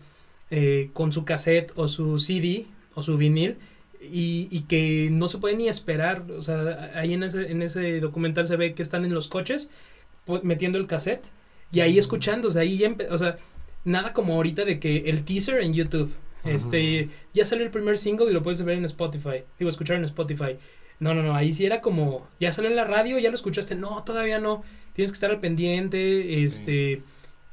eh, 0.52 0.90
con 0.94 1.12
su 1.14 1.26
cassette 1.26 1.72
o 1.76 1.88
su 1.88 2.18
CD 2.20 2.66
o 2.96 3.04
su 3.04 3.18
vinil 3.18 3.58
y, 4.02 4.48
y 4.52 4.62
que 4.62 5.10
no 5.12 5.30
se 5.30 5.38
puede 5.38 5.56
ni 5.58 5.68
esperar, 5.68 6.24
o 6.32 6.42
sea, 6.42 6.92
ahí 6.96 7.14
en 7.14 7.24
ese, 7.24 7.52
en 7.52 7.62
ese 7.62 8.00
documental 8.00 8.46
se 8.48 8.56
ve 8.56 8.74
que 8.74 8.84
están 8.84 9.06
en 9.06 9.14
los 9.14 9.28
coches 9.28 9.70
pu- 10.28 10.42
metiendo 10.44 10.78
el 10.78 10.88
cassette 10.88 11.26
y 11.72 11.80
ahí 11.82 11.98
escuchando, 12.00 12.48
o 12.48 12.52
sea, 12.52 12.62
ahí 12.64 12.78
ya 12.78 12.96
o 13.12 13.18
sea, 13.18 13.38
nada 13.84 14.14
como 14.14 14.34
ahorita 14.36 14.66
de 14.66 14.80
que 14.80 15.10
el 15.10 15.24
teaser 15.24 15.62
en 15.62 15.74
YouTube, 15.74 16.12
este, 16.46 17.10
ya 17.34 17.46
salió 17.46 17.66
el 17.66 17.72
primer 17.72 17.98
single 17.98 18.30
y 18.30 18.34
lo 18.34 18.44
puedes 18.44 18.64
ver 18.64 18.78
en 18.78 18.86
Spotify, 18.86 19.44
digo, 19.60 19.70
escuchar 19.70 19.98
en 19.98 20.06
Spotify. 20.06 20.58
No, 21.00 21.14
no, 21.14 21.22
no, 21.24 21.36
ahí 21.36 21.54
sí 21.54 21.66
era 21.66 21.82
como, 21.82 22.28
ya 22.40 22.54
salió 22.54 22.70
en 22.70 22.78
la 22.78 22.86
radio, 22.86 23.20
ya 23.20 23.30
lo 23.30 23.36
escuchaste, 23.36 23.76
no, 23.76 24.04
todavía 24.04 24.40
no, 24.40 24.64
tienes 24.94 25.12
que 25.12 25.16
estar 25.16 25.30
al 25.32 25.40
pendiente, 25.42 26.44
este, 26.46 27.04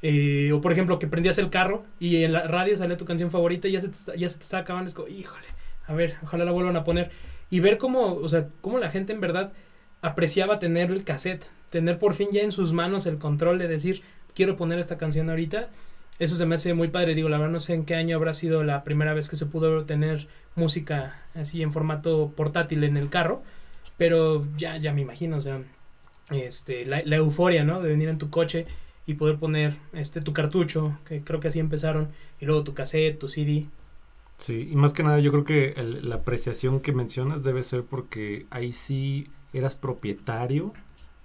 eh, 0.01 0.51
o 0.53 0.61
por 0.61 0.71
ejemplo, 0.71 0.99
que 0.99 1.07
prendías 1.07 1.37
el 1.37 1.49
carro 1.49 1.83
y 1.99 2.23
en 2.23 2.31
la 2.33 2.43
radio 2.47 2.77
salía 2.77 2.97
tu 2.97 3.05
canción 3.05 3.31
favorita 3.31 3.67
y 3.67 3.73
ya 3.73 3.81
se 3.81 3.89
te, 3.89 3.95
está- 3.95 4.15
ya 4.15 4.29
se 4.29 4.37
te 4.37 4.43
estaba 4.43 4.61
acabando, 4.63 4.87
es 4.87 4.93
como, 4.93 5.07
híjole, 5.09 5.45
a 5.87 5.93
ver, 5.93 6.15
ojalá 6.23 6.45
la 6.45 6.51
vuelvan 6.51 6.75
a 6.77 6.83
poner. 6.83 7.11
Y 7.49 7.59
ver 7.59 7.77
cómo, 7.77 8.13
o 8.15 8.27
sea, 8.29 8.47
cómo 8.61 8.79
la 8.79 8.89
gente 8.89 9.13
en 9.13 9.21
verdad 9.21 9.53
apreciaba 10.01 10.59
tener 10.59 10.91
el 10.91 11.03
cassette, 11.03 11.45
tener 11.69 11.99
por 11.99 12.13
fin 12.13 12.29
ya 12.31 12.41
en 12.41 12.51
sus 12.51 12.73
manos 12.73 13.05
el 13.05 13.17
control 13.17 13.59
de 13.59 13.67
decir, 13.67 14.01
quiero 14.33 14.55
poner 14.57 14.79
esta 14.79 14.97
canción 14.97 15.29
ahorita. 15.29 15.69
Eso 16.19 16.35
se 16.35 16.45
me 16.45 16.55
hace 16.55 16.73
muy 16.73 16.89
padre, 16.89 17.15
digo, 17.15 17.27
la 17.29 17.37
verdad 17.37 17.51
no 17.53 17.59
sé 17.59 17.73
en 17.73 17.85
qué 17.85 17.95
año 17.95 18.15
habrá 18.15 18.33
sido 18.33 18.63
la 18.63 18.83
primera 18.83 19.13
vez 19.13 19.29
que 19.29 19.35
se 19.35 19.45
pudo 19.47 19.83
tener 19.85 20.27
música 20.55 21.19
así 21.33 21.61
en 21.63 21.73
formato 21.73 22.31
portátil 22.35 22.83
en 22.83 22.97
el 22.97 23.09
carro, 23.09 23.41
pero 23.97 24.45
ya, 24.55 24.77
ya 24.77 24.93
me 24.93 25.01
imagino, 25.01 25.37
o 25.37 25.41
sea, 25.41 25.61
este, 26.29 26.85
la, 26.85 27.01
la 27.03 27.15
euforia, 27.17 27.63
¿no? 27.63 27.81
De 27.81 27.89
venir 27.89 28.09
en 28.09 28.17
tu 28.19 28.29
coche 28.29 28.65
y 29.05 29.15
poder 29.15 29.37
poner 29.37 29.73
este 29.91 30.21
tu 30.21 30.33
cartucho, 30.33 30.97
que 31.05 31.21
creo 31.21 31.39
que 31.39 31.49
así 31.49 31.59
empezaron, 31.59 32.09
y 32.39 32.45
luego 32.45 32.63
tu 32.63 32.73
cassette, 32.73 33.17
tu 33.19 33.27
CD. 33.27 33.65
Sí, 34.37 34.69
y 34.71 34.75
más 34.75 34.93
que 34.93 35.03
nada 35.03 35.19
yo 35.19 35.31
creo 35.31 35.45
que 35.45 35.69
el- 35.77 36.09
la 36.09 36.15
apreciación 36.15 36.79
que 36.79 36.91
mencionas 36.91 37.43
debe 37.43 37.63
ser 37.63 37.83
porque 37.83 38.45
ahí 38.49 38.71
sí 38.71 39.27
eras 39.53 39.75
propietario 39.75 40.73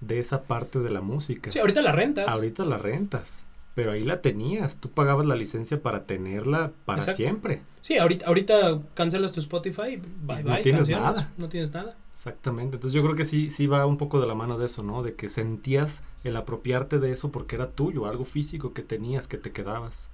de 0.01 0.19
esa 0.21 0.43
parte 0.45 0.79
de 0.79 0.91
la 0.91 1.01
música. 1.01 1.51
Sí, 1.51 1.59
ahorita 1.59 1.83
la 1.83 1.93
rentas. 1.93 2.29
Ahorita 2.29 2.65
la 2.65 2.79
rentas, 2.79 3.47
pero 3.79 3.93
ahí 3.93 4.03
la 4.03 4.21
tenías, 4.21 4.79
tú 4.79 4.91
pagabas 4.91 5.25
la 5.25 5.37
licencia 5.37 5.81
para 5.81 6.03
tenerla 6.05 6.73
para 6.85 6.99
Exacto. 6.99 7.17
siempre. 7.17 7.63
Sí, 7.81 7.97
ahorita, 7.97 8.27
ahorita 8.27 8.81
cancelas 8.95 9.33
tu 9.33 9.39
Spotify, 9.39 10.03
bye, 10.21 10.41
Y 10.41 10.43
no 10.43 10.51
bye, 10.51 10.63
tienes 10.65 10.89
nada. 10.89 11.33
No 11.37 11.49
tienes 11.49 11.73
nada. 11.73 11.97
Exactamente, 12.13 12.75
entonces 12.75 12.93
yo 12.93 13.05
creo 13.05 13.15
que 13.15 13.25
sí, 13.25 13.51
sí 13.51 13.69
va 13.69 13.87
un 13.87 13.97
poco 13.97 14.21
de 14.21 14.27
la 14.27 14.35
mano 14.35 14.59
de 14.59 14.67
eso, 14.67 14.83
¿no? 14.83 15.05
De 15.05 15.15
que 15.15 15.29
sentías 15.29 16.03
el 16.25 16.37
apropiarte 16.37 16.99
de 16.99 17.13
eso 17.13 17.31
porque 17.31 17.55
era 17.55 17.71
tuyo, 17.71 18.07
algo 18.07 18.25
físico 18.25 18.73
que 18.73 18.83
tenías, 18.83 19.29
que 19.29 19.39
te 19.39 19.53
quedabas. 19.53 20.11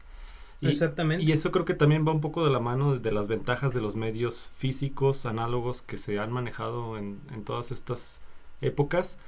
Y, 0.60 0.68
Exactamente. 0.68 1.24
y 1.24 1.32
eso 1.32 1.50
creo 1.50 1.64
que 1.64 1.72
también 1.72 2.06
va 2.06 2.12
un 2.12 2.20
poco 2.20 2.44
de 2.44 2.52
la 2.52 2.60
mano 2.60 2.98
de 2.98 3.12
las 3.12 3.28
ventajas 3.28 3.72
de 3.72 3.80
los 3.80 3.96
medios 3.96 4.50
físicos, 4.54 5.24
análogos 5.24 5.80
que 5.80 5.96
se 5.96 6.18
han 6.18 6.30
manejado 6.30 6.98
en, 6.98 7.18
en 7.32 7.44
todas 7.44 7.72
estas 7.72 8.20
épocas, 8.60 9.18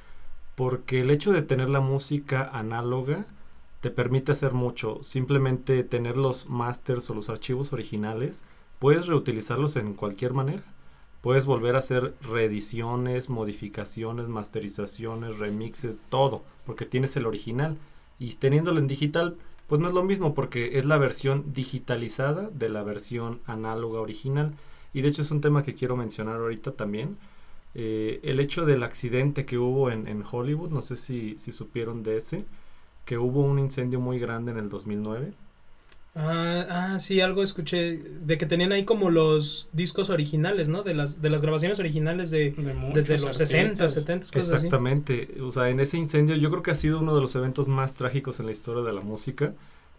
porque 0.56 1.00
el 1.00 1.10
hecho 1.10 1.32
de 1.32 1.40
tener 1.40 1.70
la 1.70 1.80
música 1.80 2.50
análoga 2.52 3.24
te 3.80 3.90
permite 3.90 4.32
hacer 4.32 4.52
mucho. 4.52 5.02
Simplemente 5.02 5.82
tener 5.84 6.16
los 6.16 6.48
masters 6.48 7.10
o 7.10 7.14
los 7.14 7.28
archivos 7.28 7.72
originales, 7.72 8.44
puedes 8.78 9.06
reutilizarlos 9.06 9.76
en 9.76 9.94
cualquier 9.94 10.32
manera. 10.32 10.62
Puedes 11.20 11.46
volver 11.46 11.74
a 11.74 11.80
hacer 11.80 12.14
reediciones, 12.22 13.30
modificaciones, 13.30 14.28
masterizaciones, 14.28 15.38
remixes, 15.38 15.98
todo, 16.08 16.44
porque 16.64 16.84
tienes 16.84 17.16
el 17.16 17.26
original. 17.26 17.78
Y 18.18 18.34
teniéndolo 18.34 18.78
en 18.78 18.86
digital, 18.86 19.36
pues 19.66 19.80
no 19.80 19.88
es 19.88 19.94
lo 19.94 20.04
mismo 20.04 20.34
porque 20.34 20.78
es 20.78 20.84
la 20.84 20.98
versión 20.98 21.52
digitalizada 21.52 22.48
de 22.50 22.68
la 22.68 22.82
versión 22.82 23.40
análoga 23.46 24.00
original. 24.00 24.54
Y 24.94 25.02
de 25.02 25.08
hecho 25.08 25.22
es 25.22 25.30
un 25.30 25.40
tema 25.40 25.64
que 25.64 25.74
quiero 25.74 25.96
mencionar 25.96 26.36
ahorita 26.36 26.72
también. 26.72 27.18
Eh, 27.74 28.20
el 28.22 28.40
hecho 28.40 28.64
del 28.64 28.84
accidente 28.84 29.44
que 29.44 29.58
hubo 29.58 29.90
en, 29.90 30.06
en 30.06 30.22
Hollywood, 30.28 30.70
no 30.70 30.80
sé 30.80 30.96
si, 30.96 31.36
si 31.38 31.52
supieron 31.52 32.02
de 32.02 32.16
ese, 32.16 32.46
que 33.06 33.18
hubo 33.18 33.42
un 33.42 33.58
incendio 33.60 34.00
muy 34.00 34.18
grande 34.20 34.52
en 34.52 34.58
el 34.58 34.68
2009. 34.70 35.32
Ah, 36.18 36.66
ah, 36.94 36.98
sí, 37.00 37.20
algo 37.20 37.42
escuché 37.42 37.98
de 37.98 38.38
que 38.38 38.46
tenían 38.46 38.72
ahí 38.72 38.86
como 38.86 39.10
los 39.10 39.68
discos 39.72 40.08
originales, 40.08 40.66
¿no? 40.68 40.82
De 40.82 40.94
las, 40.94 41.20
de 41.20 41.28
las 41.28 41.42
grabaciones 41.42 41.78
originales 41.78 42.30
de 42.30 42.56
De 42.56 42.74
desde 42.90 43.18
los 43.18 43.36
60, 43.36 43.84
artistas. 43.84 43.92
70, 43.92 44.28
cosas 44.32 44.54
así. 44.54 44.68
Exactamente, 44.68 45.36
o 45.42 45.50
sea, 45.52 45.68
en 45.70 45.80
ese 45.80 45.98
incendio 45.98 46.36
yo 46.36 46.50
creo 46.50 46.62
que 46.62 46.70
ha 46.70 46.74
sido 46.74 47.00
uno 47.00 47.14
de 47.14 47.20
los 47.20 47.34
eventos 47.36 47.68
más 47.68 47.94
trágicos 47.94 48.40
en 48.40 48.46
la 48.46 48.52
historia 48.52 48.82
de 48.82 48.92
la 48.94 49.00
música, 49.02 49.54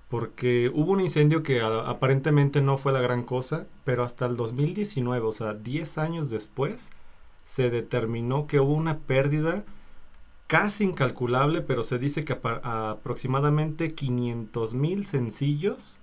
porque 0.09 0.71
hubo 0.73 0.91
un 0.93 1.01
incendio 1.01 1.43
que 1.43 1.61
a- 1.61 1.89
aparentemente 1.89 2.61
no 2.61 2.77
fue 2.77 2.93
la 2.93 3.01
gran 3.01 3.23
cosa, 3.23 3.67
pero 3.83 4.03
hasta 4.03 4.25
el 4.25 4.37
2019, 4.37 5.25
o 5.27 5.31
sea, 5.31 5.53
10 5.53 5.97
años 5.99 6.29
después, 6.29 6.89
se 7.45 7.69
determinó 7.69 8.47
que 8.47 8.59
hubo 8.59 8.73
una 8.73 8.99
pérdida 8.99 9.65
casi 10.47 10.83
incalculable, 10.85 11.61
pero 11.61 11.83
se 11.83 11.99
dice 11.99 12.23
que 12.25 12.33
aproximadamente 12.63 13.93
500 13.93 14.73
mil 14.73 15.05
sencillos 15.05 15.99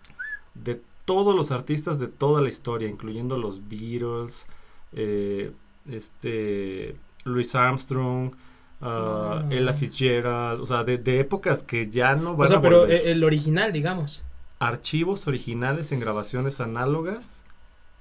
de 0.55 0.81
todos 1.05 1.35
los 1.35 1.51
artistas 1.51 1.99
de 1.99 2.09
toda 2.09 2.41
la 2.43 2.49
historia, 2.49 2.89
incluyendo 2.89 3.37
los 3.39 3.69
Beatles, 3.69 4.47
eh, 4.93 5.53
este, 5.91 6.97
Louis 7.25 7.55
Armstrong, 7.55 8.33
ah, 8.81 9.41
Ah. 9.43 9.47
Ella 9.51 9.73
Fitzgerald, 9.73 10.61
o 10.61 10.67
sea, 10.67 10.85
de, 10.85 10.99
de 10.99 11.21
épocas 11.21 11.63
que 11.63 11.89
ya 11.91 12.15
no 12.15 12.33
O 12.33 12.37
van 12.37 12.49
sea, 12.49 12.59
a 12.59 12.61
pero 12.63 12.81
volver. 12.81 13.07
e- 13.07 13.11
el 13.13 13.25
original, 13.25 13.73
digamos. 13.73 14.23
Archivos 14.59 15.27
originales 15.27 15.91
en 15.93 16.01
grabaciones 16.01 16.61
análogas 16.61 17.45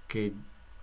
que 0.08 0.34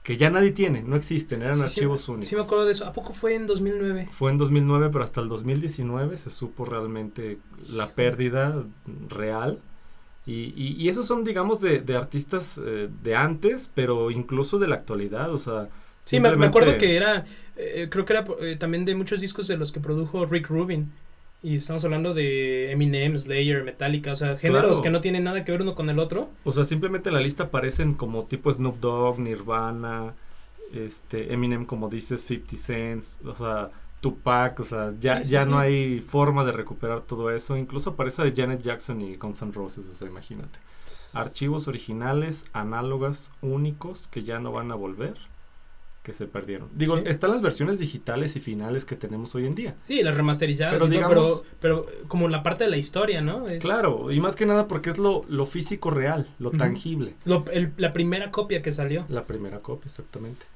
que 0.03 0.16
ya 0.16 0.30
nadie 0.30 0.53
tiene, 0.53 0.82
no 0.82 0.96
existen, 0.96 1.42
eran 1.42 1.55
Sí, 1.55 1.61
sí, 1.61 1.66
archivos 1.66 2.09
únicos. 2.09 2.28
Sí 2.28 2.36
me 2.36 2.42
acuerdo 2.42 2.64
de 2.66 2.72
eso. 2.72 2.86
¿A 2.86 2.92
poco 2.92 3.12
fue 3.12 3.34
en 3.34 3.46
2009? 3.46 4.09
Fue 4.11 4.30
en 4.30 4.38
2009, 4.38 4.88
pero 4.90 5.05
hasta 5.05 5.20
el 5.20 5.28
2019 5.28 6.16
se 6.16 6.30
supo 6.30 6.64
realmente 6.64 7.38
la 7.70 7.90
pérdida 7.90 8.64
real. 9.09 9.61
Y, 10.26 10.53
y, 10.57 10.76
y 10.78 10.88
esos 10.88 11.07
son, 11.07 11.24
digamos, 11.24 11.61
de, 11.61 11.80
de 11.80 11.96
artistas 11.96 12.61
eh, 12.64 12.88
de 13.03 13.16
antes, 13.16 13.70
pero 13.74 14.11
incluso 14.11 14.59
de 14.59 14.68
la 14.68 14.76
actualidad, 14.76 15.32
o 15.32 15.38
sea... 15.38 15.68
Sí, 16.03 16.18
me, 16.18 16.34
me 16.34 16.46
acuerdo 16.46 16.78
que 16.78 16.96
era, 16.96 17.26
eh, 17.57 17.88
creo 17.90 18.07
que 18.07 18.14
era 18.14 18.24
eh, 18.40 18.57
también 18.57 18.86
de 18.86 18.94
muchos 18.94 19.20
discos 19.20 19.48
de 19.48 19.59
los 19.59 19.70
que 19.70 19.80
produjo 19.80 20.24
Rick 20.24 20.48
Rubin. 20.48 20.90
Y 21.43 21.57
estamos 21.57 21.84
hablando 21.86 22.12
de 22.12 22.70
Eminem, 22.70 23.16
Slayer, 23.16 23.64
Metallica, 23.64 24.12
o 24.12 24.16
sea, 24.16 24.36
géneros 24.36 24.62
Claro. 24.72 24.82
que 24.82 24.91
no 24.91 25.01
tienen 25.01 25.24
nada 25.24 25.43
que 25.45 25.53
ver 25.53 25.62
uno 25.62 25.74
con 25.74 25.88
el 25.88 25.99
otro. 25.99 26.28
O 26.45 26.53
sea, 26.53 26.64
simplemente 26.64 27.09
en 27.09 27.14
la 27.14 27.20
lista 27.20 27.45
aparecen 27.45 27.95
como 27.95 28.24
tipo 28.26 28.53
Snoop 28.53 28.78
Dogg, 28.78 29.18
Nirvana, 29.20 30.14
este, 30.74 31.32
Eminem, 31.32 31.64
como 31.64 31.88
dices, 31.88 32.22
50 32.22 32.57
Cents, 32.59 33.20
o 33.24 33.34
sea, 33.34 33.70
Tupac, 34.03 34.61
o 34.61 34.64
sea, 34.64 34.93
ya, 35.01 35.18
Sí, 35.18 35.24
sí, 35.24 35.30
ya 35.30 35.45
sí. 35.45 35.51
no 35.51 35.59
hay 35.59 36.01
forma 36.01 36.45
de 36.45 36.53
recuperar 36.53 37.01
todo 37.03 37.30
eso. 37.30 37.57
Incluso 37.57 37.91
aparece 37.91 38.22
de 38.22 38.32
Janet 38.34 38.61
Jackson 38.62 39.01
y 39.01 39.16
Guns 39.16 39.41
N' 39.41 39.53
Roses, 39.53 39.86
o 39.91 39.95
sea, 39.95 40.09
imagínate. 40.09 40.59
Archivos 41.14 41.68
originales, 41.68 42.45
análogas, 42.53 43.32
únicos, 43.41 44.09
que 44.09 44.22
ya 44.22 44.38
no 44.41 44.53
van 44.53 44.70
a 44.72 44.74
volver, 44.74 45.14
que 46.03 46.12
se 46.14 46.26
perdieron. 46.26 46.68
Digo, 46.74 46.96
Sí. 46.96 47.03
están 47.07 47.30
las 47.30 47.42
versiones 47.42 47.78
digitales 47.78 48.34
y 48.36 48.40
finales 48.40 48.84
que 48.86 48.96
tenemos 48.96 49.34
hoy 49.34 49.46
en 49.46 49.55
día. 49.55 49.74
Sí, 49.86 50.03
las 50.03 50.16
remasterizadas, 50.16 50.74
Pero 50.74 50.86
y 50.86 50.96
todo, 50.98 51.09
pero, 51.09 51.20
digamos- 51.22 51.44
pero, 51.61 51.86
como 52.09 52.28
la 52.28 52.42
parte 52.42 52.64
de 52.64 52.70
la 52.70 52.78
historia, 52.78 53.20
¿no? 53.20 53.46
Es 53.48 53.62
Claro, 53.62 54.11
y 54.11 54.18
más 54.20 54.34
que 54.34 54.46
nada 54.46 54.66
porque 54.66 54.88
es 54.90 54.98
lo, 54.98 55.24
lo 55.28 55.44
físico 55.44 55.90
real, 55.90 56.26
lo 56.38 56.51
tangible. 56.53 57.14
lo- 57.24 57.44
el- 57.53 57.72
la 57.76 57.92
primera 57.92 58.30
copia 58.30 58.62
que 58.62 58.72
salió. 58.72 59.05
La 59.11 59.24
primera 59.24 59.61
copia, 59.61 59.88
exactamente. 59.88 60.46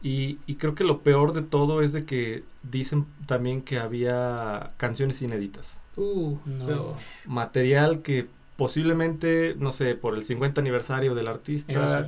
Y, 0.00 0.38
y 0.46 0.56
creo 0.56 0.74
que 0.74 0.84
lo 0.84 1.00
peor 1.00 1.32
de 1.32 1.42
todo 1.42 1.80
es 1.82 1.92
de 1.92 2.04
que 2.04 2.44
dicen 2.62 3.06
también 3.26 3.62
que 3.62 3.78
había 3.78 4.72
canciones 4.76 5.22
inéditas. 5.22 5.80
Uh, 5.96 6.36
No. 6.44 6.96
Material 7.26 8.02
que 8.02 8.26
posiblemente, 8.56 9.54
no 9.58 9.72
sé, 9.72 9.94
por 9.94 10.14
el 10.14 10.24
50 10.24 10.60
aniversario 10.60 11.14
del 11.14 11.26
artista 11.28 12.06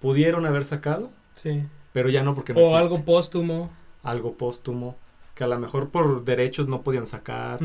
pudieron 0.00 0.44
haber 0.46 0.64
sacado, 0.64 1.10
sí. 1.34 1.62
Pero 1.92 2.08
ya 2.08 2.22
no 2.22 2.34
porque 2.34 2.52
no 2.54 2.60
o 2.60 2.62
existe. 2.64 2.78
algo 2.82 3.04
póstumo. 3.04 3.70
Algo 4.02 4.34
póstumo, 4.34 4.96
que 5.34 5.44
a 5.44 5.46
lo 5.48 5.58
mejor 5.58 5.90
por 5.90 6.24
derechos 6.24 6.68
no 6.68 6.82
podían 6.82 7.06
sacar, 7.06 7.58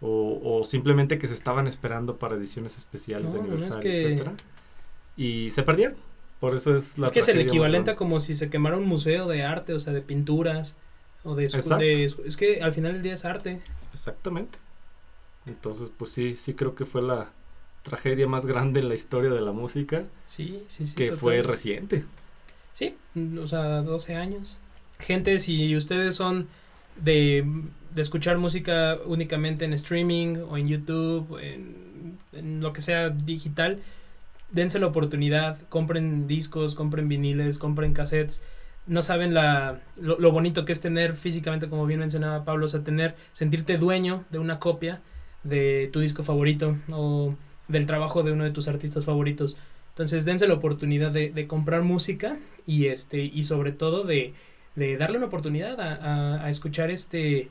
o, 0.00 0.40
o 0.42 0.64
simplemente 0.64 1.18
que 1.18 1.26
se 1.26 1.34
estaban 1.34 1.66
esperando 1.66 2.16
para 2.16 2.34
ediciones 2.36 2.76
especiales 2.78 3.32
de 3.32 3.38
No, 3.40 3.46
no, 3.46 3.54
es 3.56 3.64
aniversario, 3.70 3.82
que- 3.90 4.00
etcétera. 4.02 4.32
Y 5.16 5.50
se 5.50 5.62
perdieron. 5.62 5.96
Por 6.40 6.56
eso 6.56 6.74
es 6.76 6.96
la 6.96 7.06
es 7.08 7.12
que 7.12 7.20
es 7.20 7.28
el 7.28 7.38
equivalente 7.40 7.90
a 7.90 7.96
como 7.96 8.18
si 8.20 8.34
se 8.34 8.48
quemara 8.48 8.76
un 8.78 8.86
museo 8.86 9.28
de 9.28 9.42
arte, 9.42 9.74
o 9.74 9.80
sea, 9.80 9.92
de 9.92 10.00
pinturas. 10.00 10.76
O 11.22 11.34
de, 11.34 11.48
de 11.48 12.04
Es 12.24 12.36
que 12.38 12.62
al 12.62 12.72
final 12.72 12.94
del 12.94 13.02
día 13.02 13.12
es 13.12 13.26
arte. 13.26 13.60
Exactamente. 13.92 14.58
Entonces, 15.46 15.92
pues 15.94 16.10
sí, 16.10 16.36
sí 16.36 16.54
creo 16.54 16.74
que 16.74 16.86
fue 16.86 17.02
la 17.02 17.30
tragedia 17.82 18.26
más 18.26 18.46
grande 18.46 18.80
en 18.80 18.88
la 18.88 18.94
historia 18.94 19.30
de 19.30 19.40
la 19.42 19.52
música, 19.52 20.04
Sí, 20.24 20.62
sí, 20.66 20.86
sí. 20.86 20.94
que 20.94 21.06
total. 21.06 21.18
fue 21.18 21.42
reciente. 21.42 22.04
Sí, 22.72 22.96
mm, 23.14 23.38
o 23.38 23.46
sea, 23.46 23.82
12 23.82 24.14
años. 24.14 24.58
Gente, 24.98 25.38
si 25.38 25.76
ustedes 25.76 26.14
son 26.16 26.48
de, 26.96 27.44
de 27.94 28.02
escuchar 28.02 28.38
música 28.38 28.98
únicamente 29.06 29.64
en 29.64 29.72
streaming 29.72 30.36
o 30.48 30.56
en 30.56 30.68
YouTube, 30.68 31.38
en, 31.42 32.18
en 32.32 32.60
lo 32.60 32.72
que 32.72 32.82
sea 32.82 33.10
digital, 33.10 33.82
dense 34.50 34.78
la 34.78 34.86
oportunidad, 34.86 35.58
compren 35.68 36.26
discos, 36.26 36.74
compren 36.74 37.08
viniles, 37.08 37.58
compren 37.58 37.92
cassettes. 37.94 38.44
No 38.86 39.02
saben 39.02 39.34
la, 39.34 39.80
lo, 39.96 40.18
lo 40.18 40.32
bonito 40.32 40.64
que 40.64 40.72
es 40.72 40.80
tener 40.80 41.14
físicamente, 41.16 41.68
como 41.68 41.86
bien 41.86 42.00
mencionaba 42.00 42.44
Pablo, 42.44 42.66
o 42.66 42.68
sea, 42.68 42.82
tener, 42.84 43.16
sentirte 43.32 43.78
dueño 43.78 44.24
de 44.30 44.38
una 44.38 44.58
copia 44.58 45.00
de 45.44 45.88
tu 45.92 46.00
disco 46.00 46.22
favorito 46.22 46.76
o 46.90 47.34
del 47.68 47.86
trabajo 47.86 48.22
de 48.22 48.32
uno 48.32 48.44
de 48.44 48.50
tus 48.50 48.68
artistas 48.68 49.04
favoritos. 49.04 49.56
Entonces 50.00 50.24
dense 50.24 50.48
la 50.48 50.54
oportunidad 50.54 51.10
de, 51.10 51.28
de 51.30 51.46
comprar 51.46 51.82
música 51.82 52.38
y 52.66 52.86
este 52.86 53.18
y 53.22 53.44
sobre 53.44 53.72
todo 53.72 54.04
de, 54.04 54.32
de 54.74 54.96
darle 54.96 55.18
una 55.18 55.26
oportunidad 55.26 55.78
a, 55.78 55.94
a- 55.96 56.44
a 56.46 56.48
escuchar 56.48 56.90
este 56.90 57.50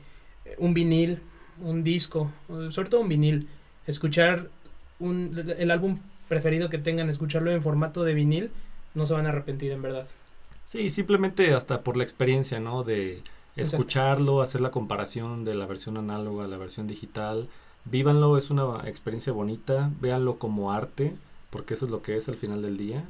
un 0.58 0.74
vinil, 0.74 1.20
un 1.62 1.84
disco, 1.84 2.32
sobre 2.70 2.88
todo 2.88 3.02
un 3.02 3.08
vinil, 3.08 3.46
escuchar 3.86 4.48
un, 4.98 5.54
el 5.58 5.70
álbum 5.70 6.00
preferido 6.28 6.68
que 6.68 6.78
tengan, 6.78 7.08
escucharlo 7.08 7.52
en 7.52 7.62
formato 7.62 8.02
de 8.02 8.14
vinil, 8.14 8.50
no 8.96 9.06
se 9.06 9.14
van 9.14 9.26
a 9.26 9.28
arrepentir 9.28 9.70
en 9.70 9.82
verdad. 9.82 10.08
Sí, 10.64 10.90
simplemente 10.90 11.54
hasta 11.54 11.82
por 11.82 11.96
la 11.96 12.02
experiencia, 12.02 12.58
¿no? 12.58 12.82
De 12.82 13.22
Exacto. 13.56 13.62
escucharlo, 13.62 14.40
hacer 14.42 14.60
la 14.60 14.70
comparación 14.72 15.44
de 15.44 15.54
la 15.54 15.66
versión 15.66 15.96
análoga 15.96 16.46
a 16.46 16.48
la 16.48 16.56
versión 16.56 16.88
digital. 16.88 17.48
Vívanlo, 17.84 18.36
es 18.36 18.50
una 18.50 18.88
experiencia 18.88 19.32
bonita, 19.32 19.90
véanlo 20.00 20.38
como 20.38 20.72
arte, 20.72 21.14
porque 21.50 21.74
eso 21.74 21.84
es 21.84 21.90
lo 21.90 22.02
que 22.02 22.16
es 22.16 22.28
al 22.28 22.36
final 22.36 22.62
del 22.62 22.76
día. 22.76 23.04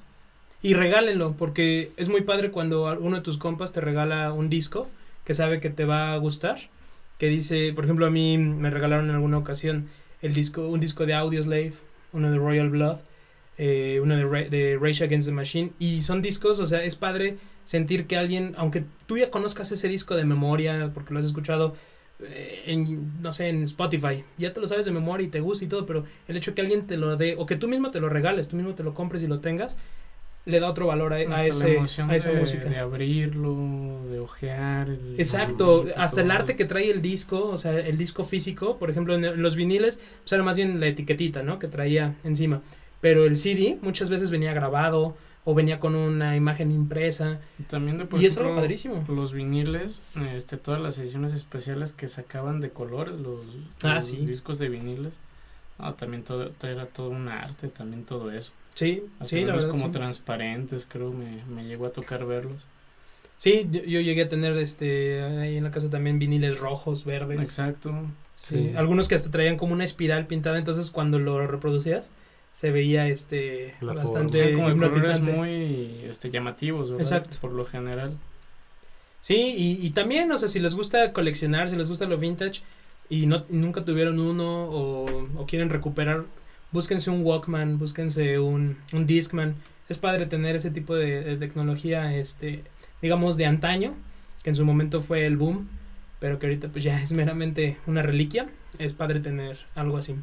Y 0.62 0.74
regálenlo, 0.74 1.34
porque 1.38 1.90
es 1.96 2.08
muy 2.08 2.22
padre 2.22 2.50
cuando 2.50 2.84
uno 3.00 3.16
de 3.16 3.22
tus 3.22 3.38
compas 3.38 3.72
te 3.72 3.80
regala 3.80 4.32
un 4.32 4.50
disco 4.50 4.88
que 5.24 5.34
sabe 5.34 5.60
que 5.60 5.70
te 5.70 5.84
va 5.84 6.12
a 6.12 6.16
gustar. 6.18 6.58
Que 7.18 7.28
dice, 7.28 7.72
por 7.74 7.84
ejemplo, 7.84 8.06
a 8.06 8.10
mí 8.10 8.38
me 8.38 8.70
regalaron 8.70 9.08
en 9.08 9.14
alguna 9.14 9.38
ocasión 9.38 9.88
el 10.22 10.34
disco, 10.34 10.68
un 10.68 10.80
disco 10.80 11.06
de 11.06 11.14
Audioslave, 11.14 11.72
uno 12.12 12.30
de 12.30 12.38
Royal 12.38 12.70
Blood, 12.70 12.98
eh, 13.58 14.00
uno 14.02 14.16
de, 14.16 14.48
de 14.48 14.78
Rage 14.80 15.04
Against 15.04 15.28
the 15.28 15.34
Machine. 15.34 15.72
Y 15.78 16.02
son 16.02 16.22
discos, 16.22 16.58
o 16.60 16.66
sea, 16.66 16.82
es 16.82 16.96
padre 16.96 17.38
sentir 17.64 18.06
que 18.06 18.16
alguien, 18.16 18.54
aunque 18.56 18.84
tú 19.06 19.16
ya 19.16 19.30
conozcas 19.30 19.70
ese 19.72 19.88
disco 19.88 20.16
de 20.16 20.24
memoria, 20.24 20.90
porque 20.92 21.14
lo 21.14 21.20
has 21.20 21.26
escuchado 21.26 21.74
en, 22.66 23.22
no 23.22 23.32
sé, 23.32 23.48
en 23.48 23.62
Spotify, 23.62 24.24
ya 24.38 24.52
te 24.52 24.60
lo 24.60 24.68
sabes 24.68 24.86
de 24.86 24.92
memoria 24.92 25.26
y 25.26 25.30
te 25.30 25.40
gusta 25.40 25.64
y 25.64 25.68
todo, 25.68 25.86
pero 25.86 26.04
el 26.28 26.36
hecho 26.36 26.54
que 26.54 26.60
alguien 26.60 26.86
te 26.86 26.96
lo 26.96 27.16
dé, 27.16 27.36
o 27.38 27.46
que 27.46 27.56
tú 27.56 27.68
mismo 27.68 27.90
te 27.90 28.00
lo 28.00 28.08
regales, 28.08 28.48
tú 28.48 28.56
mismo 28.56 28.74
te 28.74 28.82
lo 28.82 28.94
compres 28.94 29.22
y 29.22 29.26
lo 29.26 29.40
tengas, 29.40 29.78
le 30.46 30.58
da 30.58 30.70
otro 30.70 30.86
valor 30.86 31.12
a, 31.12 31.16
a 31.16 31.44
ese, 31.44 31.78
a 31.78 32.16
esa 32.16 32.32
de, 32.32 32.40
música. 32.40 32.68
de 32.68 32.78
abrirlo, 32.78 34.00
de 34.10 34.20
ojear. 34.20 34.88
el 34.88 35.14
Exacto, 35.18 35.86
hasta 35.96 36.22
el 36.22 36.30
arte 36.30 36.56
que 36.56 36.64
trae 36.64 36.90
el 36.90 37.02
disco, 37.02 37.48
o 37.48 37.58
sea, 37.58 37.78
el 37.78 37.98
disco 37.98 38.24
físico, 38.24 38.78
por 38.78 38.90
ejemplo, 38.90 39.14
en, 39.14 39.24
en 39.24 39.42
los 39.42 39.54
viniles, 39.54 40.00
pues 40.22 40.32
era 40.32 40.42
más 40.42 40.56
bien 40.56 40.80
la 40.80 40.86
etiquetita, 40.86 41.42
¿no? 41.42 41.58
Que 41.58 41.68
traía 41.68 42.14
encima. 42.24 42.62
Pero 43.00 43.24
el 43.24 43.36
CD 43.36 43.78
muchas 43.82 44.10
veces 44.10 44.30
venía 44.30 44.52
grabado 44.52 45.16
o 45.44 45.54
venía 45.54 45.80
con 45.80 45.94
una 45.94 46.36
imagen 46.36 46.70
impresa. 46.70 47.40
Y 47.58 47.62
También 47.64 47.98
de, 47.98 48.04
por 48.04 48.20
y 48.20 48.26
es 48.26 48.36
algo 48.36 48.50
ejemplo, 48.50 48.62
padrísimo. 48.62 49.04
los 49.08 49.32
viniles, 49.32 50.02
este, 50.34 50.56
todas 50.56 50.80
las 50.80 50.98
ediciones 50.98 51.32
especiales 51.32 51.92
que 51.92 52.08
sacaban 52.08 52.60
de 52.60 52.70
colores, 52.70 53.20
los, 53.20 53.46
Ah, 53.82 53.96
los 53.96 54.06
sí. 54.06 54.26
discos 54.26 54.58
de 54.58 54.68
viniles. 54.68 55.20
Ah, 55.78 55.94
también 55.96 56.22
todo, 56.24 56.50
era 56.62 56.86
todo 56.86 57.08
un 57.08 57.28
arte, 57.28 57.68
también 57.68 58.04
todo 58.04 58.30
eso. 58.30 58.52
Sí, 58.74 59.02
Hasta 59.18 59.26
sí, 59.36 59.44
la 59.44 59.54
verdad. 59.54 59.68
como 59.70 59.86
sí. 59.86 59.92
transparentes, 59.92 60.86
creo, 60.88 61.10
me, 61.12 61.42
me 61.46 61.64
llegó 61.64 61.86
a 61.86 61.90
tocar 61.90 62.26
verlos. 62.26 62.66
Sí, 63.38 63.66
yo, 63.70 63.80
yo 63.84 64.00
llegué 64.00 64.22
a 64.24 64.28
tener 64.28 64.56
este 64.58 65.22
ahí 65.22 65.56
en 65.56 65.64
la 65.64 65.70
casa 65.70 65.88
también 65.88 66.18
viniles 66.18 66.60
rojos, 66.60 67.04
verdes. 67.06 67.42
Exacto. 67.42 67.92
Sí, 68.36 68.56
Sí. 68.56 68.72
Algunos 68.76 69.06
que 69.08 69.14
hasta 69.14 69.30
traían 69.30 69.56
como 69.58 69.72
una 69.74 69.84
espiral 69.84 70.26
pintada, 70.26 70.58
entonces 70.58 70.90
cuando 70.90 71.18
lo 71.18 71.46
reproducías 71.46 72.10
se 72.52 72.70
veía 72.70 73.08
este 73.08 73.72
La 73.80 73.92
bastante 73.94 74.54
como 74.54 74.68
colores 74.76 75.20
muy 75.20 76.00
este, 76.04 76.30
llamativos, 76.30 76.90
¿verdad? 76.90 77.06
Exacto. 77.06 77.36
Por 77.40 77.52
lo 77.52 77.64
general. 77.64 78.16
Sí, 79.20 79.54
y, 79.56 79.86
y 79.86 79.90
también, 79.90 80.30
o 80.32 80.38
sea, 80.38 80.48
si 80.48 80.60
les 80.60 80.74
gusta 80.74 81.12
coleccionar, 81.12 81.68
si 81.68 81.76
les 81.76 81.88
gusta 81.88 82.06
lo 82.06 82.18
vintage 82.18 82.62
y 83.08 83.26
no 83.26 83.44
nunca 83.48 83.84
tuvieron 83.84 84.18
uno 84.18 84.64
o, 84.64 85.06
o 85.36 85.46
quieren 85.46 85.68
recuperar, 85.68 86.24
búsquense 86.72 87.10
un 87.10 87.22
Walkman, 87.22 87.78
búsquense 87.78 88.38
un, 88.38 88.78
un 88.92 89.06
Discman. 89.06 89.54
Es 89.88 89.98
padre 89.98 90.26
tener 90.26 90.56
ese 90.56 90.70
tipo 90.70 90.94
de, 90.94 91.22
de 91.22 91.36
tecnología, 91.36 92.16
este, 92.16 92.62
digamos, 93.02 93.36
de 93.36 93.46
antaño, 93.46 93.94
que 94.42 94.50
en 94.50 94.56
su 94.56 94.64
momento 94.64 95.02
fue 95.02 95.26
el 95.26 95.36
boom, 95.36 95.68
pero 96.20 96.38
que 96.38 96.46
ahorita 96.46 96.68
pues 96.68 96.84
ya 96.84 97.02
es 97.02 97.12
meramente 97.12 97.76
una 97.86 98.02
reliquia. 98.02 98.48
Es 98.78 98.92
padre 98.92 99.20
tener 99.20 99.58
algo 99.74 99.96
así. 99.96 100.14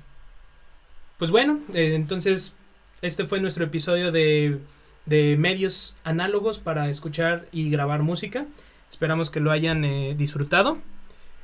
Pues 1.18 1.32
bueno, 1.32 1.60
eh, 1.74 1.94
entonces 1.96 2.56
este 3.02 3.26
fue 3.26 3.40
nuestro 3.40 3.64
episodio 3.66 4.12
de, 4.12 4.60
de 5.06 5.36
medios 5.38 5.96
análogos 6.04 6.60
para 6.60 6.90
escuchar 6.90 7.48
y 7.52 7.70
grabar 7.70 8.04
música. 8.04 8.46
Esperamos 8.92 9.30
que 9.30 9.40
lo 9.40 9.52
hayan 9.52 9.84
eh, 9.84 10.16
disfrutado. 10.18 10.78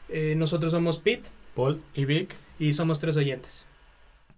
Eh, 0.09 0.35
nosotros 0.37 0.71
somos 0.71 0.99
Pete 0.99 1.29
Paul, 1.55 1.81
Y 1.95 2.05
Vic, 2.05 2.35
y 2.59 2.73
somos 2.73 2.99
tres 2.99 3.17
oyentes. 3.17 3.67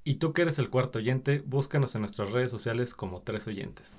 y 0.04 0.16
tú 0.16 0.34
que 0.34 0.44
eres 0.44 0.60
el 0.60 0.70
cuarto 0.70 1.00
oyente, 1.00 1.42
búscanos 1.46 1.96
en 1.96 2.02
nuestras 2.02 2.32
redes 2.32 2.52
sociales 2.52 2.94
como 2.94 3.22
tres 3.22 3.48
oyentes. 3.48 3.98